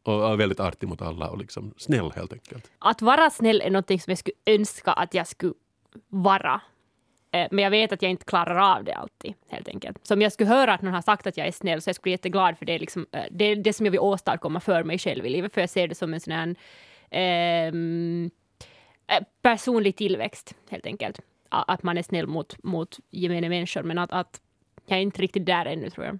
och, 0.04 0.40
väldigt 0.40 0.60
artig 0.60 0.88
mot 0.88 1.02
alla 1.02 1.28
och 1.30 1.38
liksom 1.38 1.74
snäll 1.76 2.10
helt 2.16 2.32
enkelt. 2.32 2.70
Att 2.78 3.02
vara 3.02 3.30
snäll 3.30 3.60
är 3.60 3.70
något 3.70 3.86
som 3.88 3.98
jag 4.06 4.18
skulle 4.18 4.36
önska 4.46 4.92
att 4.92 5.14
jag 5.14 5.26
skulle 5.26 5.54
vara. 6.08 6.60
Eh, 7.32 7.48
Men 7.50 7.64
jag 7.64 7.70
vet 7.70 7.92
att 7.92 8.02
jag 8.02 8.10
inte 8.10 8.24
klarar 8.24 8.76
av 8.76 8.84
det 8.84 8.92
alltid, 8.94 9.34
helt 9.48 9.68
enkelt. 9.68 9.98
Så 10.02 10.14
om 10.14 10.22
jag 10.22 10.32
skulle 10.32 10.50
höra 10.50 10.74
att 10.74 10.82
någon 10.82 10.94
har 10.94 11.02
sagt 11.02 11.26
att 11.26 11.36
jag 11.36 11.46
är 11.46 11.52
snäll 11.52 11.82
så 11.82 11.88
jag 11.88 11.94
skulle 11.94 12.02
bli 12.02 12.12
jätteglad 12.12 12.58
för 12.58 12.66
det 12.66 12.78
liksom, 12.78 13.06
eh, 13.12 13.20
det, 13.30 13.44
är 13.44 13.56
det 13.56 13.72
som 13.72 13.86
jag 13.86 13.90
vill 13.90 14.00
åstadkomma 14.00 14.60
för 14.60 14.84
mig 14.84 14.98
själv 14.98 15.26
i 15.26 15.30
livet. 15.30 15.54
För 15.54 15.60
jag 15.60 15.70
ser 15.70 15.88
det 15.88 15.94
som 15.94 16.14
en 16.14 16.20
sån 16.20 16.32
här 16.32 16.54
ehm, 17.10 18.30
eh, 19.06 19.24
personlig 19.42 19.96
tillväxt, 19.96 20.54
helt 20.70 20.86
enkelt. 20.86 21.20
Att 21.48 21.82
man 21.82 21.98
är 21.98 22.02
snäll 22.02 22.26
mot, 22.26 22.62
mot 22.62 22.98
gemene 23.10 23.48
människor. 23.48 23.82
Men 23.82 23.98
att, 23.98 24.12
att 24.12 24.40
jag 24.86 24.98
är 24.98 25.02
inte 25.02 25.22
riktigt 25.22 25.46
där 25.46 25.66
ännu, 25.66 25.90
tror 25.90 26.06
jag. 26.06 26.18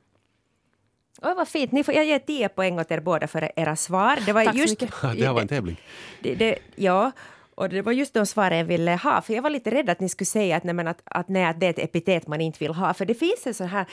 Oj, 1.22 1.34
vad 1.36 1.48
fint. 1.48 1.72
Ni 1.72 1.84
får, 1.84 1.94
jag 1.94 2.04
ger 2.04 2.18
10 2.18 2.48
poäng 2.48 2.80
åt 2.80 2.90
er 2.90 3.00
båda 3.00 3.26
för 3.26 3.52
era 3.56 3.76
svar. 3.76 4.18
Det 4.26 4.32
var 4.32 4.44
Tack 4.44 4.54
så 4.54 4.60
just, 4.60 4.80
mycket. 4.80 5.00
Det 5.00 5.26
här 5.26 5.32
var 5.32 5.40
en 5.40 5.48
tävling. 5.48 5.80
Det, 6.20 6.34
det, 6.34 6.58
ja, 6.74 7.12
och 7.54 7.68
det 7.68 7.82
var 7.82 7.92
just 7.92 8.14
de 8.14 8.26
svaren 8.26 8.58
jag 8.58 8.64
ville 8.64 8.96
ha. 8.96 9.22
För 9.22 9.34
jag 9.34 9.42
var 9.42 9.50
lite 9.50 9.70
rädd 9.70 9.90
att 9.90 10.00
ni 10.00 10.08
skulle 10.08 10.26
säga 10.26 10.56
att, 10.56 10.64
nej, 10.64 10.74
men 10.74 10.88
att, 10.88 11.02
att, 11.04 11.28
nej, 11.28 11.44
att 11.44 11.60
det 11.60 11.66
är 11.66 11.70
ett 11.70 11.78
epitet 11.78 12.26
man 12.26 12.40
inte 12.40 12.58
vill 12.58 12.74
ha. 12.74 12.94
För 12.94 13.06
det 13.06 13.14
finns 13.14 13.46
en 13.46 13.54
sån 13.54 13.66
här 13.66 13.86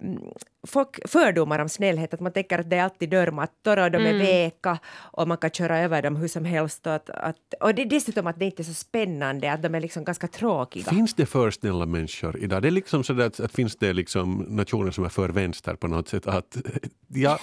mm, 0.00 0.22
folk, 0.66 1.08
fördomar 1.08 1.58
om 1.58 1.68
snällhet. 1.68 2.14
Att 2.14 2.20
man 2.20 2.32
tänker 2.32 2.58
att 2.58 2.70
det 2.70 2.76
är 2.76 2.82
alltid 2.82 3.10
dörrmattor 3.10 3.78
och 3.78 3.90
de 3.90 3.98
är 3.98 4.14
veka 4.14 4.78
och 4.96 5.28
man 5.28 5.38
kan 5.38 5.50
köra 5.50 5.78
över 5.78 6.02
dem 6.02 6.16
hur 6.16 6.28
som 6.28 6.44
helst. 6.44 6.86
Och, 6.86 6.94
att, 6.94 7.10
att, 7.10 7.54
och 7.60 7.74
det, 7.74 7.84
dessutom 7.84 8.26
att 8.26 8.38
det 8.38 8.44
inte 8.44 8.62
är 8.62 8.64
så 8.64 8.74
spännande, 8.74 9.52
att 9.52 9.62
de 9.62 9.74
är 9.74 9.80
liksom 9.80 10.04
ganska 10.04 10.28
tråkiga. 10.28 10.84
Finns 10.84 11.14
det 11.14 11.26
för 11.26 11.50
snälla 11.50 11.86
människor 11.86 12.38
idag? 12.38 12.62
Det 12.62 12.68
är 12.68 12.72
liksom 12.72 13.04
så 13.04 13.22
att, 13.22 13.40
att 13.40 13.52
finns 13.52 13.76
det 13.76 13.92
liksom 13.92 14.46
nationer 14.48 14.90
som 14.90 15.04
är 15.04 15.08
för 15.08 15.28
vänster 15.28 15.74
på 15.74 15.88
något 15.88 16.08
sätt? 16.08 16.26
Att, 16.26 16.56
ja, 17.08 17.38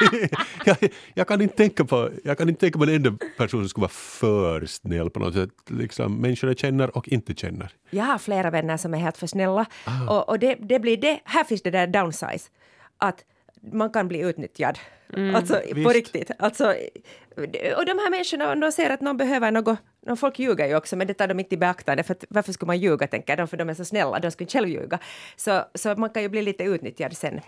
jag, 0.64 0.76
jag, 1.14 1.28
kan 1.28 1.40
inte 1.40 1.56
tänka 1.56 1.84
på, 1.84 2.10
jag 2.24 2.38
kan 2.38 2.48
inte 2.48 2.60
tänka 2.60 2.78
på 2.78 2.84
en 2.84 2.90
enda 2.90 3.10
person 3.36 3.60
som 3.60 3.68
skulle 3.68 3.82
vara 3.82 3.88
för 3.92 4.66
snäll 4.66 5.10
på 5.10 5.20
något 5.20 5.34
sätt. 5.34 5.50
Liksom, 5.66 6.20
människor 6.20 6.50
jag 6.50 6.58
känner 6.58 6.96
och 6.96 7.08
inte 7.08 7.34
känner. 7.34 7.72
Jag 7.90 8.04
har 8.04 8.18
flera 8.18 8.50
vänner 8.50 8.76
som 8.76 8.94
är 8.94 8.98
helt 8.98 9.16
för 9.16 9.26
snälla. 9.26 9.66
Och, 10.08 10.28
och 10.28 10.38
det, 10.38 10.54
det 10.54 10.80
blir 10.80 10.96
det, 10.96 11.20
här 11.24 11.44
finns 11.44 11.62
det 11.62 11.70
där 11.70 11.86
downsize. 11.86 12.50
Att 12.98 13.24
man 13.72 13.90
kan 13.90 14.08
bli 14.08 14.20
utnyttjad. 14.20 14.78
Alltså 15.34 15.54
på 15.54 15.74
Visst. 15.74 15.94
riktigt. 15.94 16.30
Alltså, 16.38 16.74
och 17.76 17.86
de 17.86 17.98
här 17.98 18.10
människorna, 18.10 18.52
om 18.52 18.60
de 18.60 18.72
ser 18.72 18.90
att 18.90 19.00
någon 19.00 19.16
behöver 19.16 19.50
något, 19.50 19.78
någon 20.06 20.16
folk 20.16 20.38
ljuger 20.38 20.66
ju 20.66 20.76
också, 20.76 20.96
men 20.96 21.06
det 21.06 21.14
tar 21.14 21.28
de 21.28 21.40
inte 21.40 21.54
i 21.54 21.58
beaktande. 21.58 22.02
För 22.02 22.14
att, 22.14 22.24
varför 22.28 22.52
skulle 22.52 22.66
man 22.66 22.78
ljuga, 22.78 23.06
tänker 23.06 23.36
de, 23.36 23.48
för 23.48 23.56
de 23.56 23.68
är 23.68 23.74
så 23.74 23.84
snälla, 23.84 24.18
de 24.18 24.30
skulle 24.30 24.44
inte 24.44 24.58
själv 24.58 24.68
ljuga. 24.68 24.98
Så, 25.36 25.64
så 25.74 25.94
man 25.94 26.10
kan 26.10 26.22
ju 26.22 26.28
bli 26.28 26.42
lite 26.42 26.64
utnyttjad 26.64 27.16
sen. 27.16 27.40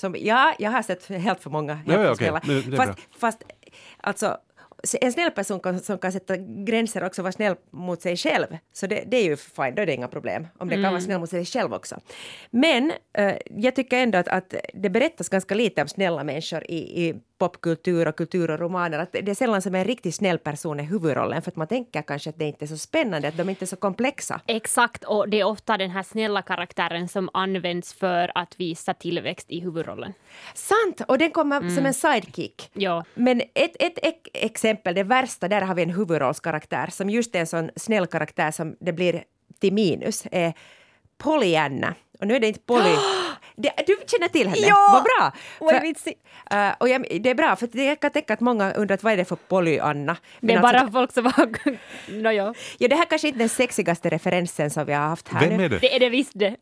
Som, 0.00 0.16
ja, 0.18 0.54
jag 0.58 0.70
har 0.70 0.82
sett 0.82 1.06
helt 1.06 1.42
för 1.42 1.50
många 1.50 1.74
helt 1.74 1.88
Ja, 1.88 2.14
ja, 2.20 2.26
är 2.26 2.76
fast, 2.76 2.98
fast 3.18 3.42
alltså, 4.00 4.36
en 5.00 5.12
snäll 5.12 5.30
person 5.30 5.60
kan, 5.60 5.80
som 5.80 5.98
kan 5.98 6.12
sätta 6.12 6.36
gränser 6.36 7.04
också 7.04 7.22
vara 7.22 7.32
snäll 7.32 7.54
mot 7.70 8.02
sig 8.02 8.16
själv. 8.16 8.46
Så 8.72 8.86
det, 8.86 9.04
det 9.06 9.16
är 9.16 9.24
ju 9.24 9.36
fine, 9.36 9.74
då 9.74 9.82
är 9.82 9.86
det 9.86 9.94
inga 9.94 10.08
problem. 10.08 10.46
Om 10.58 10.68
det 10.68 10.74
kan 10.74 10.92
vara 10.92 11.00
snäll 11.00 11.20
mot 11.20 11.30
sig 11.30 11.44
själv 11.44 11.74
också. 11.74 12.00
Men 12.50 12.92
eh, 13.12 13.34
jag 13.56 13.76
tycker 13.76 13.98
ändå 13.98 14.18
att, 14.18 14.28
att 14.28 14.54
det 14.74 14.90
berättas 14.90 15.28
ganska 15.28 15.54
lite 15.54 15.82
om 15.82 15.88
snälla 15.88 16.24
människor 16.24 16.64
i, 16.68 17.06
i 17.06 17.14
popkultur 17.38 18.08
och 18.08 18.16
kultur 18.16 18.50
och 18.50 18.58
romaner. 18.58 18.98
Att 18.98 19.12
det 19.12 19.28
är 19.28 19.34
sällan 19.34 19.62
som 19.62 19.74
en 19.74 19.84
riktigt 19.84 20.14
snäll 20.14 20.38
person 20.38 20.80
är 20.80 20.84
huvudrollen 20.84 21.42
för 21.42 21.50
att 21.50 21.56
man 21.56 21.66
tänker 21.66 22.02
kanske 22.02 22.30
att 22.30 22.38
det 22.38 22.44
inte 22.44 22.64
är 22.64 22.66
så 22.66 22.78
spännande, 22.78 23.28
att 23.28 23.36
de 23.36 23.48
inte 23.48 23.64
är 23.64 23.66
så 23.66 23.76
komplexa. 23.76 24.40
Exakt, 24.46 25.04
och 25.04 25.28
det 25.28 25.40
är 25.40 25.44
ofta 25.44 25.76
den 25.76 25.90
här 25.90 26.02
snälla 26.02 26.42
karaktären 26.42 27.08
som 27.08 27.30
används 27.32 27.94
för 27.94 28.32
att 28.34 28.60
visa 28.60 28.94
tillväxt 28.94 29.50
i 29.50 29.60
huvudrollen. 29.60 30.12
Sant! 30.54 31.00
Och 31.08 31.18
den 31.18 31.30
kommer 31.30 31.70
som 31.76 31.86
en 31.86 31.94
sidekick. 31.94 32.70
Ja. 32.72 33.04
Men 33.14 33.40
ett, 33.40 33.76
ett, 33.78 33.98
ett 34.02 34.28
exempel, 34.32 34.69
det 34.84 35.02
värsta, 35.02 35.48
där 35.48 35.60
har 35.60 35.74
vi 35.74 35.82
en 35.82 35.90
huvudrollskaraktär 35.90 36.86
som 36.90 37.10
just 37.10 37.34
är 37.34 37.40
en 37.40 37.46
sån 37.46 37.70
snäll 37.76 38.06
karaktär 38.06 38.50
som 38.50 38.76
det 38.80 38.92
blir 38.92 39.24
till 39.60 39.72
minus, 39.72 40.26
är 40.32 40.52
Pollyanna. 41.18 41.94
Och 42.20 42.26
nu 42.26 42.36
är 42.36 42.40
det 42.40 42.46
inte 42.46 42.60
Polly... 42.60 42.90
Det, 43.56 43.72
du 43.86 43.96
känner 44.06 44.28
till 44.28 44.48
henne? 44.48 44.66
Ja! 44.66 44.90
Vad 44.92 45.02
bra! 45.02 45.32
För- 45.58 46.56
eh, 46.56 46.72
och 46.78 46.88
jag, 46.88 47.06
det 47.20 47.30
är 47.30 47.34
bra, 47.34 47.56
för 47.56 47.78
jag 47.78 48.00
kan 48.00 48.10
tänka 48.10 48.34
att 48.34 48.40
många 48.40 48.72
undrar 48.72 48.98
vad 49.02 49.12
är 49.12 49.16
det 49.16 49.24
för 49.24 49.36
Polly-Anna? 49.36 50.16
Det 50.40 50.52
är 50.52 50.58
alltså- 50.58 50.72
bara 50.72 50.92
folk 50.92 51.12
som 51.12 51.24
har... 51.26 51.48
Nåja, 52.22 52.54
Ja, 52.78 52.88
det 52.88 52.96
här 52.96 53.04
kanske 53.04 53.28
inte 53.28 53.36
är 53.36 53.38
den 53.38 53.48
sexigaste 53.48 54.10
referensen 54.10 54.70
som 54.70 54.86
vi 54.86 54.92
har 54.92 55.08
haft 55.08 55.28
här 55.28 55.48
Vem 55.48 55.56
nu. 55.56 55.64
är 55.64 55.68
det? 55.68 55.78
det 55.78 55.96
är 55.96 56.00
det 56.00 56.08
visst 56.08 56.32
det. 56.34 56.56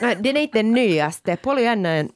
Nej, 0.00 0.16
Den 0.18 0.36
är 0.36 0.40
inte 0.40 0.58
den 0.58 0.72
nyaste. 0.72 1.36
Pollyanna 1.36 1.88
är 1.88 2.00
en 2.00 2.10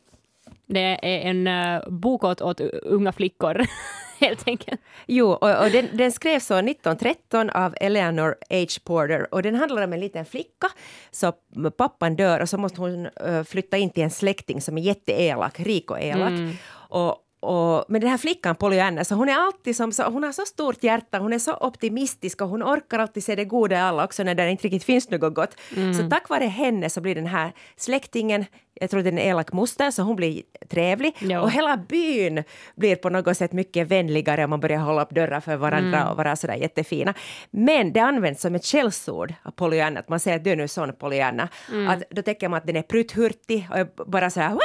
Det 0.67 0.81
är 1.03 1.31
en 1.31 1.47
uh, 1.47 1.89
bok 1.89 2.25
åt, 2.25 2.41
åt 2.41 2.61
unga 2.83 3.13
flickor, 3.13 3.67
helt 4.27 4.49
enkelt. 4.49 4.81
Jo, 5.07 5.27
och, 5.31 5.65
och 5.65 5.71
den, 5.71 5.89
den 5.93 6.13
skrevs 6.13 6.47
så 6.47 6.55
1913 6.55 7.51
av 7.51 7.75
Eleanor 7.81 8.37
H. 8.51 8.67
Porter 8.85 9.35
och 9.35 9.43
den 9.43 9.55
handlar 9.55 9.83
om 9.83 9.93
en 9.93 10.01
liten 10.01 10.25
flicka. 10.25 10.69
Så 11.11 11.33
pappan 11.77 12.17
dör 12.17 12.41
och 12.41 12.49
så 12.49 12.59
måste 12.59 12.81
hon 12.81 13.07
eh, 13.07 13.43
flytta 13.43 13.77
in 13.77 13.91
till 13.91 14.03
en 14.03 14.11
släkting 14.11 14.61
som 14.61 14.79
är 14.79 14.83
jätteelak, 14.83 15.61
rik 15.61 15.91
och 15.91 16.01
elak. 16.01 16.33
Och, 16.73 17.17
och, 17.41 17.85
men 17.89 18.01
den 18.01 18.11
här 18.11 18.19
flickan 18.19 18.57
Pollyanna, 18.57 19.05
så 19.05 19.15
hon 19.15 19.29
är 19.29 19.35
alltid 19.35 19.77
som, 19.77 19.93
så, 19.93 20.03
hon 20.03 20.23
har 20.23 20.33
så 20.33 20.43
stort 20.47 20.83
hjärta, 20.83 21.19
hon 21.19 21.33
är 21.33 21.39
så 21.39 21.55
optimistisk 21.55 22.41
och 22.41 22.49
hon 22.49 22.63
orkar 22.63 22.99
alltid 22.99 23.25
se 23.25 23.35
det 23.35 23.45
goda 23.45 23.77
i 23.77 23.79
alla 23.79 24.05
också 24.05 24.23
när 24.23 24.35
det 24.35 24.51
inte 24.51 24.65
riktigt 24.65 24.85
finns 24.85 25.11
något 25.11 25.35
gott. 25.35 25.57
Så 25.99 26.09
tack 26.11 26.29
vare 26.29 26.45
henne 26.45 26.91
så 26.91 27.01
blir 27.01 27.15
den 27.15 27.27
här 27.27 27.53
släktingen, 27.77 28.45
jag 28.81 28.91
tror 28.91 29.03
det 29.03 29.09
är 29.09 29.13
en 29.13 29.19
elak 29.19 29.53
moster, 29.53 29.91
så 29.91 30.03
hon 30.03 30.17
blir 30.17 30.43
trevlig. 30.69 31.17
Ja. 31.19 31.41
Och 31.41 31.51
hela 31.51 31.77
byn 31.77 32.45
blir 32.77 32.97
på 32.97 33.11
något 33.11 33.37
sätt 33.37 33.53
mycket 33.53 33.89
vänligare 33.89 34.45
om 34.45 34.51
man 34.51 34.61
börjar 34.61 34.79
hålla 34.79 35.03
upp 35.03 35.11
dörrar 35.11 35.41
för 35.41 35.57
varandra 35.57 36.11
och 36.11 36.17
vara 36.17 36.37
sådär 36.37 36.55
jättefina. 36.55 37.15
Men 37.51 37.93
det 37.93 38.01
används 38.01 38.43
som 38.43 38.55
ett 38.55 38.65
skällsord 38.65 39.35
av 39.43 39.51
Pollyanna, 39.51 40.01
att 40.01 40.09
man 40.09 40.21
säger 40.21 40.37
att 40.37 40.45
du 40.45 40.51
är 40.51 40.57
nu 40.57 40.69
sån 40.69 40.93
Pollyanna. 40.93 41.49
Att 41.89 42.03
då 42.11 42.23
tänker 42.23 42.49
man 42.49 42.59
att 42.59 42.67
den 42.67 42.77
är 42.77 42.83
prutthurtig 42.83 43.69
och 43.71 44.07
bara 44.07 44.31
så 44.31 44.41
här. 44.41 44.59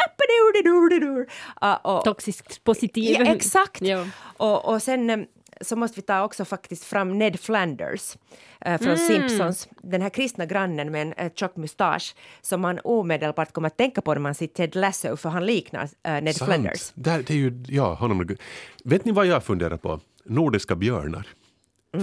Ah, 1.55 1.75
och, 1.75 2.03
Toxiskt 2.03 2.63
positiv. 2.63 3.15
Ja, 3.19 3.33
exakt. 3.35 3.81
Ja. 3.81 4.05
Och, 4.37 4.65
och 4.65 4.81
sen 4.81 5.09
eh, 5.09 5.17
så 5.61 5.75
måste 5.75 5.99
vi 5.99 6.01
ta 6.01 6.23
också 6.23 6.45
faktiskt 6.45 6.83
fram 6.83 7.17
Ned 7.17 7.39
Flanders 7.39 8.17
eh, 8.61 8.81
från 8.81 8.97
Simpsons. 8.97 9.67
Den 9.81 10.01
här 10.01 10.09
kristna 10.09 10.45
grannen 10.45 10.91
med 10.91 11.01
en 11.01 11.13
eh, 11.13 11.31
tjock 11.35 11.55
mustasch 11.55 12.15
som 12.41 12.61
man 12.61 12.79
omedelbart 12.83 13.51
kommer 13.51 13.67
att 13.67 13.77
tänka 13.77 14.01
på 14.01 14.13
när 14.13 14.21
man 14.21 14.35
ser 14.35 14.47
Ted 14.47 14.75
Lasso 14.75 15.17
för 15.17 15.29
han 15.29 15.45
liknar 15.45 15.89
eh, 16.03 16.21
Ned 16.21 16.35
Sant. 16.35 16.51
Flanders. 16.51 16.91
Där, 16.95 17.23
det 17.27 17.33
är 17.33 17.37
ju, 17.37 17.63
ja, 17.67 17.93
honom. 17.93 18.35
Vet 18.83 19.05
ni 19.05 19.11
vad 19.11 19.25
jag 19.25 19.43
funderar 19.43 19.77
på? 19.77 19.99
Nordiska 20.25 20.75
björnar. 20.75 21.27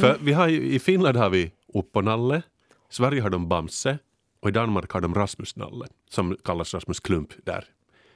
För 0.00 0.18
vi 0.20 0.32
har 0.32 0.48
ju, 0.48 0.62
I 0.62 0.78
Finland 0.78 1.16
har 1.16 1.30
vi 1.30 1.52
Upponalle, 1.74 2.42
Sverige 2.90 3.22
har 3.22 3.30
de 3.30 3.48
Bamse 3.48 3.98
och 4.40 4.48
i 4.48 4.52
Danmark 4.52 4.92
har 4.92 5.00
de 5.00 5.14
Rasmus 5.14 5.56
Nalle 5.56 5.86
som 6.10 6.36
kallas 6.44 6.74
Rasmus 6.74 7.00
Klump 7.00 7.28
där. 7.44 7.64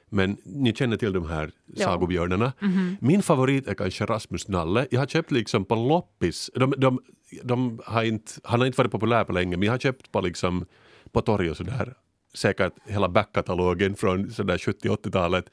Men 0.09 0.37
ni 0.43 0.73
känner 0.75 0.97
till 0.97 1.13
de 1.13 1.29
här 1.29 1.51
Ja. 1.65 1.85
sagobjörnarna. 1.85 2.53
Min 3.01 3.21
favorit 3.21 3.67
är 3.67 3.73
kanske 3.73 4.05
Rasmus 4.05 4.47
Nalle. 4.47 4.87
Jag 4.91 4.99
har 4.99 5.07
köpt 5.07 5.31
liksom 5.31 5.65
på 5.65 5.75
loppis. 5.75 6.49
De, 6.55 6.73
de, 6.77 6.99
de 7.43 7.79
har 7.85 8.03
inte, 8.03 8.31
han 8.43 8.59
har 8.59 8.67
inte 8.67 8.77
varit 8.77 8.91
populär 8.91 9.23
på 9.23 9.33
länge 9.33 9.57
men 9.57 9.65
jag 9.65 9.73
har 9.73 9.79
köpt 9.79 10.11
på, 10.11 10.21
liksom, 10.21 10.65
på 11.11 11.21
torg 11.21 11.49
och 11.51 11.57
sådär. 11.57 11.93
Säkert 12.33 12.73
hela 12.85 13.09
backkatalogen 13.09 13.95
från 13.95 14.31
sådär 14.31 14.57
70-80-talet. 14.57 15.45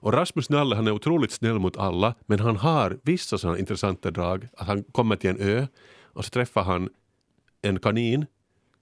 Och 0.00 0.12
Rasmus 0.12 0.50
Nalle 0.50 0.76
han 0.76 0.86
är 0.86 0.90
otroligt 0.92 1.32
snäll 1.32 1.58
mot 1.58 1.76
alla 1.76 2.14
men 2.26 2.40
han 2.40 2.56
har 2.56 2.98
vissa 3.02 3.38
sådana 3.38 3.58
intressanta 3.58 4.10
drag. 4.10 4.48
Att 4.56 4.66
han 4.66 4.82
kommer 4.82 5.16
till 5.16 5.30
en 5.30 5.40
ö 5.40 5.66
och 6.12 6.24
så 6.24 6.30
träffar 6.30 6.62
han 6.62 6.88
en 7.62 7.78
kanin 7.78 8.26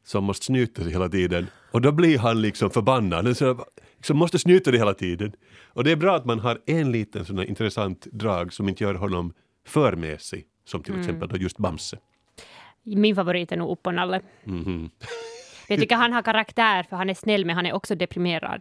som 0.04 0.24
måste 0.24 0.44
snyta 0.46 0.82
sig 0.82 0.92
hela 0.92 1.08
tiden. 1.08 1.46
Och 1.76 1.82
då 1.82 1.92
blir 1.92 2.18
han 2.18 2.42
liksom 2.42 2.70
förbannad. 2.70 3.24
Han 3.24 3.34
så, 3.34 3.64
liksom 3.96 4.16
måste 4.18 4.38
snyta 4.38 4.70
dig 4.70 4.80
hela 4.80 4.94
tiden. 4.94 5.32
Och 5.66 5.84
det 5.84 5.92
är 5.92 5.96
bra 5.96 6.16
att 6.16 6.24
man 6.24 6.40
har 6.40 6.58
en 6.66 6.92
liten 6.92 7.24
sån 7.24 7.38
här 7.38 7.44
intressant 7.44 8.06
drag 8.12 8.52
som 8.52 8.68
inte 8.68 8.84
gör 8.84 8.94
honom 8.94 9.32
för 9.66 9.96
mesig. 9.96 10.46
Som 10.64 10.82
till 10.82 10.98
exempel 10.98 11.28
då 11.28 11.36
just 11.36 11.58
Bamse. 11.58 11.98
Min 12.82 13.14
favorit 13.14 13.52
är 13.52 13.56
nog 13.56 13.70
Upponalle. 13.70 14.20
Mhm. 14.44 14.90
Jag 15.68 15.80
tycker 15.80 15.96
han 15.96 16.12
har 16.12 16.22
karaktär 16.22 16.82
för 16.82 16.96
han 16.96 17.10
är 17.10 17.14
snäll 17.14 17.44
men 17.44 17.56
han 17.56 17.66
är 17.66 17.72
också 17.72 17.94
deprimerad. 17.94 18.60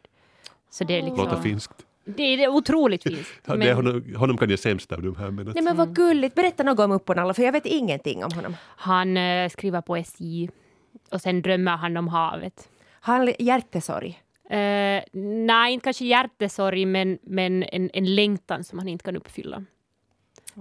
Så 0.70 0.84
det 0.84 0.94
är 0.94 1.02
liksom... 1.02 1.18
Låter 1.18 1.42
finskt. 1.42 1.86
Det 2.06 2.24
är, 2.24 2.38
det 2.38 2.48
otroligt 2.48 3.04
fint. 3.08 3.28
Ja, 3.46 3.56
det 3.56 3.74
honom, 3.74 4.16
honom 4.16 4.38
kan 4.38 4.50
jag 4.50 4.60
sämst 4.60 4.92
av 4.92 5.02
de 5.02 5.16
här. 5.16 5.32
Men 5.32 5.48
att, 5.48 5.56
Nej 5.56 5.64
men 5.64 5.78
vad 5.78 5.96
gulligt, 5.96 6.36
berätta 6.36 6.64
något 6.64 6.80
om 6.80 6.92
Upponalla 6.92 7.34
för 7.34 7.44
jag 7.44 7.52
vet 7.52 7.66
ingenting 7.66 8.24
om 8.24 8.32
honom. 8.32 8.56
Han 8.62 9.18
eh, 9.18 9.50
skriver 9.50 9.82
poesi 9.82 10.50
och 11.12 11.22
sen 11.22 11.42
drömmer 11.42 11.78
han 11.78 11.98
om 11.98 12.08
havet. 12.08 12.70
Har 13.06 13.18
han 13.18 13.34
hjärtesorg? 13.40 14.22
Eh, 14.50 15.04
nej, 15.46 15.74
inte 15.74 15.84
kanske 15.84 16.06
hjärtesorg 16.06 16.86
men, 16.86 17.18
men 17.22 17.64
en, 17.64 17.90
en 17.94 18.16
längtan 18.16 18.64
som 18.64 18.80
han 18.80 18.88
inte 18.88 19.06
kan 19.06 19.16
uppfylla. 19.16 19.64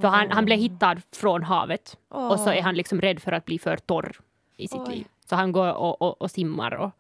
För 0.01 0.09
han, 0.09 0.31
han 0.31 0.45
blev 0.45 0.59
hittad 0.59 0.97
från 1.13 1.43
havet 1.43 1.99
och 2.09 2.41
så 2.41 2.51
är 2.51 2.63
han 2.63 2.75
liksom 2.75 3.01
rädd 3.01 3.23
för 3.23 3.33
att 3.33 3.45
bli 3.45 3.59
för 3.59 3.77
torr 3.77 4.17
i 4.57 4.69
sitt 4.69 4.81
Oj. 4.81 4.95
liv. 4.95 5.07
Så 5.27 5.37
han 5.37 5.53
går 5.53 5.73
och, 5.73 6.03
och, 6.03 6.23
och 6.23 6.31
simmar 6.31 6.75
och, 6.75 6.91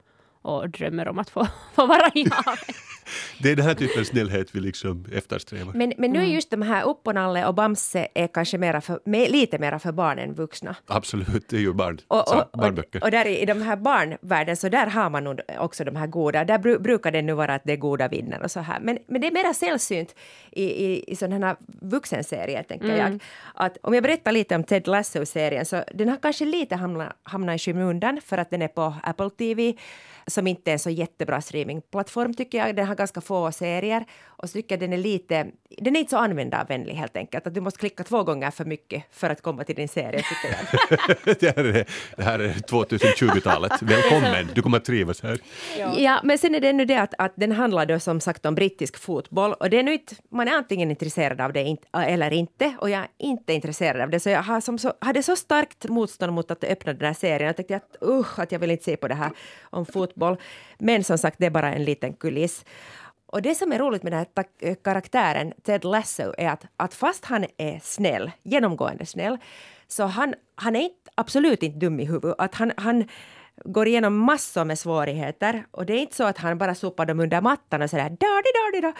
och 0.44 0.70
drömmer 0.70 1.08
om 1.08 1.18
att 1.18 1.30
få, 1.30 1.46
få 1.74 1.86
vara 1.86 2.10
i 2.14 2.28
havet. 2.30 2.76
det 3.42 3.50
är 3.50 3.56
den 3.56 3.64
här 3.64 3.74
typen 3.74 4.00
av 4.00 4.04
snällhet 4.04 4.48
vi 4.52 4.60
liksom 4.60 5.04
eftersträvar. 5.12 5.72
Men, 5.72 5.92
men 5.98 6.10
nu 6.10 6.18
är 6.18 6.26
just 6.26 6.50
de 6.50 6.62
här 6.62 6.84
Upponalle 6.84 7.46
och 7.46 7.54
Bamse 7.54 8.08
är 8.14 8.26
kanske 8.26 8.58
mera 8.58 8.80
för, 8.80 9.00
lite 9.28 9.58
mera 9.58 9.78
för 9.78 9.92
barn 9.92 10.18
än 10.18 10.34
vuxna. 10.34 10.76
Absolut, 10.86 11.48
det 11.48 11.56
är 11.56 11.60
ju 11.60 11.72
barn, 11.72 11.98
Och, 12.08 12.34
och, 12.34 12.48
och, 12.52 12.58
barnböcker. 12.58 13.04
och 13.04 13.10
där 13.10 13.26
i, 13.26 13.40
i 13.42 13.46
de 13.46 13.62
här 13.62 13.76
barnvärlden 13.76 14.56
så 14.56 14.68
där 14.68 14.86
har 14.86 15.10
man 15.10 15.24
nog 15.24 15.40
också 15.58 15.84
de 15.84 15.96
här 15.96 16.06
goda. 16.06 16.44
Där 16.44 16.58
bru, 16.58 16.78
brukar 16.78 17.10
det 17.10 17.22
nu 17.22 17.32
vara 17.32 17.54
att 17.54 17.62
det 17.64 17.76
goda 17.76 18.08
vinner 18.08 18.42
och 18.42 18.50
så 18.50 18.60
här. 18.60 18.80
Men, 18.80 18.98
men 19.06 19.20
det 19.20 19.26
är 19.26 19.32
mera 19.32 19.54
sällsynt 19.54 20.14
i, 20.50 20.64
i, 20.64 21.04
i 21.12 21.16
sådana 21.16 21.46
här 21.46 21.56
vuxenserier 21.80 22.62
tänker 22.62 22.96
jag. 22.96 23.22
Att 23.54 23.78
om 23.82 23.94
jag 23.94 24.02
berättar 24.02 24.32
lite 24.32 24.54
om 24.56 24.64
Ted 24.64 24.86
Lasso-serien 24.88 25.64
så 25.64 25.84
den 25.94 26.08
har 26.08 26.16
kanske 26.16 26.44
lite 26.44 26.76
hamnat, 26.76 27.12
hamnat 27.22 27.56
i 27.56 27.58
skymundan 27.58 28.20
för 28.24 28.38
att 28.38 28.50
den 28.50 28.62
är 28.62 28.68
på 28.68 28.94
Apple 29.02 29.30
TV 29.30 29.74
som 30.26 30.46
inte 30.46 30.70
är 30.70 30.72
en 30.72 30.78
så 30.78 30.90
jättebra 30.90 31.40
streamingplattform 31.40 32.34
tycker 32.34 32.58
jag. 32.58 32.76
Den 32.76 32.86
har 32.86 32.94
ganska 32.94 33.20
få 33.20 33.52
serier 33.52 34.04
och 34.24 34.48
så 34.50 34.52
tycker 34.52 34.74
jag 34.74 34.80
den 34.80 34.92
är 34.92 34.98
lite, 34.98 35.46
den 35.78 35.96
är 35.96 36.00
inte 36.00 36.10
så 36.10 36.16
användarvänlig 36.16 36.94
helt 36.94 37.16
enkelt. 37.16 37.46
Att 37.46 37.54
du 37.54 37.60
måste 37.60 37.78
klicka 37.78 38.04
två 38.04 38.22
gånger 38.22 38.50
för 38.50 38.64
mycket 38.64 39.04
för 39.10 39.30
att 39.30 39.42
komma 39.42 39.64
till 39.64 39.74
din 39.74 39.88
serie 39.88 40.22
tycker 40.22 40.56
jag. 40.56 41.36
det, 41.40 41.56
här 41.56 41.64
är, 41.64 41.86
det 42.16 42.22
här 42.22 42.38
är 42.38 42.48
2020-talet. 42.48 43.72
Välkommen, 43.82 44.48
du 44.54 44.62
kommer 44.62 44.76
att 44.76 44.84
trivas 44.84 45.22
här. 45.22 45.38
Ja. 45.98 46.20
men 46.24 46.38
sen 46.38 46.54
är 46.54 46.60
det 46.60 46.68
ännu 46.68 46.84
det 46.84 46.96
att, 46.96 47.14
att 47.18 47.32
den 47.36 47.52
handlar 47.52 47.86
då 47.86 48.00
som 48.00 48.20
sagt 48.20 48.46
om 48.46 48.54
brittisk 48.54 48.98
fotboll 48.98 49.52
och 49.52 49.70
det 49.70 49.78
är 49.78 49.82
nu 49.82 49.92
inte, 49.92 50.14
man 50.30 50.48
är 50.48 50.52
antingen 50.52 50.90
intresserad 50.90 51.40
av 51.40 51.52
det 51.52 51.76
eller 51.92 52.32
inte 52.32 52.76
och 52.80 52.90
jag 52.90 53.00
är 53.00 53.08
inte 53.18 53.52
intresserad 53.52 54.00
av 54.00 54.10
det 54.10 54.20
så 54.20 54.30
jag 54.30 54.42
har 54.42 54.60
som 54.60 54.78
så, 54.78 54.92
hade 55.00 55.22
så 55.22 55.36
starkt 55.36 55.88
motstånd 55.88 56.32
mot 56.32 56.50
att 56.50 56.64
öppna 56.64 56.92
den 56.92 57.06
här 57.06 57.14
serien. 57.14 57.46
Jag 57.46 57.56
tänkte 57.56 57.76
att 57.76 57.96
usch, 58.02 58.38
att 58.38 58.52
jag 58.52 58.58
vill 58.58 58.70
inte 58.70 58.84
se 58.84 58.96
på 58.96 59.08
det 59.08 59.14
här 59.14 59.30
om 59.62 59.86
fotboll. 59.86 60.13
Men 60.78 61.04
som 61.04 61.18
sagt, 61.18 61.38
det 61.38 61.46
är 61.46 61.50
bara 61.50 61.74
en 61.74 61.84
liten 61.84 62.12
kuliss. 62.12 62.64
Och 63.26 63.42
det 63.42 63.54
som 63.54 63.72
är 63.72 63.78
roligt 63.78 64.02
med 64.02 64.12
den 64.12 64.26
här 64.36 64.46
eh, 64.60 64.76
karaktären 64.84 65.52
Ted 65.62 65.84
Lasso 65.84 66.34
är 66.38 66.48
att, 66.48 66.66
att 66.76 66.94
fast 66.94 67.24
han 67.24 67.44
är 67.56 67.80
snäll, 67.82 68.30
genomgående 68.42 69.06
snäll, 69.06 69.38
så 69.88 70.04
han, 70.04 70.34
han 70.54 70.76
är 70.76 70.80
inte, 70.80 71.10
absolut 71.14 71.62
inte 71.62 71.78
dum 71.78 72.00
i 72.00 72.04
huvudet. 72.04 72.34
Att 72.38 72.54
han, 72.54 72.72
han 72.76 73.04
går 73.64 73.88
igenom 73.88 74.18
massor 74.18 74.64
med 74.64 74.78
svårigheter 74.78 75.66
och 75.70 75.86
det 75.86 75.92
är 75.92 75.98
inte 75.98 76.16
så 76.16 76.24
att 76.24 76.38
han 76.38 76.58
bara 76.58 76.74
sopar 76.74 77.06
dem 77.06 77.20
under 77.20 77.40
mattan 77.40 77.82
och 77.82 77.90
sådär 77.90 78.16
da 78.20 78.80
da 78.82 78.92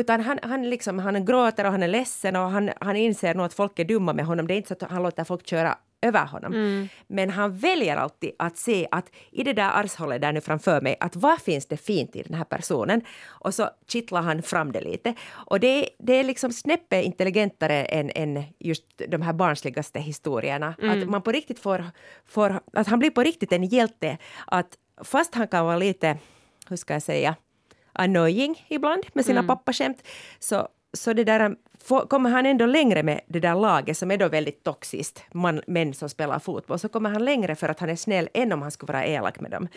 utan 0.00 0.20
han, 0.20 0.38
han, 0.42 0.70
liksom, 0.70 0.98
han 0.98 1.24
gråter 1.24 1.64
och 1.64 1.70
han 1.70 1.82
är 1.82 1.88
ledsen 1.88 2.36
och 2.36 2.50
han, 2.50 2.70
han 2.80 2.96
inser 2.96 3.34
nog 3.34 3.46
att 3.46 3.54
folk 3.54 3.78
är 3.78 3.84
dumma 3.84 4.12
med 4.12 4.24
honom. 4.24 4.46
Det 4.46 4.54
är 4.54 4.56
inte 4.56 4.68
så 4.68 4.84
att 4.84 4.90
han 4.90 5.02
låter 5.02 5.24
folk 5.24 5.46
köra 5.46 5.78
över 6.02 6.26
honom. 6.26 6.88
Men 7.06 7.30
han 7.30 7.56
väljer 7.56 7.96
alltid 7.96 8.30
att 8.38 8.56
se 8.56 8.88
att 8.90 9.10
i 9.30 9.42
det 9.42 9.52
där 9.52 9.70
arshållet 9.70 10.20
där 10.20 10.32
nu 10.32 10.40
framför 10.40 10.80
mig, 10.80 10.96
att 11.00 11.16
vad 11.16 11.40
finns 11.40 11.66
det 11.66 11.76
fint 11.76 12.16
i 12.16 12.22
den 12.22 12.34
här 12.34 12.44
personen? 12.44 13.02
Och 13.28 13.54
så 13.54 13.70
kittlar 13.88 14.22
han 14.22 14.42
fram 14.42 14.72
det 14.72 14.80
lite. 14.80 15.14
Och 15.30 15.60
det, 15.60 15.88
det 15.98 16.12
är 16.12 16.24
liksom 16.24 16.52
snäppet 16.52 17.04
intelligentare 17.04 17.84
än, 17.84 18.10
än 18.14 18.44
just 18.58 18.84
de 19.08 19.22
här 19.22 19.32
barnsligaste 19.32 20.00
historierna. 20.00 20.74
Att 20.82 21.08
man 21.08 21.22
på 21.22 21.32
riktigt 21.32 21.58
får, 21.58 21.84
får, 22.26 22.60
att 22.72 22.88
han 22.88 22.98
blir 22.98 23.10
på 23.10 23.22
riktigt 23.22 23.52
en 23.52 23.64
hjälte. 23.64 24.18
Att 24.46 24.78
fast 25.04 25.34
han 25.34 25.48
kan 25.48 25.66
vara 25.66 25.76
lite, 25.76 26.18
hur 26.68 26.76
ska 26.76 26.92
jag 26.92 27.02
säga, 27.02 27.36
annoying 27.92 28.66
ibland 28.68 29.02
med 29.12 29.24
sina 29.24 29.42
pappaskämt, 29.42 30.02
så, 30.38 30.68
så 30.92 31.12
det 31.12 31.24
där, 31.24 31.56
kommer 32.08 32.30
han 32.30 32.46
ändå 32.46 32.66
längre 32.66 33.02
med 33.02 33.20
det 33.26 33.40
där 33.40 33.54
laget 33.54 33.98
som 33.98 34.10
är 34.10 34.16
då 34.16 34.28
väldigt 34.28 34.64
toxiskt, 34.64 35.24
man, 35.32 35.60
män 35.66 35.94
som 35.94 36.08
spelar 36.08 36.38
fotboll, 36.38 36.78
så 36.78 36.88
kommer 36.88 37.10
han 37.10 37.24
längre 37.24 37.54
för 37.54 37.68
att 37.68 37.80
han 37.80 37.90
är 37.90 37.96
snäll 37.96 38.28
än 38.34 38.52
om 38.52 38.62
han 38.62 38.70
skulle 38.70 38.92
vara 38.92 39.06
elak 39.06 39.40
med 39.40 39.50
dem. 39.50 39.68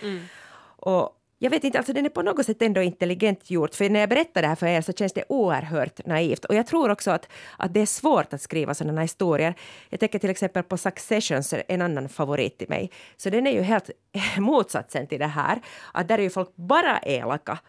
Och 0.77 1.21
jag 1.39 1.49
vet 1.49 1.63
inte, 1.63 1.77
alltså 1.77 1.93
den 1.93 2.05
är 2.05 2.09
på 2.09 2.21
något 2.21 2.45
sätt 2.45 2.61
ändå 2.61 2.81
intelligent 2.81 3.49
gjort, 3.49 3.75
för 3.75 3.89
när 3.89 3.99
jag 3.99 4.09
berättar 4.09 4.41
det 4.41 4.47
här 4.47 4.55
för 4.55 4.67
er 4.67 4.81
så 4.81 4.93
känns 4.93 5.13
det 5.13 5.23
oerhört 5.29 6.05
naivt. 6.05 6.45
Och 6.45 6.55
jag 6.55 6.67
tror 6.67 6.89
också 6.89 7.11
att, 7.11 7.27
att 7.57 7.73
det 7.73 7.79
är 7.79 7.85
svårt 7.85 8.33
att 8.33 8.41
skriva 8.41 8.73
sådana 8.73 9.01
historier. 9.01 9.53
Jag 9.89 9.99
tänker 9.99 10.19
till 10.19 10.29
exempel 10.29 10.63
på 10.63 10.77
Successions, 10.77 11.53
en 11.67 11.81
annan 11.81 12.09
favorit 12.09 12.57
till 12.57 12.69
mig. 12.69 12.91
Så 13.17 13.29
den 13.29 13.47
är 13.47 13.51
ju 13.51 13.61
helt 13.61 13.89
motsatsen 14.37 15.07
till 15.07 15.19
det 15.19 15.27
här, 15.27 15.61
att 15.93 16.07
där 16.07 16.17
är 16.17 16.23
ju 16.23 16.29
folk 16.29 16.55
bara 16.55 16.99
elaka. 16.99 17.59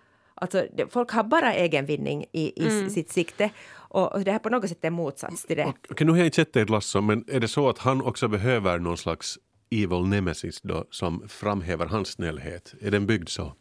Alltså, 0.40 0.66
folk 0.90 1.10
har 1.10 1.24
bara 1.24 1.54
egen 1.54 1.86
vinning 1.86 2.24
i, 2.32 2.66
i 2.66 2.90
sitt 2.90 3.10
sikte. 3.10 3.50
Och, 3.74 4.24
det 4.24 4.32
här 4.32 4.38
på 4.38 4.48
något 4.48 4.68
sätt 4.68 4.84
är 4.84 4.90
motsats 4.90 5.44
till 5.44 5.56
det. 5.56 5.72
Okej, 5.90 6.06
nu 6.06 6.12
har 6.12 6.18
jag 6.18 6.26
inte 6.26 6.36
sett 6.36 6.52
Ted 6.52 6.70
Lasso, 6.70 7.00
men 7.00 7.24
är 7.28 7.40
det 7.40 7.48
så 7.48 7.68
att 7.68 7.78
han 7.78 8.02
också 8.02 8.28
behöver 8.28 8.78
någon 8.78 8.98
slags 8.98 9.38
evil 9.70 10.06
nemesis 10.06 10.60
då, 10.62 10.84
som 10.90 11.28
framhäver 11.28 11.86
hans 11.86 12.08
snällhet? 12.08 12.74
Är 12.80 12.90
den 12.90 13.06
byggd 13.06 13.28
så? 13.28 13.52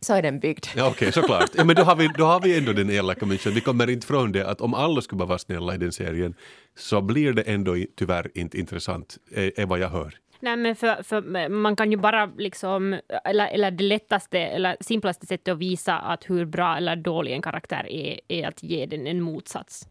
Så 0.00 0.14
är 0.14 0.22
den 0.22 0.40
byggd. 0.40 0.66
Ja, 0.76 0.88
Okej, 0.88 1.12
såklart. 1.12 1.50
Ja, 1.54 1.64
men 1.64 1.76
då 1.76 1.82
har, 1.82 1.96
vi, 1.96 2.08
då 2.18 2.24
har 2.24 2.40
vi 2.40 2.58
ändå 2.58 2.72
den 2.72 2.90
elaka 2.90 3.26
människan. 3.26 3.54
Vi 3.54 3.60
kommer 3.60 3.90
inte 3.90 4.06
från 4.06 4.32
det 4.32 4.46
att 4.46 4.60
om 4.60 4.74
alla 4.74 5.00
skulle 5.00 5.18
bara 5.18 5.28
vara 5.28 5.38
snälla 5.38 5.74
i 5.74 5.78
den 5.78 5.92
serien 5.92 6.34
så 6.78 7.00
blir 7.00 7.32
det 7.32 7.42
ändå 7.42 7.76
tyvärr 7.96 8.30
inte 8.34 8.58
intressant, 8.58 9.16
är, 9.30 9.60
är 9.60 9.66
vad 9.66 9.78
jag 9.78 9.88
hör. 9.88 10.14
Nej, 10.46 10.56
men 10.56 10.76
för, 10.76 11.02
för 11.02 11.48
man 11.48 11.76
kan 11.76 11.90
ju 11.90 11.96
bara 11.96 12.26
liksom, 12.26 13.00
eller, 13.24 13.48
eller 13.48 13.70
det 13.70 13.84
lättaste 13.84 14.38
eller 14.38 14.76
simplaste 14.80 15.26
sättet 15.26 15.52
att 15.52 15.58
visa 15.58 15.98
att 15.98 16.30
hur 16.30 16.44
bra 16.44 16.76
eller 16.76 16.96
dålig 16.96 17.32
en 17.32 17.42
karaktär 17.42 17.92
är, 17.92 18.20
är 18.28 18.48
att 18.48 18.62
ge 18.62 18.86
den 18.86 19.06
en 19.06 19.20
motsats. 19.20 19.88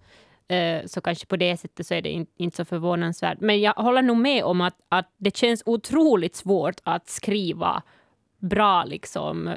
Eh, 0.47 0.85
så 0.85 1.01
kanske 1.01 1.25
på 1.25 1.35
det 1.35 1.57
sättet 1.57 1.87
så 1.87 1.93
är 1.93 2.01
det 2.01 2.09
in, 2.09 2.25
inte 2.37 2.57
så 2.57 2.65
förvånansvärt. 2.65 3.39
Men 3.39 3.61
jag 3.61 3.73
håller 3.73 4.01
nog 4.01 4.17
med 4.17 4.43
om 4.43 4.61
att, 4.61 4.77
att 4.89 5.13
det 5.17 5.37
känns 5.37 5.63
otroligt 5.65 6.35
svårt 6.35 6.75
att 6.83 7.09
skriva 7.09 7.83
bra 8.39 8.83
liksom, 8.83 9.47
eh, 9.47 9.55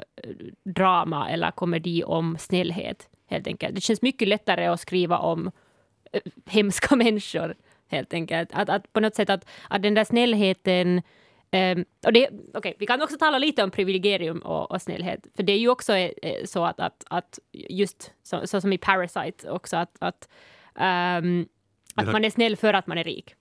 drama 0.63 1.29
eller 1.29 1.51
komedi 1.51 2.03
om 2.03 2.37
snällhet. 2.39 3.09
Helt 3.27 3.47
enkelt. 3.47 3.75
Det 3.75 3.81
känns 3.81 4.01
mycket 4.01 4.27
lättare 4.27 4.65
att 4.65 4.79
skriva 4.79 5.17
om 5.17 5.51
eh, 6.11 6.21
hemska 6.45 6.95
människor. 7.05 7.55
Helt 7.89 8.13
enkelt. 8.13 8.49
Att, 8.53 8.69
att 8.69 8.93
på 8.93 8.99
något 8.99 9.15
sätt 9.15 9.29
att, 9.29 9.45
att 9.69 9.83
den 9.83 9.93
där 9.93 10.03
snällheten 10.03 11.01
ehm, 11.51 11.85
och 12.05 12.13
det, 12.13 12.29
okay, 12.53 12.73
vi 12.79 12.85
kan 12.85 13.01
också 13.01 13.17
tala 13.17 13.37
lite 13.37 13.63
om 13.63 13.71
privilegium 13.71 14.39
och, 14.39 14.71
och 14.71 14.81
snällhet. 14.81 15.27
För 15.35 15.43
det 15.43 15.53
är 15.53 15.57
ju 15.57 15.69
också 15.69 15.95
eh, 15.95 16.45
så 16.45 16.65
att, 16.65 16.79
att, 16.79 17.03
att 17.09 17.39
just 17.51 18.13
så, 18.23 18.47
så 18.47 18.61
som 18.61 18.73
i 18.73 18.77
Parasite 18.77 19.51
också 19.51 19.77
att, 19.77 19.95
att, 19.99 20.29
ehm, 20.75 21.47
att 21.95 22.05
här- 22.05 22.13
man 22.13 22.25
är 22.25 22.29
snäll 22.29 22.55
för 22.57 22.73
att 22.73 22.87
man 22.87 22.97
är 22.97 23.03
rik. 23.03 23.35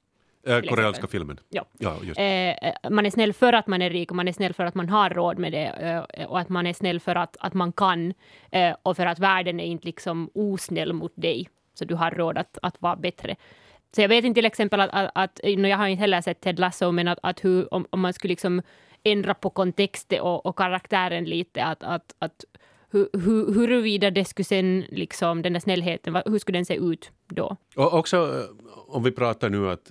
Äh, 0.46 0.52
exempel. 0.52 0.76
koreanska 0.76 1.06
filmen. 1.06 1.40
Ja. 1.48 1.64
Ja. 1.78 2.22
Eh, 2.22 2.90
man 2.90 3.06
är 3.06 3.10
snäll 3.10 3.32
för 3.32 3.52
att 3.52 3.66
man 3.66 3.82
är 3.82 3.90
rik 3.90 4.10
och 4.10 4.16
man 4.16 4.28
är 4.28 4.32
snäll 4.32 4.54
för 4.54 4.64
att 4.64 4.74
man 4.74 4.88
har 4.88 5.10
råd 5.10 5.38
med 5.38 5.52
det 5.52 6.04
eh, 6.12 6.24
och 6.26 6.38
att 6.40 6.48
man 6.48 6.66
är 6.66 6.72
snäll 6.72 7.00
för 7.00 7.14
att, 7.14 7.36
att 7.40 7.54
man 7.54 7.72
kan 7.72 8.14
eh, 8.50 8.76
och 8.82 8.96
för 8.96 9.06
att 9.06 9.18
världen 9.18 9.60
är 9.60 9.64
inte 9.64 9.86
liksom 9.86 10.30
osnäll 10.34 10.92
mot 10.92 11.12
dig 11.14 11.48
så 11.74 11.84
du 11.84 11.94
har 11.94 12.10
råd 12.10 12.38
att, 12.38 12.58
att 12.62 12.82
vara 12.82 12.96
bättre. 12.96 13.36
Så 13.94 14.00
jag 14.00 14.08
vet 14.08 14.24
inte 14.24 14.38
till 14.38 14.46
exempel 14.46 14.80
att, 14.80 14.90
att, 14.92 15.10
att 15.14 15.40
no, 15.44 15.66
jag 15.66 15.76
har 15.76 15.86
inte 15.86 16.00
heller 16.00 16.20
sett 16.20 16.40
Ted 16.40 16.58
Lasso 16.58 16.92
men 16.92 17.08
att, 17.08 17.18
att 17.22 17.44
hur, 17.44 17.74
om, 17.74 17.86
om 17.90 18.00
man 18.00 18.12
skulle 18.12 18.32
liksom 18.32 18.62
ändra 19.02 19.34
på 19.34 19.50
kontexten 19.50 20.20
och, 20.20 20.46
och 20.46 20.58
karaktären 20.58 21.24
lite 21.24 21.64
att, 21.64 21.82
att, 21.82 22.14
att 22.18 22.44
hur, 22.90 23.08
hur, 23.12 23.54
huruvida 23.54 24.10
det 24.10 24.24
skulle 24.24 24.44
sen, 24.44 24.84
liksom, 24.88 25.42
den 25.42 25.52
där 25.52 25.60
snällheten, 25.60 26.22
hur 26.26 26.38
skulle 26.38 26.58
den 26.58 26.64
se 26.64 26.76
ut 26.76 27.10
då? 27.26 27.56
Och 27.76 27.94
också 27.94 28.16
eh, 28.16 28.66
om 28.88 29.02
vi 29.02 29.12
pratar 29.12 29.50
nu 29.50 29.70
att 29.70 29.90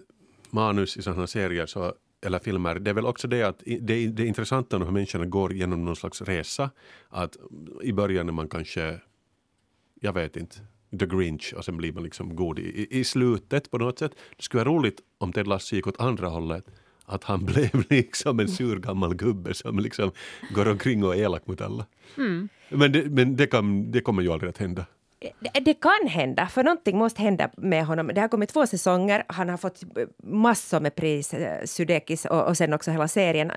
manus 0.50 0.98
i 0.98 1.02
sådana 1.02 1.28
serier 1.28 1.66
så, 1.66 1.94
eller 2.26 2.40
filmer, 2.40 2.76
det 2.76 2.90
är 2.90 2.94
väl 2.94 3.06
också 3.06 3.28
det 3.28 3.44
att 3.44 3.60
det, 3.66 4.08
det 4.08 4.24
är 4.24 4.28
intressanta 4.28 4.78
hur 4.78 4.92
människorna 4.92 5.26
går 5.26 5.54
genom 5.54 5.86
någon 5.86 5.96
slags 5.96 6.22
resa. 6.22 6.70
Att 7.10 7.38
i 7.84 7.94
början 7.94 8.28
är 8.30 8.34
man 8.34 8.48
kanske, 8.48 9.00
jag 10.02 10.14
vet 10.14 10.38
inte, 10.38 10.58
the 11.00 11.06
Grinch 11.06 11.54
och 11.58 11.66
sen 11.66 11.78
blir 11.78 11.94
man 11.94 12.04
liksom 12.04 12.36
god 12.36 12.60
i, 12.60 12.88
i, 12.90 13.04
slutet 13.04 13.72
på 13.72 13.78
något 13.78 14.00
sätt. 14.00 14.12
Det 14.38 14.44
skulle 14.44 14.64
vara 14.64 14.76
roligt 14.76 15.00
om 15.18 15.34
Ted 15.34 15.48
Lasso 15.48 15.76
gick 15.76 15.88
åt 15.88 16.00
andra 16.00 16.28
hållet. 16.28 16.66
Att 17.06 17.24
han 17.24 17.46
blev 17.46 17.84
liksom 17.90 18.40
en 18.40 18.48
sur 18.48 18.80
gammal 18.80 19.16
gubbe 19.16 19.54
som 19.54 19.80
liksom 19.80 20.12
går 20.54 20.68
omkring 20.68 21.04
och 21.04 21.16
är 21.16 21.20
elak 21.20 21.48
mot 21.48 21.62
alla. 21.62 21.86
Men, 22.70 22.92
det, 22.92 23.10
men 23.10 23.36
det, 23.36 23.48
kan, 23.48 23.92
det 23.92 24.02
kommer 24.02 24.22
ju 24.22 24.32
aldrig 24.32 24.50
att 24.50 24.58
hända. 24.58 24.86
Det, 25.20 25.60
det 25.60 25.74
kan 25.74 26.08
hända, 26.08 26.48
för 26.48 26.64
någonting 26.64 26.98
måste 26.98 27.22
hända 27.22 27.50
med 27.58 27.86
honom. 27.86 28.08
Det 28.08 28.22
har 28.22 28.28
kommit 28.28 28.50
två 28.50 28.68
säsonger, 28.68 29.24
han 29.28 29.50
har 29.50 29.58
fått 29.58 29.84
massor 30.24 30.80
med 30.80 30.96
pris, 30.96 31.34
eh, 31.34 31.66
Sudekis, 31.66 32.26
och, 32.26 32.48
och 32.48 32.58
sen 32.58 32.74
också 32.74 32.92
hela 32.92 33.08
serien. 33.08 33.52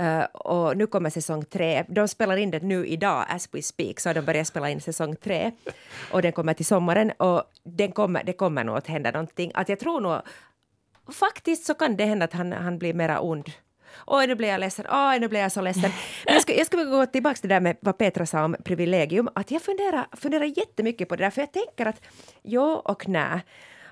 Uh, 0.00 0.22
och 0.22 0.76
nu 0.76 0.86
kommer 0.86 1.10
säsong 1.10 1.44
tre. 1.44 1.84
De 1.88 2.08
spelar 2.08 2.36
in 2.36 2.50
det 2.50 2.62
nu 2.62 2.86
idag, 2.86 3.24
as 3.28 3.48
we 3.52 3.62
speak, 3.62 4.00
så 4.00 4.12
de 4.12 4.20
börjar 4.20 4.44
spela 4.44 4.70
in 4.70 4.80
säsong 4.80 5.16
tre. 5.16 5.50
Och 6.12 6.22
den 6.22 6.32
kommer 6.32 6.54
till 6.54 6.66
sommaren 6.66 7.12
och 7.18 7.42
den 7.64 7.92
kommer, 7.92 8.24
det 8.24 8.32
kommer 8.32 8.64
nog 8.64 8.76
att 8.76 8.86
hända 8.86 9.10
någonting. 9.10 9.50
Att 9.54 9.68
jag 9.68 9.78
tror 9.78 10.00
nog, 10.00 10.20
faktiskt 11.12 11.66
så 11.66 11.74
kan 11.74 11.96
det 11.96 12.04
hända 12.04 12.24
att 12.24 12.32
han, 12.32 12.52
han 12.52 12.78
blir 12.78 12.94
mera 12.94 13.20
ond. 13.20 13.50
Oj, 14.06 14.26
nu 14.26 14.34
blir 14.34 14.48
jag 14.48 14.60
ledsen. 14.60 14.86
Oj, 14.90 15.20
nu 15.20 15.28
blir 15.28 15.40
jag 15.40 15.52
så 15.52 15.60
ledsen. 15.60 15.90
Men 16.26 16.34
jag 16.34 16.42
skulle, 16.42 16.58
jag 16.58 16.66
skulle 16.66 16.84
gå 16.84 17.06
tillbaka 17.06 17.34
till 17.34 17.48
det 17.48 17.54
där 17.54 17.60
med 17.60 17.76
vad 17.80 17.98
Petra 17.98 18.26
sa 18.26 18.44
om 18.44 18.56
privilegium. 18.64 19.28
Att 19.34 19.50
jag 19.50 19.62
funderar, 19.62 20.06
funderar 20.12 20.44
jättemycket 20.44 21.08
på 21.08 21.16
det 21.16 21.24
där, 21.24 21.30
för 21.30 21.40
jag 21.40 21.52
tänker 21.52 21.86
att 21.86 22.02
ja 22.42 22.82
och 22.84 23.08
nej. 23.08 23.40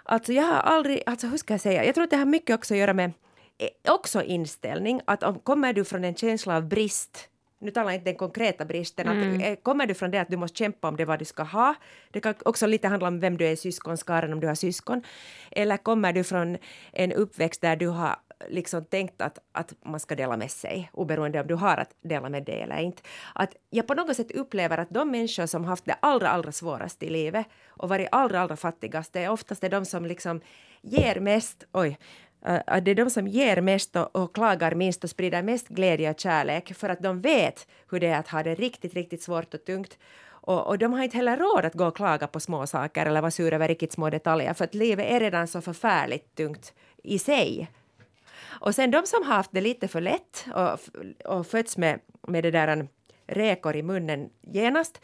Alltså 0.05 0.33
jag 0.33 0.43
har 0.43 0.61
aldrig, 0.61 1.03
alltså 1.07 1.27
hur 1.27 1.37
ska 1.37 1.55
jag 1.55 1.61
säga, 1.61 1.85
jag 1.85 1.95
tror 1.95 2.05
att 2.05 2.11
det 2.11 2.17
har 2.17 2.25
mycket 2.25 2.55
också 2.55 2.75
att 2.75 2.79
göra 2.79 2.95
med 2.95 3.13
eh, 3.59 3.93
också 3.95 4.23
inställning. 4.23 5.01
Att 5.05 5.23
om 5.23 5.39
kommer 5.39 5.73
du 5.73 5.85
från 5.85 6.05
en 6.05 6.15
känsla 6.15 6.57
av 6.57 6.69
brist 6.69 7.29
nu 7.61 7.71
talar 7.71 7.91
jag 7.91 7.95
inte 7.95 8.11
den 8.11 8.17
konkreta 8.17 8.65
bristen. 8.65 9.09
Att, 9.09 9.43
eh, 9.43 9.55
kommer 9.63 9.87
du 9.87 9.95
från 9.95 10.11
det 10.11 10.19
att 10.19 10.31
du 10.31 10.37
måste 10.37 10.59
kämpa 10.59 10.89
om 10.89 10.97
det 10.97 11.05
vad 11.05 11.19
du 11.19 11.25
ska 11.25 11.43
ha? 11.43 11.75
Det 12.11 12.21
kan 12.21 12.35
också 12.45 12.67
lite 12.67 12.89
handla 12.89 13.09
om 13.09 13.21
vem 13.21 13.37
du 13.37 13.47
är 13.47 13.53
i 13.53 13.57
syskonskaran, 13.57 14.33
om 14.33 14.41
du 14.41 14.47
har 14.47 14.55
syskon. 14.55 15.03
Eller 15.51 15.77
kommer 15.77 16.13
du 16.13 16.25
från 16.25 16.59
en 16.93 17.13
uppväxt 17.13 17.61
där 17.61 17.77
du 17.77 17.87
har 17.87 18.17
liksom 18.49 18.85
tänkt 18.85 19.23
att, 19.23 19.39
att 19.53 19.75
man 19.85 20.01
ska 20.01 20.15
dela 20.15 20.37
med 20.37 20.51
sig, 20.51 20.91
oberoende 20.93 21.41
om 21.41 21.47
du 21.47 21.55
har 21.55 21.77
att 21.77 21.95
dela 22.03 22.29
med 22.29 22.45
dig 22.45 22.61
eller 22.61 22.79
inte. 22.79 23.03
Att 23.35 23.57
jag 23.71 23.87
på 23.87 23.95
något 23.95 24.17
sätt 24.17 24.31
upplever 24.33 24.79
att 24.79 24.91
de 24.91 25.11
människor 25.11 25.47
som 25.47 25.65
haft 25.65 25.85
det 25.85 25.97
allra, 26.01 26.29
allra 26.29 26.53
svårast 26.53 27.03
i 27.03 27.11
livet 27.11 27.47
och 27.69 27.89
varit 27.89 28.09
allra, 28.13 28.41
allra 28.41 28.57
fattigast, 28.57 29.13
det 29.13 29.25
är 29.25 29.31
oftast 29.31 29.65
är 29.65 29.69
de 29.69 29.85
som 29.85 30.07
liksom 30.07 30.41
ger 30.83 31.21
mest, 31.21 31.67
oj, 31.73 31.99
eh, 32.47 32.61
att 32.67 32.85
det 32.85 32.91
är 32.91 32.95
de 32.95 33.11
som 33.11 33.29
ger 33.29 33.61
mest 33.61 33.97
och, 33.97 34.17
och 34.17 34.35
klagar 34.35 34.75
minst 34.75 35.05
och 35.05 35.11
sprider 35.11 35.43
mest 35.43 35.69
glädje 35.69 36.11
och 36.11 36.21
kärlek 36.21 36.75
för 36.75 36.89
att 36.89 37.03
de 37.03 37.21
vet 37.21 37.67
hur 37.91 38.01
det 38.01 38.07
är 38.07 38.19
att 38.19 38.29
ha 38.29 38.43
det 38.43 38.55
riktigt, 38.55 38.95
riktigt 38.95 39.23
svårt 39.23 39.55
och 39.55 39.65
tungt. 39.65 39.99
Och, 40.49 40.67
och 40.67 40.79
de 40.79 40.93
har 40.93 41.05
inte 41.05 41.17
heller 41.17 41.37
råd 41.37 41.65
att 41.65 41.75
gå 41.75 41.87
och 41.87 41.97
klaga 41.97 42.27
på 42.27 42.41
små 42.41 42.67
saker 42.67 43.07
eller 43.07 43.21
vara 43.21 43.31
sura 43.31 43.55
över 43.55 43.69
riktigt 43.69 43.93
små 43.93 44.11
detaljer 44.11 44.55
för 44.55 44.65
att 44.65 44.75
livet 44.75 45.07
är 45.11 45.21
redan 45.21 45.49
så 45.49 45.61
förfärligt 45.61 46.35
tungt 46.35 46.75
i 47.03 47.19
sig. 47.19 47.69
Och 48.49 48.75
sen 48.75 48.91
de 48.91 49.07
som 49.07 49.23
har 49.27 49.35
haft 49.35 49.51
det 49.53 49.61
lite 49.61 49.89
för 49.89 50.01
lätt 50.01 50.47
och, 50.55 50.81
och 51.37 51.47
fötts 51.47 51.77
med, 51.77 52.01
med 52.29 52.45
det 52.45 52.51
där 52.51 52.69
en 52.69 52.89
räkor 53.27 53.77
i 53.77 53.83
munnen 53.83 54.31
genast 54.43 55.01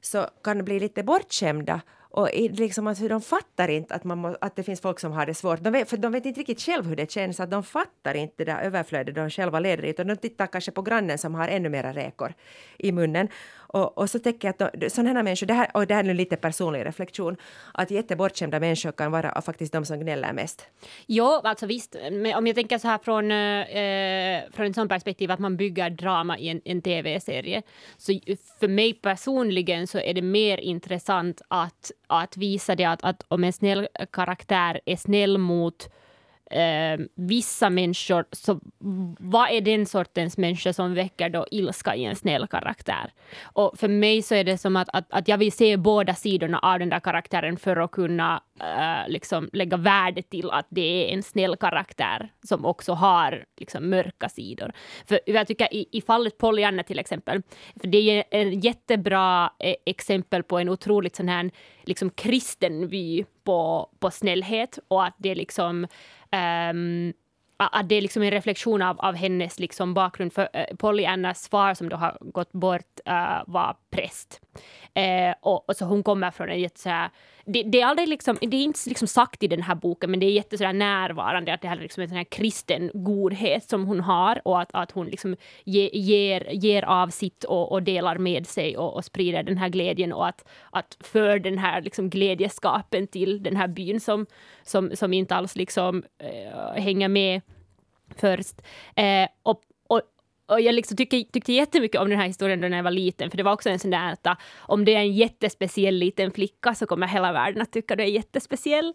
så 0.00 0.26
kan 0.44 0.64
bli 0.64 0.80
lite 0.80 1.02
bortskämda 1.02 1.80
och 2.10 2.28
liksom 2.34 2.86
att 2.86 3.08
de 3.08 3.20
fattar 3.20 3.68
inte 3.68 3.94
att, 3.94 4.04
man 4.04 4.18
må, 4.18 4.36
att 4.40 4.56
det 4.56 4.62
finns 4.62 4.80
folk 4.80 5.00
som 5.00 5.12
har 5.12 5.26
det 5.26 5.34
svårt. 5.34 5.60
De 5.60 5.72
vet, 5.72 5.90
för 5.90 5.96
de 5.96 6.12
vet 6.12 6.26
inte 6.26 6.40
riktigt 6.40 6.60
själv 6.60 6.86
hur 6.86 6.96
det 6.96 7.10
känns, 7.10 7.40
att 7.40 7.50
de 7.50 7.62
fattar 7.62 8.14
inte 8.14 8.44
det 8.44 8.52
där 8.52 8.60
överflödet 8.60 9.14
de 9.14 9.30
själva 9.30 9.60
leder 9.60 9.84
i. 9.84 9.88
utan 9.88 10.06
De 10.06 10.16
tittar 10.16 10.46
kanske 10.46 10.70
på 10.70 10.82
grannen 10.82 11.18
som 11.18 11.34
har 11.34 11.48
ännu 11.48 11.68
mera 11.68 11.92
räkor 11.92 12.34
i 12.78 12.92
munnen. 12.92 13.28
Och, 13.68 13.98
och 13.98 14.10
så 14.10 14.18
tänker 14.18 14.48
jag 14.48 14.62
att 14.62 14.92
sådana 14.92 15.08
här 15.08 15.22
människor, 15.22 15.46
det 15.46 15.54
här, 15.54 15.70
och 15.74 15.86
det 15.86 15.94
här 15.94 16.00
är 16.00 16.06
nu 16.06 16.14
lite 16.14 16.36
personlig 16.36 16.86
reflektion, 16.86 17.36
att 17.74 17.90
jättebortskämda 17.90 18.60
människor 18.60 18.92
kan 18.92 19.12
vara 19.12 19.42
faktiskt 19.42 19.72
de 19.72 19.84
som 19.84 20.00
gnäller 20.00 20.32
mest. 20.32 20.66
Jo, 21.06 21.40
alltså 21.44 21.66
visst. 21.66 21.96
Men 22.12 22.34
om 22.34 22.46
jag 22.46 22.56
tänker 22.56 22.78
så 22.78 22.88
här 22.88 22.98
från, 22.98 23.30
eh, 23.30 24.56
från 24.56 24.66
en 24.66 24.74
sån 24.74 24.88
perspektiv 24.88 25.30
att 25.30 25.38
man 25.38 25.56
bygger 25.56 25.90
drama 25.90 26.38
i 26.38 26.48
en, 26.48 26.60
en 26.64 26.82
tv-serie. 26.82 27.62
Så 27.96 28.12
för 28.60 28.68
mig 28.68 28.92
personligen 28.92 29.86
så 29.86 29.98
är 29.98 30.14
det 30.14 30.22
mer 30.22 30.58
intressant 30.58 31.42
att, 31.48 31.90
att 32.06 32.36
visa 32.36 32.74
det 32.74 32.84
att, 32.84 33.04
att 33.04 33.24
om 33.28 33.44
en 33.44 33.52
snäll 33.52 33.88
karaktär 34.12 34.80
är 34.84 34.96
snäll 34.96 35.38
mot 35.38 35.88
eh, 36.50 37.06
vissa 37.14 37.70
människor, 37.70 38.24
så 38.32 38.60
vad 39.18 39.50
är 39.50 39.60
den 39.60 39.86
sortens 39.86 40.38
människa 40.38 40.72
som 40.72 40.94
väcker 40.94 41.28
då 41.28 41.46
ilska 41.50 41.94
i 41.94 42.04
en 42.04 42.16
snäll 42.16 42.46
karaktär? 42.46 43.12
Och 43.42 43.78
för 43.78 43.88
mig 43.88 44.22
så 44.22 44.34
är 44.34 44.44
det 44.44 44.58
som 44.58 44.76
att, 44.76 44.88
att, 44.92 45.06
att 45.10 45.28
jag 45.28 45.38
vill 45.38 45.52
se 45.52 45.76
båda 45.76 46.14
sidorna 46.14 46.58
av 46.58 46.78
den 46.78 46.88
där 46.88 47.00
karaktären 47.00 47.56
för 47.56 47.76
att 47.76 47.90
kunna 47.90 48.42
Eh, 48.60 49.08
liksom 49.08 49.50
lägga 49.52 49.76
värde 49.76 50.22
till 50.22 50.50
att 50.50 50.66
det 50.68 50.80
är 50.80 51.14
en 51.14 51.22
snäll 51.22 51.56
karaktär 51.56 52.32
som 52.42 52.64
också 52.64 52.92
har 52.92 53.44
liksom, 53.56 53.90
mörka 53.90 54.28
sidor. 54.28 54.72
För 55.06 55.20
jag 55.26 55.46
tycker 55.46 55.74
i, 55.74 55.88
i 55.92 56.00
fallet 56.00 56.38
Pollyanna 56.38 56.82
till 56.82 56.98
exempel, 56.98 57.42
för 57.80 57.88
det 57.88 57.98
är 57.98 58.24
ett 58.30 58.64
jättebra 58.64 59.52
eh, 59.58 59.74
exempel 59.86 60.42
på 60.42 60.58
en 60.58 60.68
otroligt 60.68 61.16
sån 61.16 61.28
här 61.28 61.50
liksom 61.82 62.10
kristen 62.10 62.88
vy 62.88 63.24
på, 63.44 63.90
på 63.98 64.10
snällhet 64.10 64.78
och 64.88 65.04
att 65.04 65.14
det 65.18 65.34
liksom 65.34 65.86
ehm, 66.30 67.12
att 67.58 67.88
det 67.88 67.94
är 67.94 68.00
liksom 68.00 68.22
en 68.22 68.30
reflektion 68.30 68.82
av, 68.82 69.00
av 69.00 69.14
hennes 69.14 69.58
liksom 69.58 69.94
bakgrund. 69.94 70.32
För 70.32 70.42
uh, 70.42 70.76
Pollyannas 70.76 71.48
far 71.48 71.74
som 71.74 71.88
då 71.88 71.96
har 71.96 72.18
gått 72.20 72.52
bort 72.52 73.00
eh, 73.04 73.42
var 73.46 73.76
präst. 73.90 74.40
Eh, 74.94 75.34
och, 75.40 75.68
och 75.68 75.76
så 75.76 75.84
hon 75.84 76.02
kommer 76.02 76.30
från 76.30 76.48
en 76.48 76.60
jätte 76.60 76.80
så 76.80 76.88
här, 76.88 77.10
det, 77.48 77.62
det 77.62 77.80
är 77.80 77.86
aldrig 77.86 78.08
liksom, 78.08 78.38
det 78.40 78.56
är 78.56 78.64
inte 78.64 78.80
liksom 78.86 79.08
sagt 79.08 79.42
i 79.42 79.46
den 79.46 79.62
här 79.62 79.74
boken, 79.74 80.10
men 80.10 80.20
det 80.20 80.26
är 80.26 80.30
jättesådär 80.30 80.72
närvarande 80.72 81.54
att 81.54 81.62
det 81.62 81.68
här 81.68 81.76
är 81.76 81.80
liksom 81.80 82.02
en 82.02 82.08
sån 82.08 82.16
här 82.16 82.24
kristen 82.24 82.90
godhet 82.94 83.68
som 83.68 83.84
hon 83.84 84.00
har 84.00 84.40
och 84.44 84.60
att, 84.60 84.70
att 84.72 84.90
hon 84.90 85.06
liksom 85.06 85.36
ge, 85.64 85.90
ger, 85.92 86.48
ger 86.52 86.82
av 86.82 87.08
sitt 87.08 87.44
och, 87.44 87.72
och 87.72 87.82
delar 87.82 88.18
med 88.18 88.46
sig 88.46 88.76
och, 88.76 88.94
och 88.94 89.04
sprider 89.04 89.42
den 89.42 89.58
här 89.58 89.68
glädjen 89.68 90.12
och 90.12 90.28
att, 90.28 90.48
att 90.70 90.96
för 91.00 91.38
den 91.38 91.58
här 91.58 91.82
liksom 91.82 92.10
glädjeskapen 92.10 93.06
till 93.06 93.42
den 93.42 93.56
här 93.56 93.68
byn 93.68 94.00
som, 94.00 94.26
som, 94.62 94.96
som 94.96 95.12
inte 95.12 95.34
alls 95.34 95.56
liksom 95.56 96.02
äh, 96.18 96.82
hänger 96.82 97.08
med 97.08 97.40
först. 98.16 98.60
Eh, 98.96 99.28
och, 99.42 99.62
och, 100.48 100.60
jag 100.60 100.74
liksom 100.74 100.96
tyckte, 100.96 101.24
tyckte 101.32 101.52
jättemycket 101.52 102.00
om 102.00 102.08
den 102.10 102.18
här 102.18 102.26
historien 102.26 102.60
då 102.60 102.68
när 102.68 102.76
jag 102.76 102.84
var 102.84 102.90
liten, 102.90 103.30
för 103.30 103.36
det 103.36 103.42
var 103.42 103.52
också 103.52 103.70
en 103.70 103.78
sån 103.78 103.90
där 103.90 104.12
att 104.12 104.26
ah, 104.26 104.36
om 104.58 104.84
det 104.84 104.94
är 104.94 104.98
en 104.98 105.12
jättespeciell 105.12 105.94
liten 105.94 106.32
flicka 106.32 106.74
så 106.74 106.86
kommer 106.86 107.06
hela 107.06 107.32
världen 107.32 107.62
att 107.62 107.72
tycka 107.72 107.96
du 107.96 108.02
är 108.02 108.06
jättespeciell. 108.06 108.94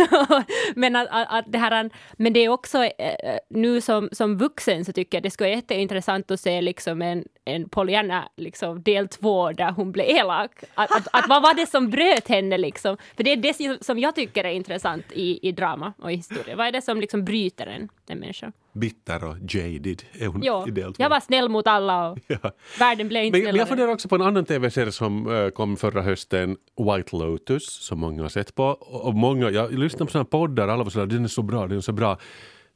men, 0.74 0.96
att, 0.96 1.08
att, 1.10 1.26
att 1.30 1.44
det 1.52 1.58
här, 1.58 1.90
men 2.12 2.32
det 2.32 2.40
är 2.40 2.48
också 2.48 2.84
eh, 2.84 2.90
eh, 2.98 3.38
nu 3.50 3.80
som, 3.80 4.08
som 4.12 4.38
vuxen 4.38 4.84
så 4.84 4.92
tycker 4.92 5.18
jag 5.18 5.22
det 5.22 5.30
skulle 5.30 5.48
vara 5.48 5.56
jätteintressant 5.56 6.30
att 6.30 6.40
se 6.40 6.60
liksom 6.60 7.02
en, 7.02 7.24
en 7.44 7.68
Pollyanna 7.68 8.28
liksom 8.36 8.82
del 8.82 9.08
två 9.08 9.52
där 9.52 9.70
hon 9.70 9.92
blev 9.92 10.06
elak. 10.08 10.64
Att, 10.74 10.96
att, 10.96 11.08
att 11.12 11.28
vad 11.28 11.42
var 11.42 11.54
det 11.54 11.66
som 11.66 11.90
bröt 11.90 12.28
henne 12.28 12.58
liksom? 12.58 12.96
För 13.16 13.24
det 13.24 13.32
är 13.32 13.36
det 13.36 13.84
som 13.84 13.98
jag 13.98 14.14
tycker 14.14 14.44
är 14.44 14.50
intressant 14.50 15.12
i, 15.12 15.48
i 15.48 15.52
drama 15.52 15.92
och 15.98 16.12
i 16.12 16.16
historia. 16.16 16.56
Vad 16.56 16.66
är 16.66 16.72
det 16.72 16.82
som 16.82 17.00
liksom 17.00 17.24
bryter 17.24 17.66
en, 17.66 17.88
en 18.08 18.18
människa? 18.18 18.52
Bitter 18.76 19.24
och 19.24 19.36
jaded 19.48 20.02
är 20.12 20.26
hon 20.26 20.42
Jo, 20.44 20.64
i 20.68 20.70
del 20.70 20.94
två. 20.94 21.02
jag 21.02 21.08
var 21.10 21.20
snäll 21.20 21.48
mot 21.48 21.66
alla 21.66 22.10
och 22.10 22.18
Ja. 22.26 22.38
världen 22.78 23.08
blev 23.08 23.24
inte 23.24 23.42
Men, 23.42 23.56
jag 23.56 23.68
funderar 23.68 23.92
också 23.92 24.08
på 24.08 24.14
en 24.14 24.22
annan 24.22 24.44
tv-serie 24.44 24.92
som 24.92 25.34
eh, 25.34 25.48
kom 25.48 25.76
förra 25.76 26.02
hösten, 26.02 26.56
White 26.96 27.16
Lotus, 27.16 27.84
som 27.86 27.98
många 27.98 28.22
har 28.22 28.28
sett 28.28 28.54
på. 28.54 28.64
Och 28.64 29.04
och 29.06 29.14
många, 29.14 29.50
jag 29.50 29.72
lyssnade 29.78 30.04
på 30.04 30.10
sådana 30.12 30.24
poddar, 30.24 30.68
alla 30.68 30.82
var 30.84 30.90
sådär, 30.90 31.06
den 31.06 31.24
är 31.24 31.28
så 31.28 31.42
bra, 31.42 31.66
den 31.66 31.76
är 31.78 31.82
så 31.82 31.92
bra. 31.92 32.18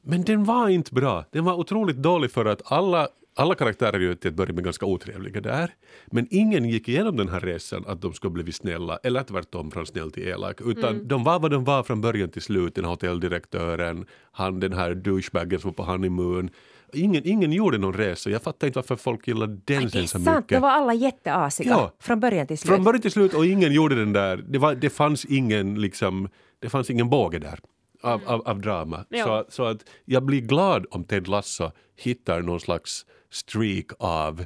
Men 0.03 0.23
den 0.23 0.43
var 0.43 0.69
inte 0.69 0.93
bra. 0.93 1.25
Den 1.31 1.45
var 1.45 1.53
otroligt 1.53 1.97
dålig 1.97 2.31
för 2.31 2.45
att 2.45 2.71
alla, 2.71 3.07
alla 3.35 3.55
karaktärer 3.55 3.93
är 3.93 3.99
ju 3.99 4.15
till 4.15 4.29
att 4.29 4.35
börja 4.35 4.53
med 4.53 4.63
ganska 4.63 4.85
otrevliga 4.85 5.41
där. 5.41 5.73
Men 6.07 6.27
ingen 6.29 6.65
gick 6.69 6.89
igenom 6.89 7.17
den 7.17 7.29
här 7.29 7.39
resan 7.39 7.83
att 7.87 8.01
de 8.01 8.13
skulle 8.13 8.43
bli 8.43 8.53
snälla, 8.53 8.99
eller 9.03 9.23
tvärtom 9.23 9.71
från 9.71 9.85
snäll 9.85 10.11
till 10.11 10.27
elak. 10.27 10.61
Utan 10.61 11.07
de 11.07 11.23
var 11.23 11.39
vad 11.39 11.51
de 11.51 11.63
var 11.63 11.83
från 11.83 12.01
början 12.01 12.29
till 12.29 12.41
slut, 12.41 12.75
den 12.75 12.83
här 12.85 12.91
hotelldirektören, 12.91 14.05
han 14.31 14.59
den 14.59 14.73
här 14.73 14.95
douchebagen 14.95 15.59
som 15.59 15.67
var 15.67 15.73
på 15.85 15.91
honeymoon. 15.91 16.49
Ingen, 16.93 17.27
ingen 17.27 17.51
gjorde 17.51 17.77
någon 17.77 17.93
resa. 17.93 18.29
Jag 18.29 18.41
fattar 18.41 18.67
inte 18.67 18.77
varför 18.79 18.95
folk 18.95 19.27
gillar 19.27 19.47
den 19.65 19.89
sen 19.89 20.07
så 20.07 20.19
sant, 20.19 20.37
mycket. 20.37 20.49
de 20.49 20.61
var 20.61 20.69
alla 20.69 20.93
jätteasiga 20.93 21.69
Ja. 21.69 21.91
från 21.99 22.19
början 22.19 22.47
till 22.47 22.57
slut. 22.57 22.75
Från 22.75 22.83
början 22.83 23.01
till 23.01 23.11
slut 23.11 23.33
och 23.33 23.45
ingen 23.45 23.73
gjorde 23.73 23.95
den 23.95 24.13
där. 24.13 24.37
Det, 24.37 24.57
var, 24.59 24.75
det 24.75 24.89
fanns 24.89 25.25
ingen 25.25 25.81
liksom, 25.81 26.29
det 26.59 26.69
fanns 26.69 26.89
ingen 26.89 27.09
båge 27.09 27.39
där 27.39 27.59
av, 28.01 28.21
av, 28.25 28.41
av 28.47 28.61
drama. 28.61 29.05
Ja. 29.09 29.25
Så, 29.25 29.45
så 29.51 29.65
att 29.65 29.77
jag 30.05 30.23
blir 30.23 30.41
glad 30.41 30.85
om 30.91 31.03
Ted 31.03 31.27
Lasso 31.27 31.71
hittar 31.97 32.41
någon 32.41 32.59
slags 32.59 33.05
streak 33.31 33.91
av 33.99 34.45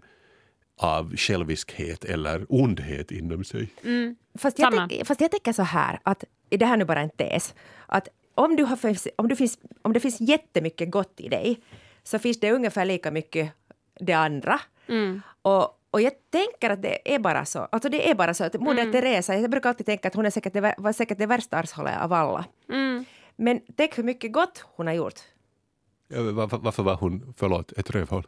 av 0.77 1.15
själviskhet 1.15 2.05
eller 2.05 2.45
ondhet 2.49 3.11
inom 3.11 3.43
sig. 3.43 3.67
Fast 4.37 4.59
jag, 4.59 4.73
Samma. 4.73 4.87
tänk, 4.87 5.07
fast 5.07 5.21
jag 5.21 5.31
tänker 5.31 5.53
så 5.53 5.63
här, 5.63 5.99
att 6.03 6.23
det 6.49 6.65
här 6.65 6.73
är 6.73 6.77
nu 6.77 6.85
bara 6.85 7.01
en 7.01 7.09
tes, 7.09 7.55
att 7.87 8.07
om, 8.35 8.55
du 8.55 8.63
har, 8.63 8.79
om, 9.15 9.27
du 9.27 9.35
finns, 9.35 9.59
om 9.81 9.93
det 9.93 9.99
finns 9.99 10.21
jättemycket 10.21 10.91
gott 10.91 11.13
i 11.17 11.29
dig 11.29 11.59
så 12.03 12.19
finns 12.19 12.39
det 12.39 12.51
ungefär 12.51 12.85
lika 12.85 13.11
mycket 13.11 13.51
det 13.99 14.13
andra. 14.13 14.59
Och, 15.41 15.79
och 15.91 16.01
jag 16.01 16.13
tänker 16.29 16.69
att 16.69 16.81
det 16.81 17.15
är 17.15 17.19
bara 17.19 17.45
så. 17.45 17.59
Alltså 17.59 17.89
det 17.89 18.09
är 18.09 18.15
bara 18.15 18.33
så 18.33 18.43
att 18.43 18.53
Moder 18.53 18.91
Teresa, 18.91 19.35
jag 19.35 19.51
brukar 19.51 19.69
alltid 19.69 19.85
tänka 19.85 20.07
att 20.07 20.15
hon 20.15 20.25
är 20.25 20.29
säkert 20.29 20.53
det, 20.53 20.75
var 20.77 20.93
säkert 20.93 21.17
det 21.17 21.25
värsta 21.25 21.57
arshållet 21.57 22.01
av 22.01 22.13
alla. 22.13 22.45
Men 23.35 23.61
tänk 23.75 23.97
hur 23.97 24.03
mycket 24.03 24.31
gott 24.31 24.65
hon 24.75 24.87
har 24.87 24.93
gjort. 24.93 25.19
Varför, 26.07 26.57
varför 26.57 26.83
var 26.83 26.95
hon, 26.95 27.33
förlåt, 27.37 27.71
ett 27.71 27.89
rövhål? 27.89 28.27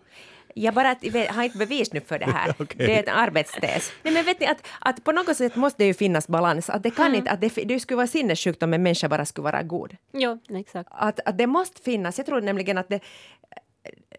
Jag 0.56 0.74
bara 0.74 0.96
jag 1.02 1.34
har 1.34 1.44
inte 1.44 1.58
bevis 1.58 1.94
nu 1.94 2.02
för 2.02 2.20
det 2.20 2.26
här. 2.26 2.56
Okej. 2.60 2.88
Det 2.88 2.96
är 2.96 3.04
en 3.04 3.20
arbetstes. 3.20 3.92
Nej, 4.04 4.14
men 4.14 4.26
vet 4.26 4.40
ni, 4.40 4.46
att, 4.46 4.68
att 4.80 5.04
på 5.04 5.12
något 5.12 5.38
sätt 5.38 5.56
måste 5.56 5.84
det 5.84 5.88
ju 5.88 5.94
finnas 5.94 6.28
balans. 6.28 6.70
Att 6.70 6.84
det 6.84 6.92
kan 6.92 7.16
inte, 7.16 7.32
att 7.32 7.42
det, 7.42 7.50
det 7.66 7.80
skulle 7.80 7.96
vara 7.96 8.08
sinnessjukt 8.08 8.64
om 8.64 8.74
en 8.74 8.84
människa 8.84 9.10
bara 9.10 9.26
skulle 9.26 9.44
vara 9.44 9.64
god. 9.64 9.98
Jo, 10.14 10.40
exakt. 10.50 10.90
Att, 10.92 11.20
att 11.26 11.38
det 11.38 11.48
måste 11.48 11.82
finnas, 11.82 12.18
jag 12.18 12.26
tror 12.26 12.42
nämligen 12.42 12.78
att 12.78 12.90
det, 12.90 13.00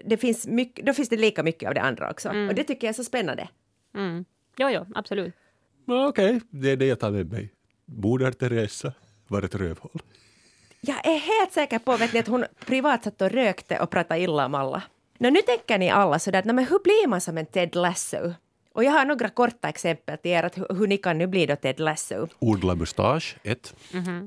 det 0.04 0.16
finns 0.16 0.46
mycket, 0.46 0.86
då 0.86 0.94
finns 0.94 1.08
det 1.08 1.16
lika 1.16 1.42
mycket 1.42 1.68
av 1.68 1.74
det 1.74 1.80
andra 1.80 2.10
också. 2.10 2.28
Och 2.28 2.54
det 2.54 2.64
tycker 2.64 2.86
jag 2.86 2.92
är 2.92 2.96
så 2.96 3.04
spännande. 3.04 3.48
Mm. 3.94 4.24
Jo, 4.56 4.68
jo, 4.70 4.86
absolut. 4.94 5.34
Okej, 5.86 6.40
det 6.50 6.70
är 6.70 6.76
det 6.76 6.86
jag 6.86 7.00
tar 7.00 7.10
med 7.10 7.32
mig. 7.32 7.52
Moder 7.84 8.32
Teresa 8.32 8.92
var 9.28 9.42
ett 9.42 9.54
rövhål. 9.54 10.02
Jag 10.88 11.06
är 11.06 11.18
helt 11.18 11.52
säker 11.52 11.78
på 11.78 11.96
vet 11.96 12.12
ni, 12.12 12.18
att 12.20 12.28
hon 12.28 12.44
privat 12.66 13.04
satt 13.04 13.22
och 13.22 13.30
rökte 13.30 13.78
och 13.80 13.90
pratade 13.90 14.20
illa 14.20 14.46
om 14.46 14.54
alla. 14.54 14.82
Nå, 15.18 15.30
nu 15.30 15.42
tänker 15.42 15.78
ni 15.78 15.90
alla 15.90 16.18
sådär, 16.18 16.38
att, 16.38 16.44
"Nå, 16.44 16.52
men 16.52 16.64
hur 16.66 16.78
blir 16.78 17.08
man 17.08 17.20
som 17.20 17.38
en 17.38 17.46
Ted 17.46 17.74
Lasso? 17.74 18.32
Och 18.72 18.84
jag 18.84 18.92
har 18.92 19.04
några 19.04 19.28
korta 19.28 19.68
exempel 19.68 20.18
till 20.18 20.30
er 20.30 20.42
att 20.42 20.58
hur, 20.58 20.66
hur 20.78 20.86
ni 20.86 20.96
kan 20.96 21.18
nu 21.18 21.26
bli 21.26 21.46
då 21.46 21.56
Ted 21.56 21.80
Lasso. 21.80 22.28
Odla 22.38 22.74
mustasch, 22.74 23.36
ett. 23.44 23.74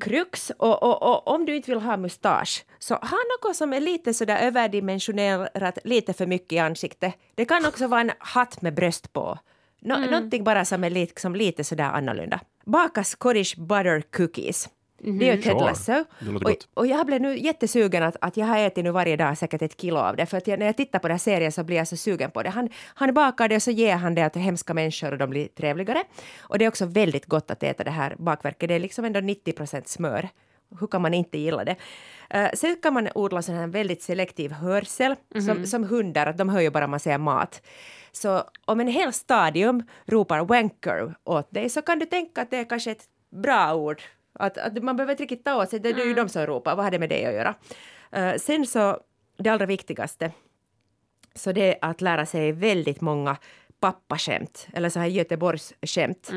Krux, 0.01 0.51
och, 0.57 0.84
och, 0.84 1.03
och 1.03 1.28
om 1.28 1.45
du 1.45 1.55
inte 1.55 1.72
vill 1.72 1.80
ha 1.82 1.97
mustasch, 1.97 2.66
så 2.80 2.93
ha 2.95 3.18
något 3.32 3.55
som 3.55 3.74
är 3.74 3.80
lite 3.80 4.14
sådär 4.14 4.38
överdimensionerat, 4.38 5.78
lite 5.84 6.14
för 6.14 6.26
mycket 6.26 6.51
i 6.53 6.59
ansiktet. 6.59 7.14
Det 7.36 7.45
kan 7.45 7.66
också 7.66 7.88
vara 7.88 8.01
en 8.01 8.12
hatt 8.20 8.62
med 8.62 8.74
bröst 8.74 9.14
på. 9.14 9.39
Nå, 9.82 9.97
Någonting 9.97 10.43
bara 10.43 10.66
som 10.66 10.84
är 10.84 10.89
liksom 10.89 11.36
lite 11.36 11.64
sådär 11.64 11.91
annorlunda. 11.91 12.39
Baka 12.66 13.03
Scottish 13.03 13.59
butter 13.59 14.01
cookies. 14.01 14.70
Det 15.04 15.30
är 15.30 15.36
ju 15.36 15.41
Ted 15.41 15.52
Sure. 15.52 15.66
Lasso. 15.66 16.06
Och, 16.43 16.56
och 16.74 16.88
jag 16.88 17.06
blev 17.06 17.22
nu 17.22 17.38
jättesugen 17.38 18.04
att, 18.04 18.16
att 18.22 18.38
jag 18.38 18.45
har 18.45 18.58
ätit 18.58 18.84
nu 18.84 18.91
varje 18.91 19.16
dag 19.16 19.38
säkert 19.38 19.62
ett 19.62 19.82
kilo 19.82 19.97
av 19.97 20.16
det. 20.16 20.26
För 20.26 20.38
att 20.38 20.47
jag, 20.47 20.60
när 20.60 20.66
jag 20.66 20.78
tittar 20.78 20.99
på 20.99 21.08
den 21.08 21.14
här 21.14 21.20
serien 21.20 21.52
så 21.52 21.64
blir 21.64 21.78
jag 21.78 21.88
så 21.88 21.97
sugen 21.97 22.32
på 22.32 22.43
det. 22.43 22.49
Han, 22.49 22.70
han 22.86 23.14
bakar 23.14 23.47
det 23.47 23.56
och 23.56 23.64
så 23.64 23.72
ger 23.72 23.95
han 23.95 24.16
det 24.16 24.30
till 24.30 24.41
hemska 24.41 24.74
människor 24.74 25.12
och 25.12 25.18
de 25.18 25.30
blir 25.30 25.47
trevligare. 25.47 26.04
Och 26.39 26.58
det 26.58 26.66
är 26.66 26.70
också 26.70 26.86
väldigt 26.86 27.26
gott 27.26 27.52
att 27.52 27.64
äta 27.64 27.84
det 27.84 27.91
här 27.91 28.16
bakverket. 28.18 28.70
Det 28.70 28.76
är 28.76 28.80
liksom 28.80 29.06
ändå 29.06 29.20
90 29.20 29.54
procent 29.54 29.88
smör. 29.88 30.30
Hur 30.80 30.88
kan 30.88 31.02
man 31.02 31.14
inte 31.14 31.38
gilla 31.38 31.64
det? 31.64 31.76
Uh, 32.36 32.49
sen 32.54 32.76
kan 32.82 32.93
man 32.93 33.10
odla 33.16 33.41
sån 33.41 33.56
här 33.56 33.68
väldigt 33.68 34.02
selektiv 34.02 34.52
hörsel 34.52 35.16
som, 35.45 35.66
som 35.66 35.84
hundar, 35.84 36.26
att 36.28 36.38
de 36.38 36.49
hör 36.49 36.62
ju 36.62 36.70
bara 36.70 36.88
man 36.88 36.99
säger 36.99 37.18
mat. 37.18 37.62
Så 38.12 38.43
om 38.66 38.80
en 38.80 38.88
hel 38.88 39.14
stadium 39.14 39.84
ropar 40.06 40.45
wanker 40.45 41.16
åt 41.24 41.52
dig 41.52 41.70
så 41.70 41.82
kan 41.82 41.99
du 41.99 42.06
tänka 42.06 42.41
att 42.41 42.52
det 42.52 42.58
är 42.58 42.64
kanske 42.64 42.91
ett 42.91 43.06
bra 43.32 43.76
ord. 43.76 44.02
Att, 44.34 44.58
att 44.58 44.84
man 44.84 44.96
behöver 44.96 45.14
inte 45.14 45.24
riktigt 45.24 45.46
ta 45.46 45.56
åt 45.56 45.70
sig, 45.70 45.80
det 45.80 45.90
är 45.90 46.06
ju 46.06 46.14
de 46.14 46.30
som 46.30 46.46
ropar, 46.46 46.76
vad 46.76 46.86
har 46.86 46.92
det 46.92 47.00
med 47.00 47.10
det 47.10 47.26
att 47.26 47.34
göra? 47.34 47.56
Uh, 48.18 48.38
sen 48.38 48.66
så, 48.66 49.00
det 49.38 49.50
allra 49.50 49.66
viktigaste, 49.66 50.32
så 51.36 51.52
det 51.52 51.74
är 51.74 51.78
att 51.82 52.02
lära 52.02 52.26
sig 52.26 52.52
väldigt 52.52 53.02
många 53.02 53.38
pappaskämt, 53.80 54.68
eller 54.74 54.90
så 54.90 55.00
här 55.00 55.08
Göteborgsskämt. 55.08 56.32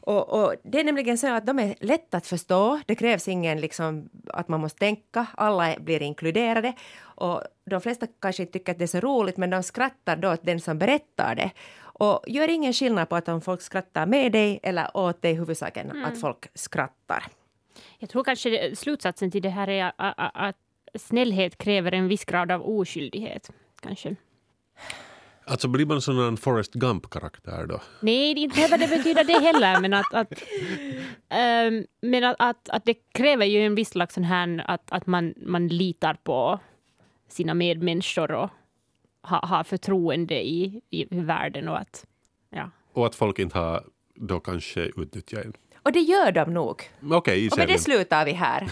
Och, 0.00 0.28
och 0.28 0.54
det 0.62 0.80
är 0.80 0.84
nämligen 0.84 1.18
så 1.18 1.34
att 1.34 1.46
de 1.46 1.58
är 1.58 1.74
lätta 1.80 2.16
att 2.16 2.26
förstå. 2.26 2.80
Det 2.86 2.94
krävs 2.94 3.28
ingen 3.28 3.60
liksom 3.60 4.08
att 4.26 4.48
man 4.48 4.60
måste 4.60 4.78
tänka. 4.78 5.26
Alla 5.34 5.74
blir 5.80 6.02
inkluderade. 6.02 6.72
Och 7.00 7.42
de 7.64 7.80
flesta 7.80 8.06
kanske 8.20 8.42
inte 8.42 8.52
tycker 8.52 8.72
att 8.72 8.78
det 8.78 8.84
är 8.84 8.86
så 8.86 9.00
roligt, 9.00 9.36
men 9.36 9.50
de 9.50 9.62
skrattar 9.62 10.16
då 10.16 10.32
åt 10.32 10.42
den 10.42 10.60
som 10.60 10.78
berättar 10.78 11.34
det. 11.34 11.50
Och 12.00 12.24
gör 12.26 12.48
ingen 12.48 12.72
skillnad 12.72 13.08
på 13.08 13.16
att 13.16 13.28
om 13.28 13.40
folk 13.40 13.60
skrattar 13.60 14.06
med 14.06 14.32
dig 14.32 14.60
eller 14.62 14.96
åt 14.96 15.22
dig, 15.22 15.34
huvudsaken 15.34 16.04
att 16.04 16.20
folk 16.20 16.46
skrattar. 16.54 17.24
Jag 17.98 18.10
tror 18.10 18.24
kanske 18.24 18.76
slutsatsen 18.76 19.30
till 19.30 19.42
det 19.42 19.48
här 19.48 19.68
är 19.68 19.92
att 20.18 20.56
snällhet 20.94 21.58
kräver 21.58 21.94
en 21.94 22.08
viss 22.08 22.24
grad 22.24 22.52
av 22.52 22.62
oskyldighet. 22.62 23.50
Kanske. 23.80 24.16
Alltså 25.44 25.68
blir 25.68 25.86
man 25.86 26.00
sån 26.00 26.18
en 26.18 26.36
Forrest 26.36 26.72
Gump-karaktär 26.72 27.66
då? 27.66 27.80
Nej, 28.00 28.34
det 28.34 28.40
inte 28.40 28.56
behöver 28.56 28.78
det 28.78 28.96
betyda 28.96 29.24
det 29.24 29.38
heller, 29.38 29.80
men 29.80 29.94
att, 29.94 30.14
att, 30.14 30.32
ehm, 31.28 31.86
men 32.00 32.24
att, 32.24 32.36
att, 32.38 32.68
att 32.68 32.84
det 32.84 32.94
kräver 33.12 33.46
ju 33.46 33.66
en 33.66 33.74
viss 33.74 33.90
slags 33.90 34.14
sån 34.14 34.24
här 34.24 34.64
att, 34.68 34.92
att 34.92 35.06
man, 35.06 35.34
man 35.36 35.68
litar 35.68 36.14
på 36.14 36.58
sina 37.28 37.54
medmänniskor 37.54 38.32
och 38.32 38.50
ha, 39.22 39.46
har 39.46 39.64
förtroende 39.64 40.46
i, 40.46 40.80
i 40.90 41.06
världen 41.10 41.68
och 41.68 41.78
att 41.78 42.06
ja. 42.50 42.70
Och 42.92 43.06
att 43.06 43.14
folk 43.14 43.38
inte 43.38 43.58
har 43.58 43.84
då 44.14 44.40
kanske 44.40 44.80
utnyttjat 44.80 45.44
en. 45.44 45.52
Och 45.82 45.92
det 45.92 46.00
gör 46.00 46.32
de 46.32 46.54
nog. 46.54 46.90
Okej, 47.10 47.46
i 47.46 47.48
Och 47.48 47.58
med 47.58 47.68
det 47.68 47.78
slutar 47.78 48.24
vi 48.24 48.32
här. 48.32 48.70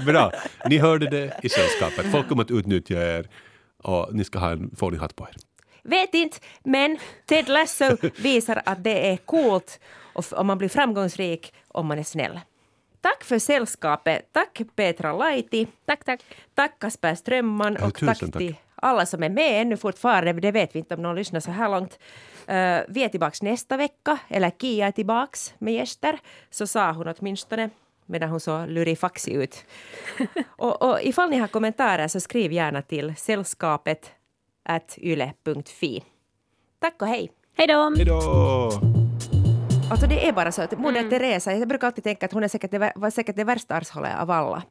Bra. 0.06 0.32
Ni 0.68 0.78
hörde 0.78 1.10
det 1.10 1.40
i 1.42 1.48
sällskapet. 1.48 2.12
Folk 2.12 2.28
kommer 2.28 2.42
att 2.42 2.50
utnyttja 2.50 2.94
er 2.94 3.28
och 3.82 4.14
ni 4.14 4.24
ska 4.24 4.38
ha 4.38 4.50
en 4.50 4.76
fånig 4.76 5.00
på 5.16 5.28
er. 5.28 5.36
Vet 5.82 6.14
inte, 6.14 6.38
men 6.64 6.98
Ted 7.26 7.48
Lasso 7.48 7.96
visar 8.22 8.62
att 8.66 8.84
det 8.84 9.10
är 9.10 9.16
coolt 9.16 9.80
och 10.14 10.32
om 10.32 10.46
man 10.46 10.58
blir 10.58 10.68
framgångsrik 10.68 11.54
om 11.68 11.86
man 11.86 11.98
är 11.98 12.02
snäll. 12.02 12.40
Tack 13.04 13.24
för 13.24 13.38
sällskapet. 13.38 14.32
Tack 14.32 14.60
Petra 14.76 15.12
Laiti. 15.12 15.66
Tack, 15.86 16.04
tack. 16.04 16.24
Tack 16.54 16.78
Kasper 16.78 17.14
Strömman 17.14 17.76
Ja, 17.80 17.86
och 17.86 17.94
tack, 17.94 18.18
tack. 18.18 18.32
till 18.32 18.54
alla 18.74 19.06
som 19.06 19.22
är 19.22 19.28
med 19.28 19.60
ännu 19.60 19.76
fortfarande. 19.76 20.32
Det 20.32 20.50
vet 20.50 20.74
vi 20.74 20.78
inte 20.78 20.94
om 20.94 21.02
någon 21.02 21.16
lyssnar 21.16 21.40
så 21.40 21.50
här 21.50 21.68
långt. 21.68 21.98
Eh, 22.46 22.80
vi 22.88 23.04
är 23.04 23.08
tillbaks 23.08 23.42
nästa 23.42 23.76
vecka, 23.76 24.18
eller 24.28 24.50
Kia 24.50 24.86
är 24.86 24.92
tillbaks 24.92 25.54
med 25.58 25.74
gäster. 25.74 26.18
Så 26.50 26.66
sa 26.66 26.92
hon 26.92 27.14
åtminstone 27.18 27.70
medan 28.06 28.30
hon 28.30 28.40
så 28.40 28.66
lurifaxig 28.66 29.34
ut. 29.34 29.64
och, 30.46 30.82
och 30.82 31.02
ifall 31.02 31.30
ni 31.30 31.36
har 31.36 31.48
kommentarer 31.48 32.08
så 32.08 32.20
skriv 32.20 32.52
gärna 32.52 32.82
till 32.82 33.14
sällskapet 33.16 34.10
yle.fi. 34.98 36.04
Tack 36.78 37.02
och 37.02 37.08
hej! 37.08 37.30
Hej 37.56 37.66
då! 37.66 37.92
Hej 37.96 38.04
då! 38.04 39.03
Alltså 39.94 40.06
det 40.06 40.28
är 40.28 40.32
bara 40.32 40.52
så 40.52 40.62
att 40.62 40.78
Moder 40.78 41.10
Teresa, 41.10 41.54
jag 41.54 41.68
brukar 41.68 41.86
alltid 41.86 42.04
tänka 42.04 42.26
att 42.26 42.32
hon 42.32 42.44
är 42.44 42.48
säkert 42.48 42.70
det, 42.70 42.92
var 42.96 43.10
säkert 43.10 43.36
det 43.36 43.44
värsta 43.44 43.74
arshållet 43.74 44.20
av 44.20 44.30
alla. 44.30 44.62